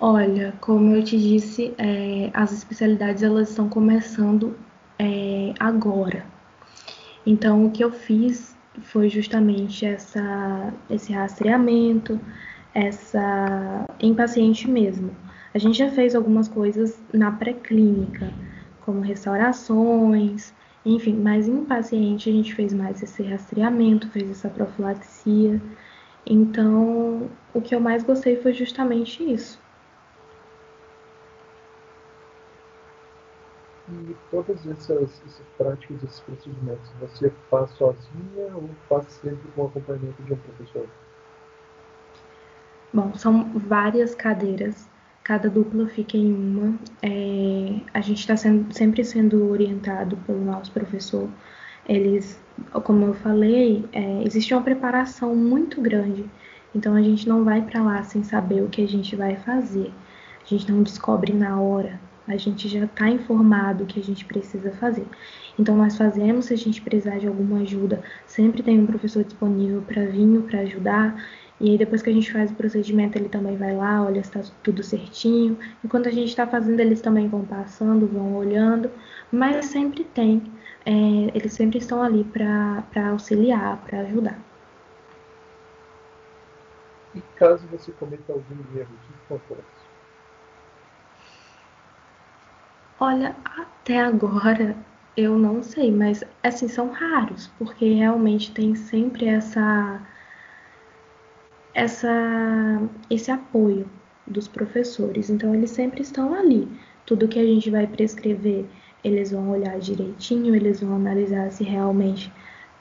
Olha, 0.00 0.52
como 0.60 0.96
eu 0.96 1.04
te 1.04 1.16
disse, 1.16 1.72
é, 1.78 2.30
as 2.34 2.52
especialidades 2.52 3.22
elas 3.22 3.50
estão 3.50 3.68
começando 3.68 4.56
é, 4.98 5.54
agora. 5.60 6.26
Então, 7.24 7.66
o 7.66 7.70
que 7.70 7.84
eu 7.84 7.92
fiz 7.92 8.56
foi 8.82 9.08
justamente 9.08 9.86
essa, 9.86 10.74
esse 10.90 11.12
rastreamento, 11.12 12.18
essa 12.74 13.86
em 14.00 14.12
paciente 14.12 14.68
mesmo. 14.68 15.14
A 15.54 15.58
gente 15.58 15.78
já 15.78 15.88
fez 15.88 16.16
algumas 16.16 16.48
coisas 16.48 17.00
na 17.12 17.30
pré-clínica, 17.30 18.32
como 18.84 19.00
restaurações, 19.00 20.54
enfim, 20.84 21.14
mas 21.20 21.48
em 21.48 21.64
paciente 21.64 22.28
a 22.28 22.32
gente 22.32 22.54
fez 22.54 22.72
mais 22.74 23.02
esse 23.02 23.22
rastreamento, 23.22 24.10
fez 24.10 24.30
essa 24.30 24.50
profilaxia. 24.50 25.60
Então, 26.26 27.38
o 27.52 27.62
que 27.62 27.74
eu 27.74 27.80
mais 27.80 28.02
gostei 28.04 28.36
foi 28.36 28.52
justamente 28.54 29.22
isso. 29.22 29.62
E 33.88 34.14
todas 34.30 34.66
essas, 34.66 35.22
essas 35.24 35.48
práticas, 35.56 36.02
esses 36.02 36.20
procedimentos, 36.20 36.92
você 36.92 37.30
faz 37.48 37.70
sozinha 37.72 38.54
ou 38.56 38.76
faz 38.88 39.12
sempre 39.14 39.50
com 39.52 39.64
acompanhamento 39.64 40.22
de 40.22 40.32
um 40.34 40.38
professor? 40.38 40.90
Bom, 42.92 43.14
são 43.14 43.52
várias 43.58 44.14
cadeiras, 44.14 44.90
cada 45.24 45.48
dupla 45.48 45.88
fica 45.88 46.16
em 46.16 46.32
uma. 46.32 46.78
É, 47.02 47.80
a 47.92 48.00
gente 48.00 48.20
está 48.20 48.36
sempre 48.36 49.04
sendo 49.04 49.50
orientado 49.50 50.16
pelo 50.18 50.44
nosso 50.44 50.70
professor. 50.70 51.28
Eles, 51.88 52.40
como 52.84 53.06
eu 53.06 53.14
falei, 53.14 53.84
é, 53.92 54.22
existe 54.22 54.54
uma 54.54 54.62
preparação 54.62 55.34
muito 55.34 55.80
grande. 55.80 56.24
Então 56.74 56.94
a 56.94 57.02
gente 57.02 57.28
não 57.28 57.44
vai 57.44 57.62
para 57.62 57.82
lá 57.82 58.02
sem 58.02 58.22
saber 58.22 58.62
o 58.62 58.68
que 58.68 58.82
a 58.82 58.88
gente 58.88 59.16
vai 59.16 59.36
fazer. 59.36 59.92
A 60.44 60.46
gente 60.46 60.70
não 60.70 60.82
descobre 60.82 61.32
na 61.32 61.58
hora 61.60 61.98
a 62.26 62.36
gente 62.36 62.68
já 62.68 62.84
está 62.84 63.08
informado 63.08 63.84
o 63.84 63.86
que 63.86 64.00
a 64.00 64.02
gente 64.02 64.24
precisa 64.24 64.70
fazer. 64.72 65.06
Então, 65.58 65.76
nós 65.76 65.96
fazemos, 65.96 66.46
se 66.46 66.54
a 66.54 66.56
gente 66.56 66.80
precisar 66.80 67.18
de 67.18 67.26
alguma 67.26 67.60
ajuda, 67.60 68.02
sempre 68.26 68.62
tem 68.62 68.80
um 68.80 68.86
professor 68.86 69.22
disponível 69.24 69.82
para 69.82 70.06
vir 70.06 70.40
para 70.42 70.60
ajudar. 70.60 71.22
E 71.64 71.70
aí, 71.70 71.78
depois 71.78 72.02
que 72.02 72.10
a 72.10 72.12
gente 72.12 72.30
faz 72.30 72.50
o 72.50 72.54
procedimento, 72.54 73.16
ele 73.16 73.30
também 73.30 73.56
vai 73.56 73.74
lá, 73.74 74.04
olha 74.04 74.22
se 74.22 74.38
está 74.38 74.54
tudo 74.62 74.82
certinho. 74.82 75.58
Enquanto 75.82 76.08
a 76.08 76.12
gente 76.12 76.28
está 76.28 76.46
fazendo, 76.46 76.78
eles 76.78 77.00
também 77.00 77.26
vão 77.26 77.42
passando, 77.46 78.06
vão 78.06 78.34
olhando. 78.36 78.90
Mas 79.32 79.64
sempre 79.64 80.04
tem, 80.04 80.42
é, 80.84 80.92
eles 81.34 81.54
sempre 81.54 81.78
estão 81.78 82.02
ali 82.02 82.22
para 82.22 82.84
auxiliar, 83.10 83.82
para 83.86 84.00
ajudar. 84.00 84.38
E 87.14 87.22
caso 87.34 87.66
você 87.66 87.90
cometa 87.92 88.34
algum 88.34 88.56
erro, 88.76 88.96
o 88.96 88.98
que 88.98 89.14
acontece? 89.24 89.88
Olha, 93.00 93.34
até 93.46 94.00
agora 94.00 94.76
eu 95.16 95.38
não 95.38 95.62
sei, 95.62 95.90
mas 95.90 96.22
assim 96.42 96.68
são 96.68 96.90
raros, 96.90 97.46
porque 97.58 97.94
realmente 97.94 98.52
tem 98.52 98.74
sempre 98.74 99.26
essa 99.28 100.06
essa 101.74 102.80
esse 103.10 103.30
apoio 103.30 103.88
dos 104.26 104.48
professores. 104.48 105.28
Então 105.28 105.54
eles 105.54 105.70
sempre 105.70 106.02
estão 106.02 106.34
ali. 106.34 106.68
Tudo 107.04 107.28
que 107.28 107.38
a 107.38 107.44
gente 107.44 107.70
vai 107.70 107.86
prescrever, 107.86 108.64
eles 109.02 109.32
vão 109.32 109.50
olhar 109.50 109.78
direitinho, 109.78 110.54
eles 110.54 110.80
vão 110.80 110.96
analisar 110.96 111.50
se 111.50 111.64
realmente 111.64 112.32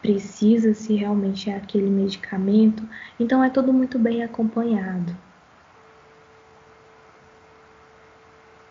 precisa, 0.01 0.73
se 0.73 0.95
realmente 0.95 1.49
é 1.49 1.55
aquele 1.55 1.89
medicamento. 1.89 2.87
Então 3.19 3.43
é 3.43 3.49
tudo 3.49 3.73
muito 3.73 3.97
bem 3.99 4.23
acompanhado. 4.23 5.15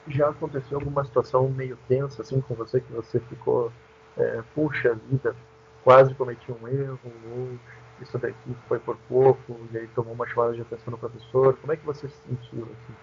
Já 0.08 0.28
aconteceu 0.28 0.78
alguma 0.78 1.04
situação 1.04 1.48
meio 1.48 1.78
tensa 1.88 2.22
assim 2.22 2.40
com 2.40 2.54
você 2.54 2.80
que 2.80 2.92
você 2.92 3.20
ficou, 3.20 3.72
é, 4.16 4.42
puxa 4.54 4.94
vida, 5.08 5.34
quase 5.84 6.12
cometi 6.14 6.50
um 6.50 6.68
erro, 6.68 6.98
ou 7.04 7.58
isso 8.02 8.18
daqui 8.18 8.36
foi 8.68 8.78
por 8.78 8.96
pouco, 9.08 9.66
e 9.72 9.78
aí 9.78 9.86
tomou 9.88 10.14
uma 10.14 10.26
chamada 10.26 10.54
de 10.54 10.60
atenção 10.60 10.90
no 10.90 10.98
professor. 10.98 11.56
Como 11.56 11.72
é 11.72 11.76
que 11.76 11.84
você 11.84 12.08
se 12.08 12.28
sentiu 12.28 12.64
assim? 12.64 12.94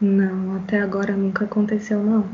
Não, 0.00 0.56
até 0.56 0.80
agora 0.80 1.16
nunca 1.16 1.44
aconteceu 1.44 2.02
não. 2.02 2.28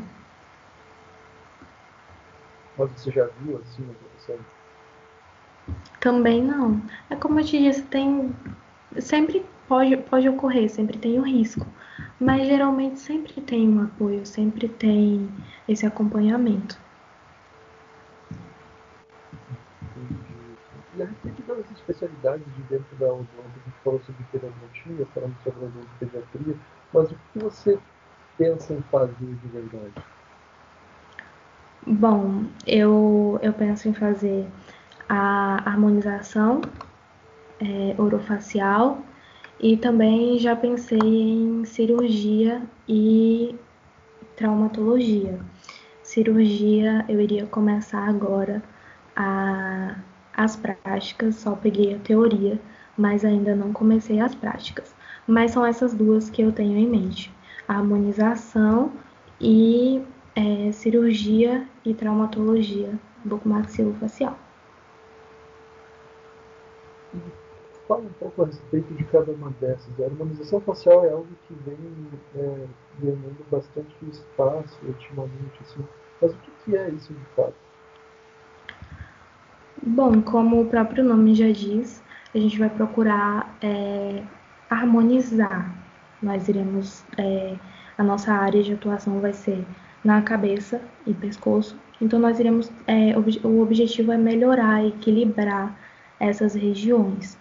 Mas 2.76 2.90
você 2.90 3.10
já 3.10 3.26
viu 3.26 3.58
assim 3.58 3.84
acontecendo? 3.90 4.44
Também 6.00 6.42
não. 6.42 6.80
É 7.08 7.16
como 7.16 7.38
eu 7.38 7.44
te 7.44 7.58
disse, 7.58 7.82
tem 7.82 8.34
sempre 8.98 9.46
pode, 9.68 9.96
pode 9.96 10.28
ocorrer, 10.28 10.68
sempre 10.68 10.98
tem 10.98 11.18
o 11.18 11.22
risco, 11.22 11.66
mas 12.18 12.46
geralmente 12.46 12.98
sempre 12.98 13.40
tem 13.40 13.68
um 13.68 13.80
apoio, 13.82 14.26
sempre 14.26 14.68
tem 14.68 15.30
esse 15.68 15.86
acompanhamento. 15.86 16.78
E 20.91 20.91
a 21.02 21.06
respeito 21.06 21.42
das 21.42 21.70
especialidades 21.70 22.44
de 22.54 22.62
dentro 22.62 22.96
da 22.96 23.06
odonto, 23.06 23.28
a 23.36 23.42
gente 23.42 23.78
falou 23.84 24.00
sobre 24.00 24.24
pedagogia, 24.30 25.06
falamos 25.14 25.36
sobre 25.42 25.64
odontopediatria, 25.64 26.56
mas 26.92 27.10
o 27.10 27.16
que 27.32 27.38
você 27.38 27.78
pensa 28.38 28.74
em 28.74 28.82
fazer 28.82 29.14
de 29.18 29.48
verdade? 29.48 29.92
Bom, 31.86 32.44
eu, 32.66 33.38
eu 33.42 33.52
penso 33.52 33.88
em 33.88 33.94
fazer 33.94 34.46
a 35.08 35.68
harmonização 35.68 36.60
é, 37.60 38.00
orofacial 38.00 39.02
e 39.60 39.76
também 39.76 40.38
já 40.38 40.54
pensei 40.56 40.98
em 40.98 41.64
cirurgia 41.64 42.62
e 42.88 43.54
traumatologia. 44.36 45.38
Cirurgia 46.02 47.04
eu 47.08 47.20
iria 47.20 47.46
começar 47.46 48.08
agora 48.08 48.62
a, 49.14 49.96
as 50.36 50.56
práticas, 50.56 51.36
só 51.36 51.54
peguei 51.54 51.94
a 51.94 51.98
teoria, 51.98 52.60
mas 52.96 53.24
ainda 53.24 53.54
não 53.54 53.72
comecei 53.72 54.20
as 54.20 54.34
práticas. 54.34 54.94
Mas 55.26 55.52
são 55.52 55.64
essas 55.64 55.94
duas 55.94 56.30
que 56.30 56.42
eu 56.42 56.52
tenho 56.52 56.76
em 56.78 56.88
mente: 56.88 57.32
a 57.68 57.76
harmonização 57.76 58.92
e 59.40 60.02
é, 60.34 60.72
cirurgia 60.72 61.66
e 61.84 61.94
traumatologia 61.94 62.98
bucomaxilofacial. 63.24 64.36
Fala 67.86 68.02
um 68.02 68.12
pouco 68.12 68.42
a 68.42 68.46
respeito 68.46 68.94
de 68.94 69.04
cada 69.04 69.30
uma 69.32 69.50
dessas. 69.60 70.00
A 70.00 70.04
harmonização 70.04 70.60
facial 70.60 71.04
é 71.04 71.10
algo 71.10 71.28
que 71.46 71.54
vem 71.66 71.76
é, 72.36 72.66
ganhando 73.00 73.50
bastante 73.50 73.94
espaço 74.10 74.78
ultimamente, 74.86 75.60
assim. 75.60 75.84
Mas 76.20 76.32
o 76.32 76.38
que 76.64 76.76
é 76.76 76.88
isso 76.90 77.12
de 77.12 77.24
fato? 77.36 77.54
Bom, 79.84 80.22
como 80.22 80.60
o 80.60 80.66
próprio 80.66 81.02
nome 81.02 81.34
já 81.34 81.50
diz, 81.50 82.02
a 82.32 82.38
gente 82.38 82.56
vai 82.56 82.70
procurar 82.70 83.52
é, 83.60 84.22
harmonizar. 84.70 85.74
Nós 86.22 86.48
iremos, 86.48 87.04
é, 87.18 87.56
a 87.98 88.04
nossa 88.04 88.32
área 88.32 88.62
de 88.62 88.72
atuação 88.74 89.18
vai 89.18 89.32
ser 89.32 89.66
na 90.04 90.22
cabeça 90.22 90.80
e 91.04 91.12
pescoço. 91.12 91.76
Então, 92.00 92.20
nós 92.20 92.38
iremos, 92.38 92.70
é, 92.86 93.12
o 93.44 93.60
objetivo 93.60 94.12
é 94.12 94.16
melhorar, 94.16 94.86
equilibrar 94.86 95.76
essas 96.20 96.54
regiões. 96.54 97.36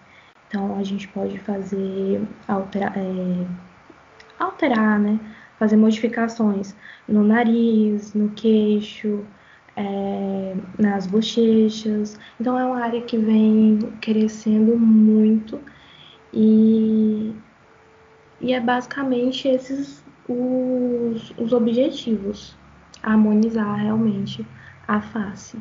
Então, 0.48 0.76
a 0.76 0.82
gente 0.82 1.06
pode 1.08 1.38
fazer, 1.38 2.26
alterar, 2.48 2.92
é, 2.96 3.46
alterar 4.38 4.98
né? 4.98 5.20
Fazer 5.60 5.76
modificações 5.76 6.74
no 7.06 7.22
nariz, 7.22 8.14
no 8.14 8.30
queixo, 8.30 9.24
é, 9.76 10.56
nas 10.78 11.06
bochechas. 11.06 12.18
Então, 12.40 12.58
é 12.58 12.64
uma 12.64 12.80
área 12.80 13.00
que 13.02 13.16
vem 13.18 13.78
crescendo 14.00 14.76
muito 14.78 15.60
e, 16.32 17.34
e 18.40 18.52
é 18.52 18.60
basicamente 18.60 19.48
esses 19.48 20.02
os, 20.28 21.32
os 21.36 21.52
objetivos 21.52 22.56
harmonizar 23.02 23.76
realmente 23.76 24.46
a 24.86 25.00
face 25.00 25.58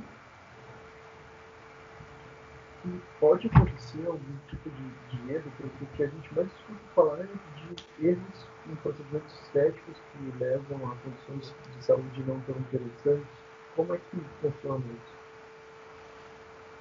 pode 3.22 3.47
acontecer 3.47 4.03
algum 4.07 4.38
tipo 4.49 4.70
de, 4.72 5.16
de 5.16 5.34
erro, 5.34 5.51
porque 5.57 5.84
o 5.84 5.88
que 5.95 6.03
a 6.03 6.07
gente 6.07 6.34
mais 6.34 6.47
escuta 6.47 6.80
falar 6.95 7.20
é 7.20 7.28
de 7.55 8.07
erros 8.07 8.47
em 8.68 8.76
procedimentos 8.78 9.39
estéticos 9.43 10.01
que 10.12 10.39
levam 10.39 10.91
a 10.91 10.95
condições 10.95 11.55
de 11.78 11.86
saúde 11.86 12.24
não 12.24 12.39
tão 12.41 12.57
interessantes. 12.57 13.40
Como 13.76 13.93
é 13.93 13.97
que 13.97 14.17
funciona 14.41 14.80
isso? 14.80 15.22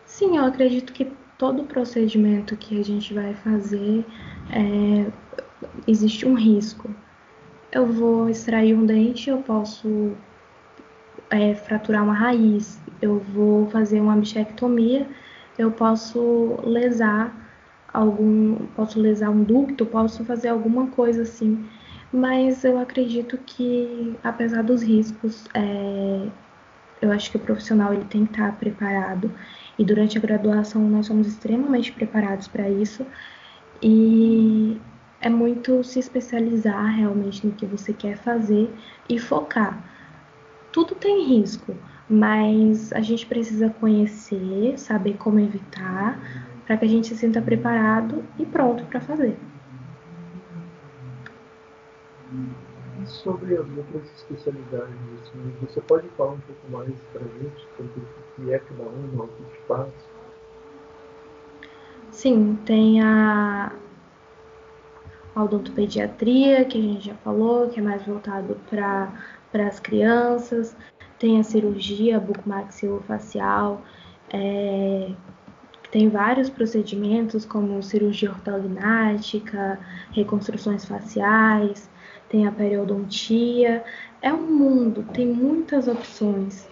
Sim, 0.07 0.37
eu 0.37 0.45
acredito 0.45 0.93
que 0.93 1.13
todo 1.39 1.65
procedimento 1.65 2.57
que 2.57 2.81
a 2.81 2.85
gente 2.85 3.15
vai 3.15 3.33
fazer 3.35 4.05
é, 4.51 5.11
existe 5.87 6.27
um 6.27 6.35
risco. 6.35 6.91
Eu 7.73 7.87
vou 7.87 8.29
extrair 8.29 8.75
um 8.75 8.85
dente, 8.85 9.31
eu 9.31 9.39
posso 9.39 10.13
é, 11.31 11.55
fraturar 11.55 12.03
uma 12.03 12.15
raiz, 12.15 12.79
eu 13.01 13.21
vou 13.21 13.69
fazer 13.71 14.01
uma 14.01 14.17
bichectomia 14.17 15.07
eu 15.61 15.71
posso 15.71 16.59
lesar 16.65 17.35
algum, 17.93 18.57
posso 18.75 18.99
lesar 18.99 19.31
um 19.31 19.43
ducto, 19.45 19.85
posso 19.85 20.25
fazer 20.25 20.49
alguma 20.49 20.87
coisa 20.89 21.23
assim. 21.23 21.69
Mas 22.13 22.65
eu 22.65 22.79
acredito 22.79 23.37
que, 23.39 24.17
apesar 24.23 24.63
dos 24.63 24.83
riscos, 24.83 25.45
é, 25.55 26.29
eu 27.01 27.11
acho 27.11 27.31
que 27.31 27.37
o 27.37 27.41
profissional 27.41 27.93
ele 27.93 28.05
tem 28.05 28.27
que 28.27 28.33
estar 28.33 28.53
preparado. 28.59 29.33
E 29.79 29.85
durante 29.85 30.19
a 30.19 30.21
graduação 30.21 30.83
nós 30.89 31.07
somos 31.07 31.27
extremamente 31.27 31.93
preparados 31.93 32.47
para 32.47 32.69
isso. 32.69 33.07
E 33.83 34.81
é 35.21 35.29
muito 35.29 35.83
se 35.83 35.99
especializar 35.99 36.97
realmente 36.97 37.47
no 37.47 37.53
que 37.53 37.67
você 37.67 37.93
quer 37.93 38.17
fazer 38.17 38.71
e 39.09 39.19
focar. 39.19 39.83
Tudo 40.73 40.95
tem 40.95 41.27
risco, 41.27 41.75
mas 42.09 42.93
a 42.93 43.01
gente 43.01 43.27
precisa 43.27 43.71
conhecer, 43.71 44.79
saber 44.79 45.15
como 45.17 45.41
evitar, 45.41 46.19
para 46.67 46.77
que 46.77 46.85
a 46.85 46.89
gente 46.89 47.09
se 47.09 47.17
sinta 47.17 47.43
preparado 47.43 48.25
e 48.39 48.47
pronto 48.47 48.85
para 48.85 49.01
fazer. 49.01 49.37
Sobre 53.11 53.55
as 53.55 53.67
outras 53.77 54.05
especialidades, 54.17 54.95
assim, 55.23 55.53
você 55.61 55.81
pode 55.83 56.09
falar 56.11 56.33
um 56.33 56.41
pouco 56.41 56.71
mais 56.71 56.93
para 57.13 57.23
gente 57.23 57.67
sobre 57.77 58.01
o 58.01 58.45
que 58.45 58.53
é 58.53 58.59
cada 58.59 58.83
uma, 58.83 59.25
o 59.25 59.29
que 59.29 59.67
faz? 59.67 59.89
Sim, 62.11 62.59
tem 62.65 63.03
a, 63.03 63.73
a 65.35 65.45
odontopediatria, 65.45 66.65
que 66.65 66.79
a 66.79 66.83
gente 66.83 67.07
já 67.07 67.15
falou, 67.17 67.69
que 67.69 67.79
é 67.79 67.83
mais 67.83 68.05
voltado 68.07 68.57
para 68.71 69.13
as 69.67 69.79
crianças 69.81 70.75
tem 71.21 71.39
a 71.39 71.45
cirurgia 71.45 72.19
bucomaxilofacial, 72.19 73.83
é, 74.33 75.13
tem 75.93 76.09
vários 76.09 76.49
procedimentos 76.49 77.45
como 77.45 77.83
cirurgia 77.83 78.31
ortognática, 78.31 79.79
reconstruções 80.13 80.87
faciais, 80.87 81.90
tem 82.31 82.47
a 82.47 82.53
periodontia. 82.53 83.85
É 84.23 84.33
um 84.33 84.47
mundo, 84.47 85.05
tem 85.13 85.27
muitas 85.27 85.87
opções. 85.87 86.67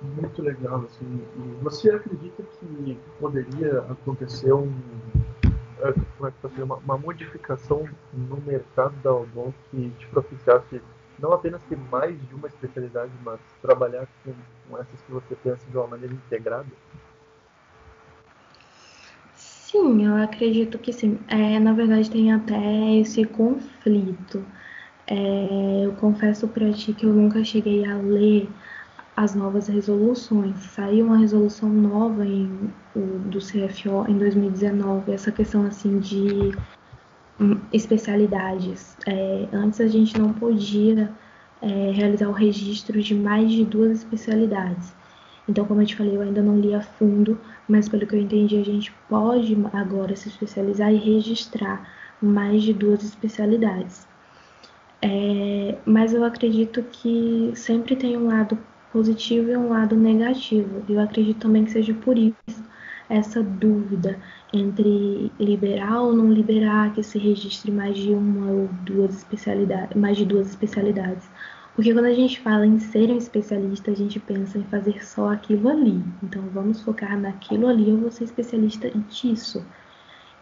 Muito 0.00 0.42
legal, 0.42 0.84
assim. 0.84 1.22
Você 1.62 1.90
acredita 1.90 2.42
que 2.42 2.98
poderia 3.20 3.80
acontecer 3.80 4.52
um, 4.52 4.72
como 6.16 6.28
é 6.28 6.30
que 6.30 6.38
fazer 6.40 6.62
uma, 6.62 6.76
uma 6.76 6.98
modificação 6.98 7.88
no 8.12 8.36
mercado 8.40 8.94
da 9.02 9.12
Odon 9.12 9.52
que 9.70 9.90
te 9.98 10.06
propiciasse 10.08 10.80
não 11.18 11.32
apenas 11.32 11.60
ter 11.68 11.76
mais 11.90 12.16
de 12.28 12.34
uma 12.34 12.46
especialidade, 12.46 13.12
mas 13.24 13.40
trabalhar 13.60 14.06
com, 14.24 14.32
com 14.68 14.78
essas 14.78 15.00
que 15.02 15.10
você 15.10 15.34
pensa 15.36 15.68
de 15.68 15.76
uma 15.76 15.88
maneira 15.88 16.14
integrada? 16.14 16.68
Sim, 19.70 20.04
eu 20.06 20.14
acredito 20.16 20.78
que 20.78 20.92
sim. 20.92 21.24
É, 21.28 21.58
na 21.60 21.72
verdade, 21.74 22.10
tem 22.10 22.32
até 22.32 22.56
esse 23.00 23.24
conflito. 23.24 24.50
É, 25.06 25.84
eu 25.86 25.96
confesso 25.96 26.48
para 26.48 26.72
ti 26.72 26.94
que 26.94 27.06
eu 27.06 27.14
nunca 27.14 27.44
cheguei 27.44 27.84
a 27.86 27.98
ler 27.98 28.56
as 29.16 29.34
novas 29.34 29.68
resoluções. 29.68 30.58
Saiu 30.72 31.06
uma 31.06 31.18
resolução 31.18 31.70
nova 31.72 32.26
em, 32.26 32.74
do 32.94 33.40
CFO 33.40 34.06
em 34.08 34.18
2019, 34.18 35.12
essa 35.12 35.32
questão 35.32 35.64
assim 35.64 35.98
de 36.00 36.62
hum, 37.40 37.68
especialidades. 37.72 38.96
É, 39.06 39.50
antes 39.54 39.80
a 39.80 39.88
gente 39.88 40.18
não 40.18 40.34
podia 40.34 41.16
é, 41.60 41.90
realizar 41.92 42.28
o 42.28 42.32
registro 42.32 43.02
de 43.02 43.14
mais 43.14 43.50
de 43.52 43.64
duas 43.64 43.92
especialidades. 44.00 44.96
Então, 45.48 45.64
como 45.64 45.80
eu 45.80 45.86
te 45.86 45.96
falei, 45.96 46.16
eu 46.16 46.20
ainda 46.20 46.42
não 46.42 46.58
li 46.60 46.74
a 46.74 46.80
fundo, 46.82 47.38
mas 47.66 47.88
pelo 47.88 48.06
que 48.06 48.14
eu 48.14 48.20
entendi, 48.20 48.56
a 48.58 48.64
gente 48.64 48.92
pode 49.08 49.56
agora 49.72 50.14
se 50.14 50.28
especializar 50.28 50.92
e 50.92 50.96
registrar 50.96 51.88
mais 52.20 52.62
de 52.62 52.74
duas 52.74 53.02
especialidades. 53.02 54.06
É, 55.00 55.78
mas 55.86 56.12
eu 56.12 56.24
acredito 56.24 56.82
que 56.82 57.52
sempre 57.54 57.96
tem 57.96 58.16
um 58.16 58.26
lado 58.26 58.58
positivo 58.92 59.50
e 59.50 59.56
um 59.56 59.68
lado 59.68 59.96
negativo. 59.96 60.82
Eu 60.88 61.00
acredito 61.00 61.40
também 61.40 61.64
que 61.64 61.70
seja 61.70 61.94
por 61.94 62.18
isso 62.18 62.36
essa 63.08 63.42
dúvida 63.42 64.18
entre 64.52 65.32
liberar 65.38 66.02
ou 66.02 66.12
não 66.12 66.30
liberar 66.32 66.92
que 66.94 67.02
se 67.02 67.18
registre 67.18 67.70
mais 67.70 67.96
de 67.96 68.10
uma 68.10 68.50
ou 68.50 68.68
duas 68.82 69.16
especialidades, 69.16 69.96
mais 69.96 70.16
de 70.16 70.24
duas 70.26 70.48
especialidades. 70.48 71.28
Porque 71.78 71.92
quando 71.92 72.06
a 72.06 72.12
gente 72.12 72.40
fala 72.40 72.66
em 72.66 72.80
ser 72.80 73.08
um 73.08 73.18
especialista, 73.18 73.92
a 73.92 73.94
gente 73.94 74.18
pensa 74.18 74.58
em 74.58 74.64
fazer 74.64 75.00
só 75.06 75.30
aquilo 75.30 75.68
ali. 75.68 76.02
Então 76.24 76.42
vamos 76.52 76.82
focar 76.82 77.16
naquilo 77.16 77.68
ali, 77.68 77.88
eu 77.88 77.96
vou 77.96 78.10
ser 78.10 78.24
especialista 78.24 78.90
disso. 78.90 79.64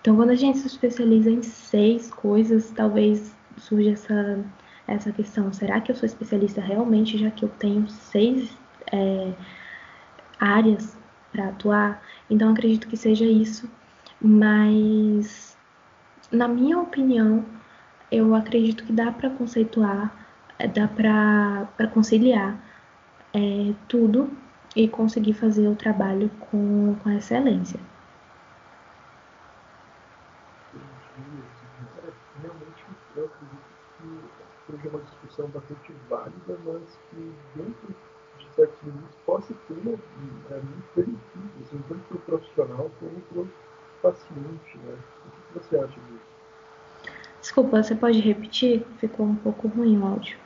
Então 0.01 0.17
quando 0.17 0.31
a 0.31 0.35
gente 0.35 0.57
se 0.57 0.67
especializa 0.67 1.31
em 1.31 1.43
seis 1.43 2.11
coisas, 2.11 2.71
talvez 2.71 3.37
surja 3.59 3.91
essa, 3.91 4.45
essa 4.89 5.13
questão, 5.13 5.53
será 5.53 5.79
que 5.79 5.93
eu 5.93 5.95
sou 5.95 6.07
especialista 6.07 6.63
realmente, 6.63 7.19
já 7.19 7.31
que 7.31 7.45
eu 7.45 7.51
tenho 7.51 7.87
seis 7.87 8.57
é, 8.91 9.31
áreas 10.41 10.97
para 11.33 11.49
atuar? 11.49 12.03
Então 12.31 12.49
acredito 12.49 12.89
que 12.89 12.97
seja 12.97 13.27
isso, 13.27 13.71
mas 14.23 15.55
na 16.33 16.49
minha 16.49 16.79
opinião, 16.79 17.45
eu 18.11 18.35
acredito 18.35 18.85
que 18.85 18.93
dá 18.95 19.13
para 19.13 19.29
conceituar 19.29 20.26
dá 20.65 20.89
para 20.89 21.89
conciliar 21.89 22.59
é, 23.35 23.75
tudo 23.89 24.31
e 24.75 24.89
conseguir 24.89 25.35
fazer 25.35 25.69
o 25.69 25.77
trabalho 25.77 26.31
com, 26.51 26.97
com 27.03 27.11
excelência. 27.11 27.81
Realmente, 32.43 32.85
eu 33.17 33.25
acredito 33.25 33.63
que 33.99 34.73
seja 34.73 34.89
uma 34.89 35.01
discussão 35.01 35.49
bastante 35.49 35.93
válida, 36.09 36.59
mas 36.65 36.99
que 37.11 37.33
dentro 37.55 37.95
de 38.39 38.55
certos 38.55 38.83
limites 38.83 39.17
possa 39.25 39.55
ter 39.69 39.75
é, 39.75 40.61
muito 40.61 40.85
benefício, 40.95 41.51
assim, 41.63 41.83
tanto 41.89 42.03
para 42.09 42.17
o 42.17 42.21
profissional 42.21 42.91
como 43.01 43.21
para 43.21 43.41
o 43.41 43.49
paciente. 44.03 44.79
Né? 44.79 44.99
O 45.27 45.59
que 45.59 45.67
você 45.67 45.77
acha 45.79 46.01
disso? 46.01 46.37
Desculpa, 47.41 47.83
você 47.83 47.95
pode 47.95 48.21
repetir? 48.21 48.85
Ficou 48.99 49.27
um 49.27 49.37
pouco 49.37 49.69
ruim 49.69 49.99
o 49.99 50.07
áudio. 50.07 50.46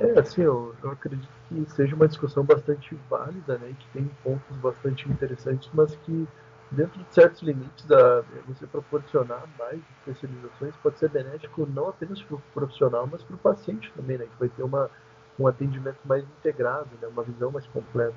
É, 0.00 0.18
assim, 0.18 0.40
eu, 0.42 0.74
eu 0.82 0.90
acredito 0.90 1.28
que 1.48 1.70
seja 1.72 1.94
uma 1.94 2.08
discussão 2.08 2.42
bastante 2.42 2.94
válida, 3.08 3.58
né, 3.58 3.74
que 3.78 3.86
tem 3.92 4.08
pontos 4.24 4.56
bastante 4.56 5.06
interessantes, 5.10 5.68
mas 5.74 5.94
que 5.94 6.26
dentro 6.72 6.98
de 6.98 7.14
certos 7.14 7.42
limites, 7.42 7.84
da, 7.84 8.22
você 8.46 8.66
proporcionar 8.66 9.44
mais 9.58 9.78
especializações 9.98 10.74
pode 10.82 10.98
ser 10.98 11.10
benéfico 11.10 11.66
não 11.66 11.88
apenas 11.88 12.22
para 12.22 12.36
o 12.36 12.42
profissional, 12.54 13.06
mas 13.10 13.22
para 13.22 13.36
o 13.36 13.38
paciente 13.38 13.92
também, 13.94 14.16
né, 14.16 14.24
que 14.24 14.38
vai 14.38 14.48
ter 14.48 14.62
uma, 14.62 14.90
um 15.38 15.46
atendimento 15.46 15.98
mais 16.04 16.24
integrado, 16.24 16.88
né, 17.00 17.06
uma 17.08 17.22
visão 17.22 17.50
mais 17.50 17.66
completa. 17.66 18.14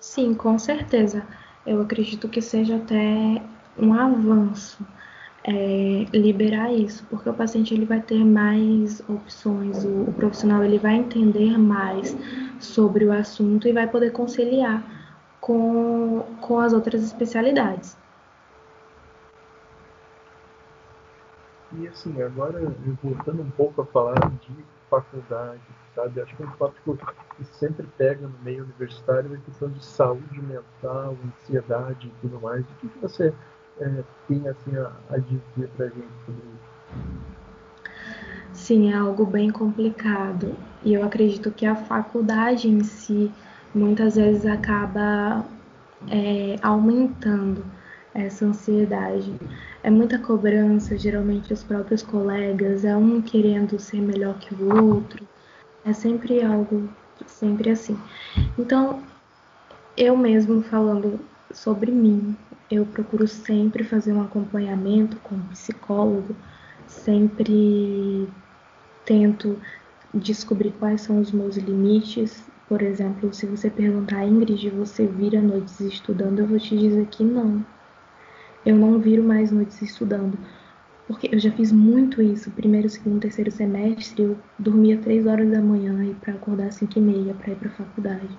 Sim, 0.00 0.34
com 0.34 0.58
certeza. 0.58 1.24
Eu 1.64 1.80
acredito 1.80 2.28
que 2.28 2.42
seja 2.42 2.76
até 2.76 3.40
um 3.78 3.94
avanço 3.94 4.84
é, 5.46 6.06
liberar 6.12 6.72
isso, 6.72 7.04
porque 7.10 7.28
o 7.28 7.34
paciente 7.34 7.74
ele 7.74 7.84
vai 7.84 8.00
ter 8.00 8.24
mais 8.24 9.00
opções, 9.08 9.84
o, 9.84 10.08
o, 10.08 10.12
profissional 10.14 10.64
ele 10.64 10.78
vai 10.78 10.94
entender 10.94 11.58
mais 11.58 12.16
sobre 12.58 13.04
o 13.04 13.12
assunto 13.12 13.68
e 13.68 13.72
vai 13.72 13.86
poder 13.86 14.10
conciliar 14.10 14.82
com, 15.40 16.24
com 16.40 16.58
as 16.58 16.72
outras 16.72 17.02
especialidades. 17.02 17.96
E 21.76 21.88
assim, 21.88 22.22
agora 22.22 22.72
voltando 23.02 23.42
um 23.42 23.50
pouco 23.50 23.82
a 23.82 23.86
falar 23.86 24.14
de 24.40 24.64
faculdade, 24.88 25.60
sabe? 25.94 26.20
Acho 26.20 26.36
que 26.36 26.42
um 26.42 26.50
tópico 26.52 26.96
que 27.36 27.44
sempre 27.44 27.86
pega 27.98 28.26
no 28.26 28.38
meio 28.42 28.62
universitário 28.64 29.34
é 29.34 29.36
a 29.36 29.40
questão 29.40 29.68
de 29.68 29.84
saúde 29.84 30.40
mental, 30.40 31.16
ansiedade 31.26 32.06
e 32.06 32.20
tudo 32.22 32.40
mais. 32.40 32.62
O 32.62 32.74
que, 32.80 32.88
que 32.88 32.98
você 33.00 33.34
é, 33.80 34.04
tem 34.28 34.46
assim, 34.48 34.76
a, 34.76 34.92
a 35.10 35.18
dizer 35.18 35.68
para 35.76 35.86
gente 35.86 36.08
sobre 36.24 36.42
isso? 36.42 36.74
Sim, 38.52 38.92
é 38.92 38.96
algo 38.96 39.26
bem 39.26 39.50
complicado. 39.50 40.54
E 40.82 40.94
eu 40.94 41.04
acredito 41.04 41.50
que 41.50 41.66
a 41.66 41.74
faculdade 41.74 42.68
em 42.68 42.82
si 42.84 43.30
muitas 43.74 44.16
vezes 44.16 44.46
acaba 44.46 45.44
é, 46.08 46.56
aumentando 46.62 47.64
essa 48.14 48.46
ansiedade. 48.46 49.34
É 49.82 49.90
muita 49.90 50.18
cobrança, 50.18 50.96
geralmente 50.96 51.52
os 51.52 51.64
próprios 51.64 52.02
colegas, 52.02 52.84
é 52.84 52.96
um 52.96 53.20
querendo 53.20 53.78
ser 53.78 54.00
melhor 54.00 54.38
que 54.38 54.54
o 54.54 54.92
outro. 54.92 55.26
É 55.84 55.92
sempre 55.92 56.42
algo, 56.42 56.88
sempre 57.26 57.70
assim. 57.70 57.98
Então, 58.56 59.02
eu 59.96 60.16
mesmo 60.16 60.62
falando 60.62 61.20
sobre 61.52 61.90
mim, 61.90 62.36
eu 62.70 62.86
procuro 62.86 63.26
sempre 63.28 63.84
fazer 63.84 64.12
um 64.12 64.22
acompanhamento 64.22 65.16
com 65.20 65.34
um 65.34 65.48
psicólogo, 65.48 66.34
sempre 66.86 68.28
tento 69.04 69.58
descobrir 70.14 70.72
quais 70.72 71.02
são 71.02 71.20
os 71.20 71.30
meus 71.30 71.56
limites. 71.56 72.50
Por 72.68 72.82
exemplo, 72.82 73.32
se 73.32 73.46
você 73.46 73.68
perguntar, 73.68 74.26
Ingrid, 74.26 74.70
você 74.70 75.06
vira 75.06 75.40
noites 75.40 75.80
estudando, 75.80 76.38
eu 76.38 76.46
vou 76.46 76.58
te 76.58 76.76
dizer 76.76 77.06
que 77.06 77.22
não. 77.22 77.64
Eu 78.64 78.76
não 78.76 78.98
viro 78.98 79.22
mais 79.22 79.50
noites 79.50 79.82
estudando. 79.82 80.38
Porque 81.06 81.28
eu 81.30 81.38
já 81.38 81.50
fiz 81.52 81.70
muito 81.70 82.22
isso. 82.22 82.50
Primeiro, 82.50 82.88
segundo, 82.88 83.20
terceiro 83.20 83.50
semestre, 83.50 84.22
eu 84.22 84.38
dormia 84.58 84.96
três 84.96 85.26
horas 85.26 85.50
da 85.50 85.60
manhã 85.60 86.02
e 86.02 86.14
para 86.14 86.32
acordar 86.32 86.68
às 86.68 86.76
cinco 86.76 86.98
e 86.98 87.02
meia 87.02 87.34
para 87.34 87.52
ir 87.52 87.56
para 87.56 87.68
a 87.68 87.72
faculdade 87.72 88.38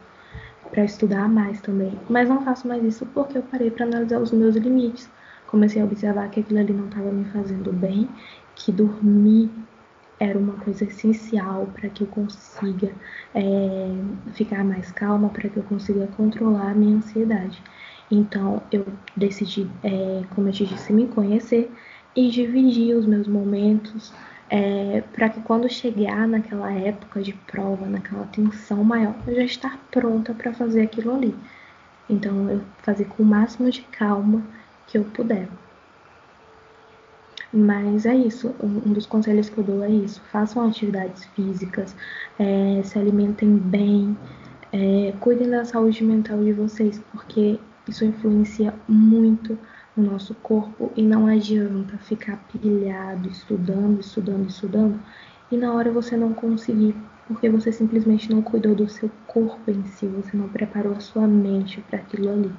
para 0.72 0.84
estudar 0.86 1.28
mais 1.30 1.62
também. 1.62 2.00
Mas 2.10 2.30
não 2.30 2.44
faço 2.44 2.68
mais 2.68 2.84
isso 2.84 3.06
porque 3.08 3.38
eu 3.38 3.44
parei 3.44 3.72
para 3.72 3.86
analisar 3.86 4.20
os 4.22 4.32
meus 4.32 4.56
limites. 4.56 5.10
Comecei 5.48 5.82
a 5.82 5.86
observar 5.86 6.30
que 6.30 6.40
aquilo 6.40 6.60
ali 6.60 6.74
não 6.74 6.88
estava 6.88 7.12
me 7.12 7.26
fazendo 7.26 7.72
bem, 7.72 8.10
que 8.56 8.72
dormir 8.72 9.52
era 10.20 10.40
uma 10.40 10.58
coisa 10.64 10.86
essencial 10.86 11.68
para 11.74 11.90
que 11.90 12.04
eu 12.04 12.08
consiga 12.08 12.96
é, 13.34 13.88
ficar 14.34 14.64
mais 14.64 14.92
calma, 14.92 15.30
para 15.30 15.50
que 15.50 15.58
eu 15.58 15.64
consiga 15.64 16.08
controlar 16.08 16.72
a 16.72 16.76
minha 16.76 16.98
ansiedade. 16.98 17.64
Então 18.10 18.64
eu 18.72 18.86
decidi, 19.16 19.70
é, 19.84 20.26
como 20.34 20.48
eu 20.48 20.54
te 20.54 20.66
disse, 20.66 20.94
me 20.94 21.08
conhecer 21.08 21.72
e 22.16 22.30
dividir 22.30 22.96
os 22.96 23.06
meus 23.06 23.28
momentos 23.28 24.14
é, 24.50 25.02
para 25.14 25.30
que 25.30 25.42
quando 25.42 25.70
chegar 25.70 26.28
naquela 26.28 26.72
época 26.72 27.22
de 27.22 27.34
prova, 27.34 27.86
naquela 27.86 28.26
tensão 28.28 28.84
maior, 28.84 29.16
eu 29.28 29.36
já 29.36 29.44
estar 29.44 29.80
pronta 29.92 30.34
para 30.34 30.54
fazer 30.54 30.82
aquilo 30.82 31.16
ali. 31.16 31.36
Então, 32.10 32.50
eu 32.50 32.62
fazer 32.84 33.06
com 33.06 33.24
o 33.24 33.26
máximo 33.26 33.70
de 33.72 33.82
calma 33.82 34.44
que 34.88 34.98
eu 34.98 35.04
puder. 35.06 35.48
Mas 37.52 38.06
é 38.06 38.14
isso, 38.14 38.54
um 38.62 38.92
dos 38.92 39.06
conselhos 39.06 39.50
que 39.50 39.58
eu 39.58 39.64
dou 39.64 39.84
é 39.84 39.90
isso: 39.90 40.22
façam 40.30 40.68
atividades 40.68 41.24
físicas, 41.26 41.96
é, 42.38 42.82
se 42.84 43.00
alimentem 43.00 43.56
bem, 43.56 44.18
é, 44.74 45.14
cuidem 45.22 45.50
da 45.50 45.64
saúde 45.64 46.04
mental 46.04 46.44
de 46.44 46.52
vocês, 46.52 47.02
porque 47.12 47.58
isso 47.88 48.04
influencia 48.04 48.74
muito 48.88 49.58
o 49.98 50.02
nosso 50.02 50.36
corpo 50.36 50.92
e 50.96 51.02
não 51.02 51.28
adianta 51.28 51.98
ficar 51.98 52.38
pilhado, 52.52 53.30
estudando, 53.30 54.00
estudando, 54.00 54.48
estudando 54.48 55.00
e 55.52 55.58
na 55.58 55.74
hora 55.74 55.92
você 55.92 56.18
não 56.18 56.34
conseguir 56.34 56.96
porque 57.28 57.50
você 57.50 57.72
simplesmente 57.72 58.32
não 58.32 58.42
cuidou 58.42 58.76
do 58.76 58.88
seu 58.88 59.10
corpo 59.26 59.72
em 59.72 59.84
si, 59.86 60.08
você 60.08 60.38
não 60.38 60.48
preparou 60.48 60.94
a 60.94 61.00
sua 61.00 61.28
mente 61.28 61.82
para 61.82 61.98
aquilo 62.00 62.30
ali. 62.30 62.56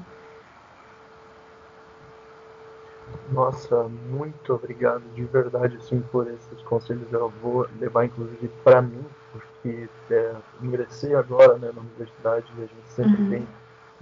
Nossa, 3.31 3.89
muito 4.09 4.55
obrigado 4.55 5.03
de 5.15 5.25
verdade 5.25 5.77
assim, 5.77 6.01
por 6.13 6.29
esses 6.29 6.63
conselhos. 6.63 7.13
Eu 7.13 7.33
vou 7.43 7.69
levar 7.81 8.05
inclusive 8.05 8.49
para 8.63 8.83
mim, 8.83 9.05
porque 9.33 9.89
é, 10.11 10.35
ingressei 10.63 11.15
agora 11.15 11.59
né, 11.59 11.71
na 11.75 11.81
universidade 11.81 12.47
e 12.57 12.63
a 12.63 12.67
gente 12.67 12.89
sempre 12.89 13.23
uhum. 13.23 13.31
tem 13.31 13.49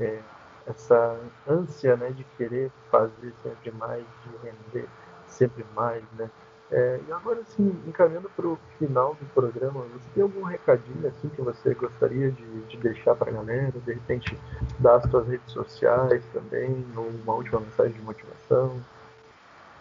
é, 0.00 0.20
essa 0.66 1.18
ânsia 1.46 1.96
né, 1.96 2.10
de 2.10 2.24
querer 2.36 2.70
fazer 2.90 3.32
sempre 3.42 3.70
mais, 3.72 4.04
de 4.22 4.46
render 4.46 4.88
sempre 5.26 5.64
mais, 5.74 6.02
né? 6.18 6.30
É, 6.70 6.98
e 7.06 7.12
agora, 7.12 7.40
assim, 7.40 7.76
encaminhando 7.86 8.30
para 8.30 8.48
o 8.48 8.58
final 8.78 9.14
do 9.14 9.26
programa, 9.26 9.82
você 9.92 10.08
tem 10.14 10.22
algum 10.22 10.42
recadinho 10.42 11.06
assim 11.06 11.28
que 11.28 11.40
você 11.40 11.74
gostaria 11.74 12.32
de, 12.32 12.62
de 12.62 12.76
deixar 12.78 13.14
para 13.14 13.30
a 13.30 13.34
galera? 13.34 13.72
De 13.84 13.92
repente, 13.92 14.36
dar 14.80 14.96
as 14.96 15.10
suas 15.10 15.28
redes 15.28 15.52
sociais 15.52 16.24
também, 16.32 16.84
ou 16.96 17.06
uma 17.06 17.34
última 17.34 17.60
mensagem 17.60 17.92
de 17.92 18.00
motivação? 18.00 18.80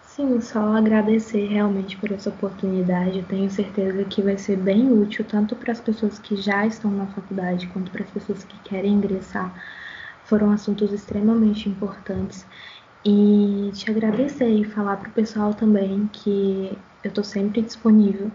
Sim, 0.04 0.40
só 0.42 0.60
agradecer 0.78 1.48
realmente 1.48 1.98
por 1.98 2.12
essa 2.12 2.30
oportunidade. 2.30 3.18
Eu 3.18 3.26
tenho 3.26 3.50
certeza 3.50 4.04
que 4.06 4.22
vai 4.22 4.38
ser 4.38 4.58
bem 4.58 4.92
útil 4.92 5.26
tanto 5.26 5.56
para 5.56 5.72
as 5.72 5.82
pessoas 5.82 6.20
que 6.20 6.36
já 6.36 6.68
estão 6.68 6.92
na 6.92 7.08
faculdade 7.08 7.66
quanto 7.68 7.92
para 7.92 8.04
as 8.04 8.12
pessoas 8.12 8.44
que 8.44 8.60
querem 8.60 8.94
ingressar. 8.94 9.52
Foram 10.34 10.50
assuntos 10.50 10.92
extremamente 10.92 11.70
importantes 11.70 12.44
e 13.06 13.70
te 13.72 13.92
agradecer 13.92 14.50
e 14.50 14.64
falar 14.64 14.98
para 14.98 15.10
o 15.10 15.12
pessoal 15.12 15.54
também 15.54 16.10
que 16.12 16.76
eu 17.04 17.10
estou 17.10 17.24
sempre 17.24 17.62
disponível 17.62 18.32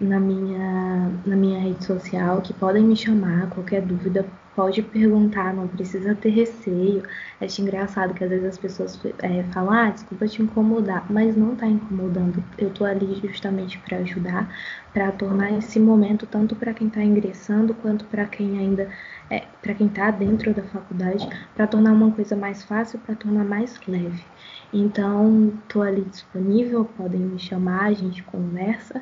na 0.00 0.18
minha, 0.18 1.08
na 1.24 1.36
minha 1.36 1.60
rede 1.60 1.84
social, 1.84 2.42
que 2.42 2.52
podem 2.52 2.82
me 2.82 2.96
chamar, 2.96 3.48
qualquer 3.50 3.80
dúvida, 3.80 4.26
pode 4.56 4.82
perguntar, 4.82 5.54
não 5.54 5.68
precisa 5.68 6.16
ter 6.16 6.30
receio. 6.30 7.04
Acho 7.40 7.62
engraçado 7.62 8.12
que 8.12 8.24
às 8.24 8.30
vezes 8.30 8.46
as 8.46 8.58
pessoas 8.58 9.00
é, 9.20 9.44
falam, 9.52 9.72
ah, 9.72 9.90
desculpa 9.90 10.26
te 10.26 10.42
incomodar, 10.42 11.06
mas 11.08 11.36
não 11.36 11.52
está 11.52 11.68
incomodando. 11.68 12.42
Eu 12.58 12.70
estou 12.70 12.84
ali 12.88 13.20
justamente 13.22 13.78
para 13.78 13.98
ajudar, 13.98 14.52
para 14.92 15.12
tornar 15.12 15.52
esse 15.52 15.78
momento 15.78 16.26
tanto 16.26 16.56
para 16.56 16.74
quem 16.74 16.88
está 16.88 17.04
ingressando 17.04 17.72
quanto 17.72 18.04
para 18.06 18.26
quem 18.26 18.58
ainda 18.58 18.90
é, 19.30 19.46
para 19.62 19.74
quem 19.74 19.86
está 19.86 20.10
dentro 20.10 20.52
da 20.52 20.62
faculdade, 20.64 21.26
para 21.54 21.66
tornar 21.66 21.92
uma 21.92 22.10
coisa 22.10 22.34
mais 22.36 22.64
fácil, 22.64 22.98
para 22.98 23.14
tornar 23.14 23.44
mais 23.44 23.80
leve. 23.86 24.24
Então, 24.72 25.52
estou 25.62 25.82
ali 25.82 26.02
disponível, 26.02 26.84
podem 26.84 27.20
me 27.20 27.38
chamar, 27.38 27.84
a 27.84 27.92
gente 27.92 28.22
conversa. 28.24 29.00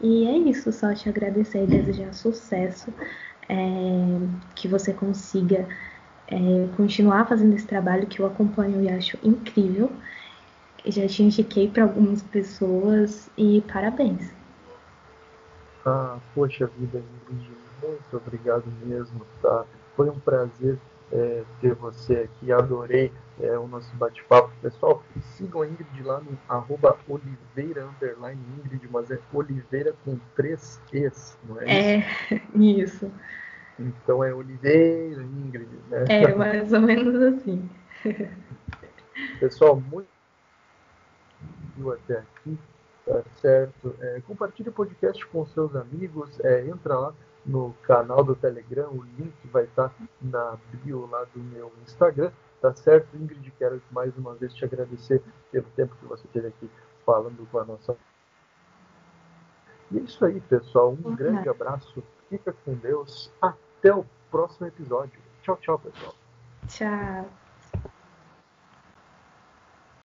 E 0.00 0.26
é 0.26 0.36
isso, 0.36 0.70
só 0.72 0.92
te 0.94 1.08
agradecer 1.08 1.64
e 1.64 1.66
desejar 1.66 2.12
sucesso, 2.12 2.92
é, 3.48 3.54
que 4.54 4.68
você 4.68 4.92
consiga 4.92 5.66
é, 6.28 6.68
continuar 6.76 7.26
fazendo 7.26 7.54
esse 7.54 7.66
trabalho 7.66 8.06
que 8.06 8.20
eu 8.20 8.26
acompanho 8.26 8.82
e 8.82 8.88
acho 8.90 9.18
incrível. 9.22 9.90
Já 10.84 11.06
te 11.06 11.22
indiquei 11.22 11.68
para 11.68 11.84
algumas 11.84 12.22
pessoas 12.22 13.30
e 13.38 13.62
parabéns. 13.72 14.32
Ah, 15.84 16.18
poxa 16.34 16.66
vida, 16.66 16.98
Ingrid, 16.98 17.61
muito 17.88 18.16
obrigado 18.16 18.64
mesmo, 18.84 19.26
tá? 19.40 19.64
Foi 19.96 20.08
um 20.08 20.18
prazer 20.18 20.78
é, 21.12 21.44
ter 21.60 21.74
você 21.74 22.14
aqui, 22.14 22.50
adorei 22.50 23.12
é, 23.40 23.56
o 23.58 23.66
nosso 23.68 23.94
bate-papo. 23.96 24.50
Pessoal, 24.62 25.02
sigam 25.20 25.62
a 25.62 25.66
Ingrid 25.66 26.02
lá 26.02 26.20
no 26.20 26.38
arroba 26.48 26.98
Oliveira 27.06 27.86
underline 27.86 28.40
Ingrid, 28.58 28.88
mas 28.90 29.10
é 29.10 29.18
Oliveira 29.32 29.94
com 30.04 30.18
três 30.34 30.80
E's, 30.92 31.38
não 31.46 31.60
é, 31.60 31.98
é 31.98 32.42
isso? 32.54 33.10
Então 33.78 34.24
é 34.24 34.32
Oliveira 34.32 35.22
Ingrid, 35.22 35.68
né? 35.90 36.04
É, 36.08 36.34
mais 36.34 36.72
ou 36.72 36.80
menos 36.80 37.14
assim. 37.22 37.68
Pessoal, 39.38 39.80
muito 39.80 40.08
até 41.92 42.18
aqui, 42.18 42.58
tá 43.04 43.22
certo? 43.40 43.94
É, 44.00 44.22
compartilhe 44.26 44.70
o 44.70 44.72
podcast 44.72 45.26
com 45.26 45.44
seus 45.46 45.74
amigos, 45.76 46.40
é, 46.40 46.66
entra 46.66 46.98
lá 46.98 47.14
no 47.44 47.74
canal 47.82 48.22
do 48.22 48.34
Telegram, 48.34 48.88
o 48.90 49.02
link 49.02 49.34
vai 49.52 49.64
estar 49.64 49.92
na 50.20 50.56
bio 50.70 51.08
lá 51.10 51.24
do 51.34 51.40
meu 51.40 51.72
Instagram, 51.82 52.30
tá 52.60 52.74
certo? 52.74 53.16
Ingrid, 53.16 53.52
quero 53.58 53.82
mais 53.90 54.16
uma 54.16 54.34
vez 54.34 54.54
te 54.54 54.64
agradecer 54.64 55.22
pelo 55.50 55.66
tempo 55.76 55.96
que 55.96 56.06
você 56.06 56.26
teve 56.32 56.48
aqui 56.48 56.70
falando 57.04 57.46
com 57.50 57.58
a 57.58 57.64
nossa. 57.64 57.96
E 59.90 59.98
é 59.98 60.00
isso 60.02 60.24
aí, 60.24 60.40
pessoal. 60.40 60.92
Um 60.92 61.08
uhum. 61.08 61.16
grande 61.16 61.48
abraço, 61.48 62.02
fica 62.28 62.54
com 62.64 62.74
Deus, 62.74 63.30
até 63.40 63.94
o 63.94 64.06
próximo 64.30 64.66
episódio. 64.66 65.20
Tchau, 65.42 65.56
tchau, 65.56 65.78
pessoal. 65.78 66.14
Tchau. 66.68 67.41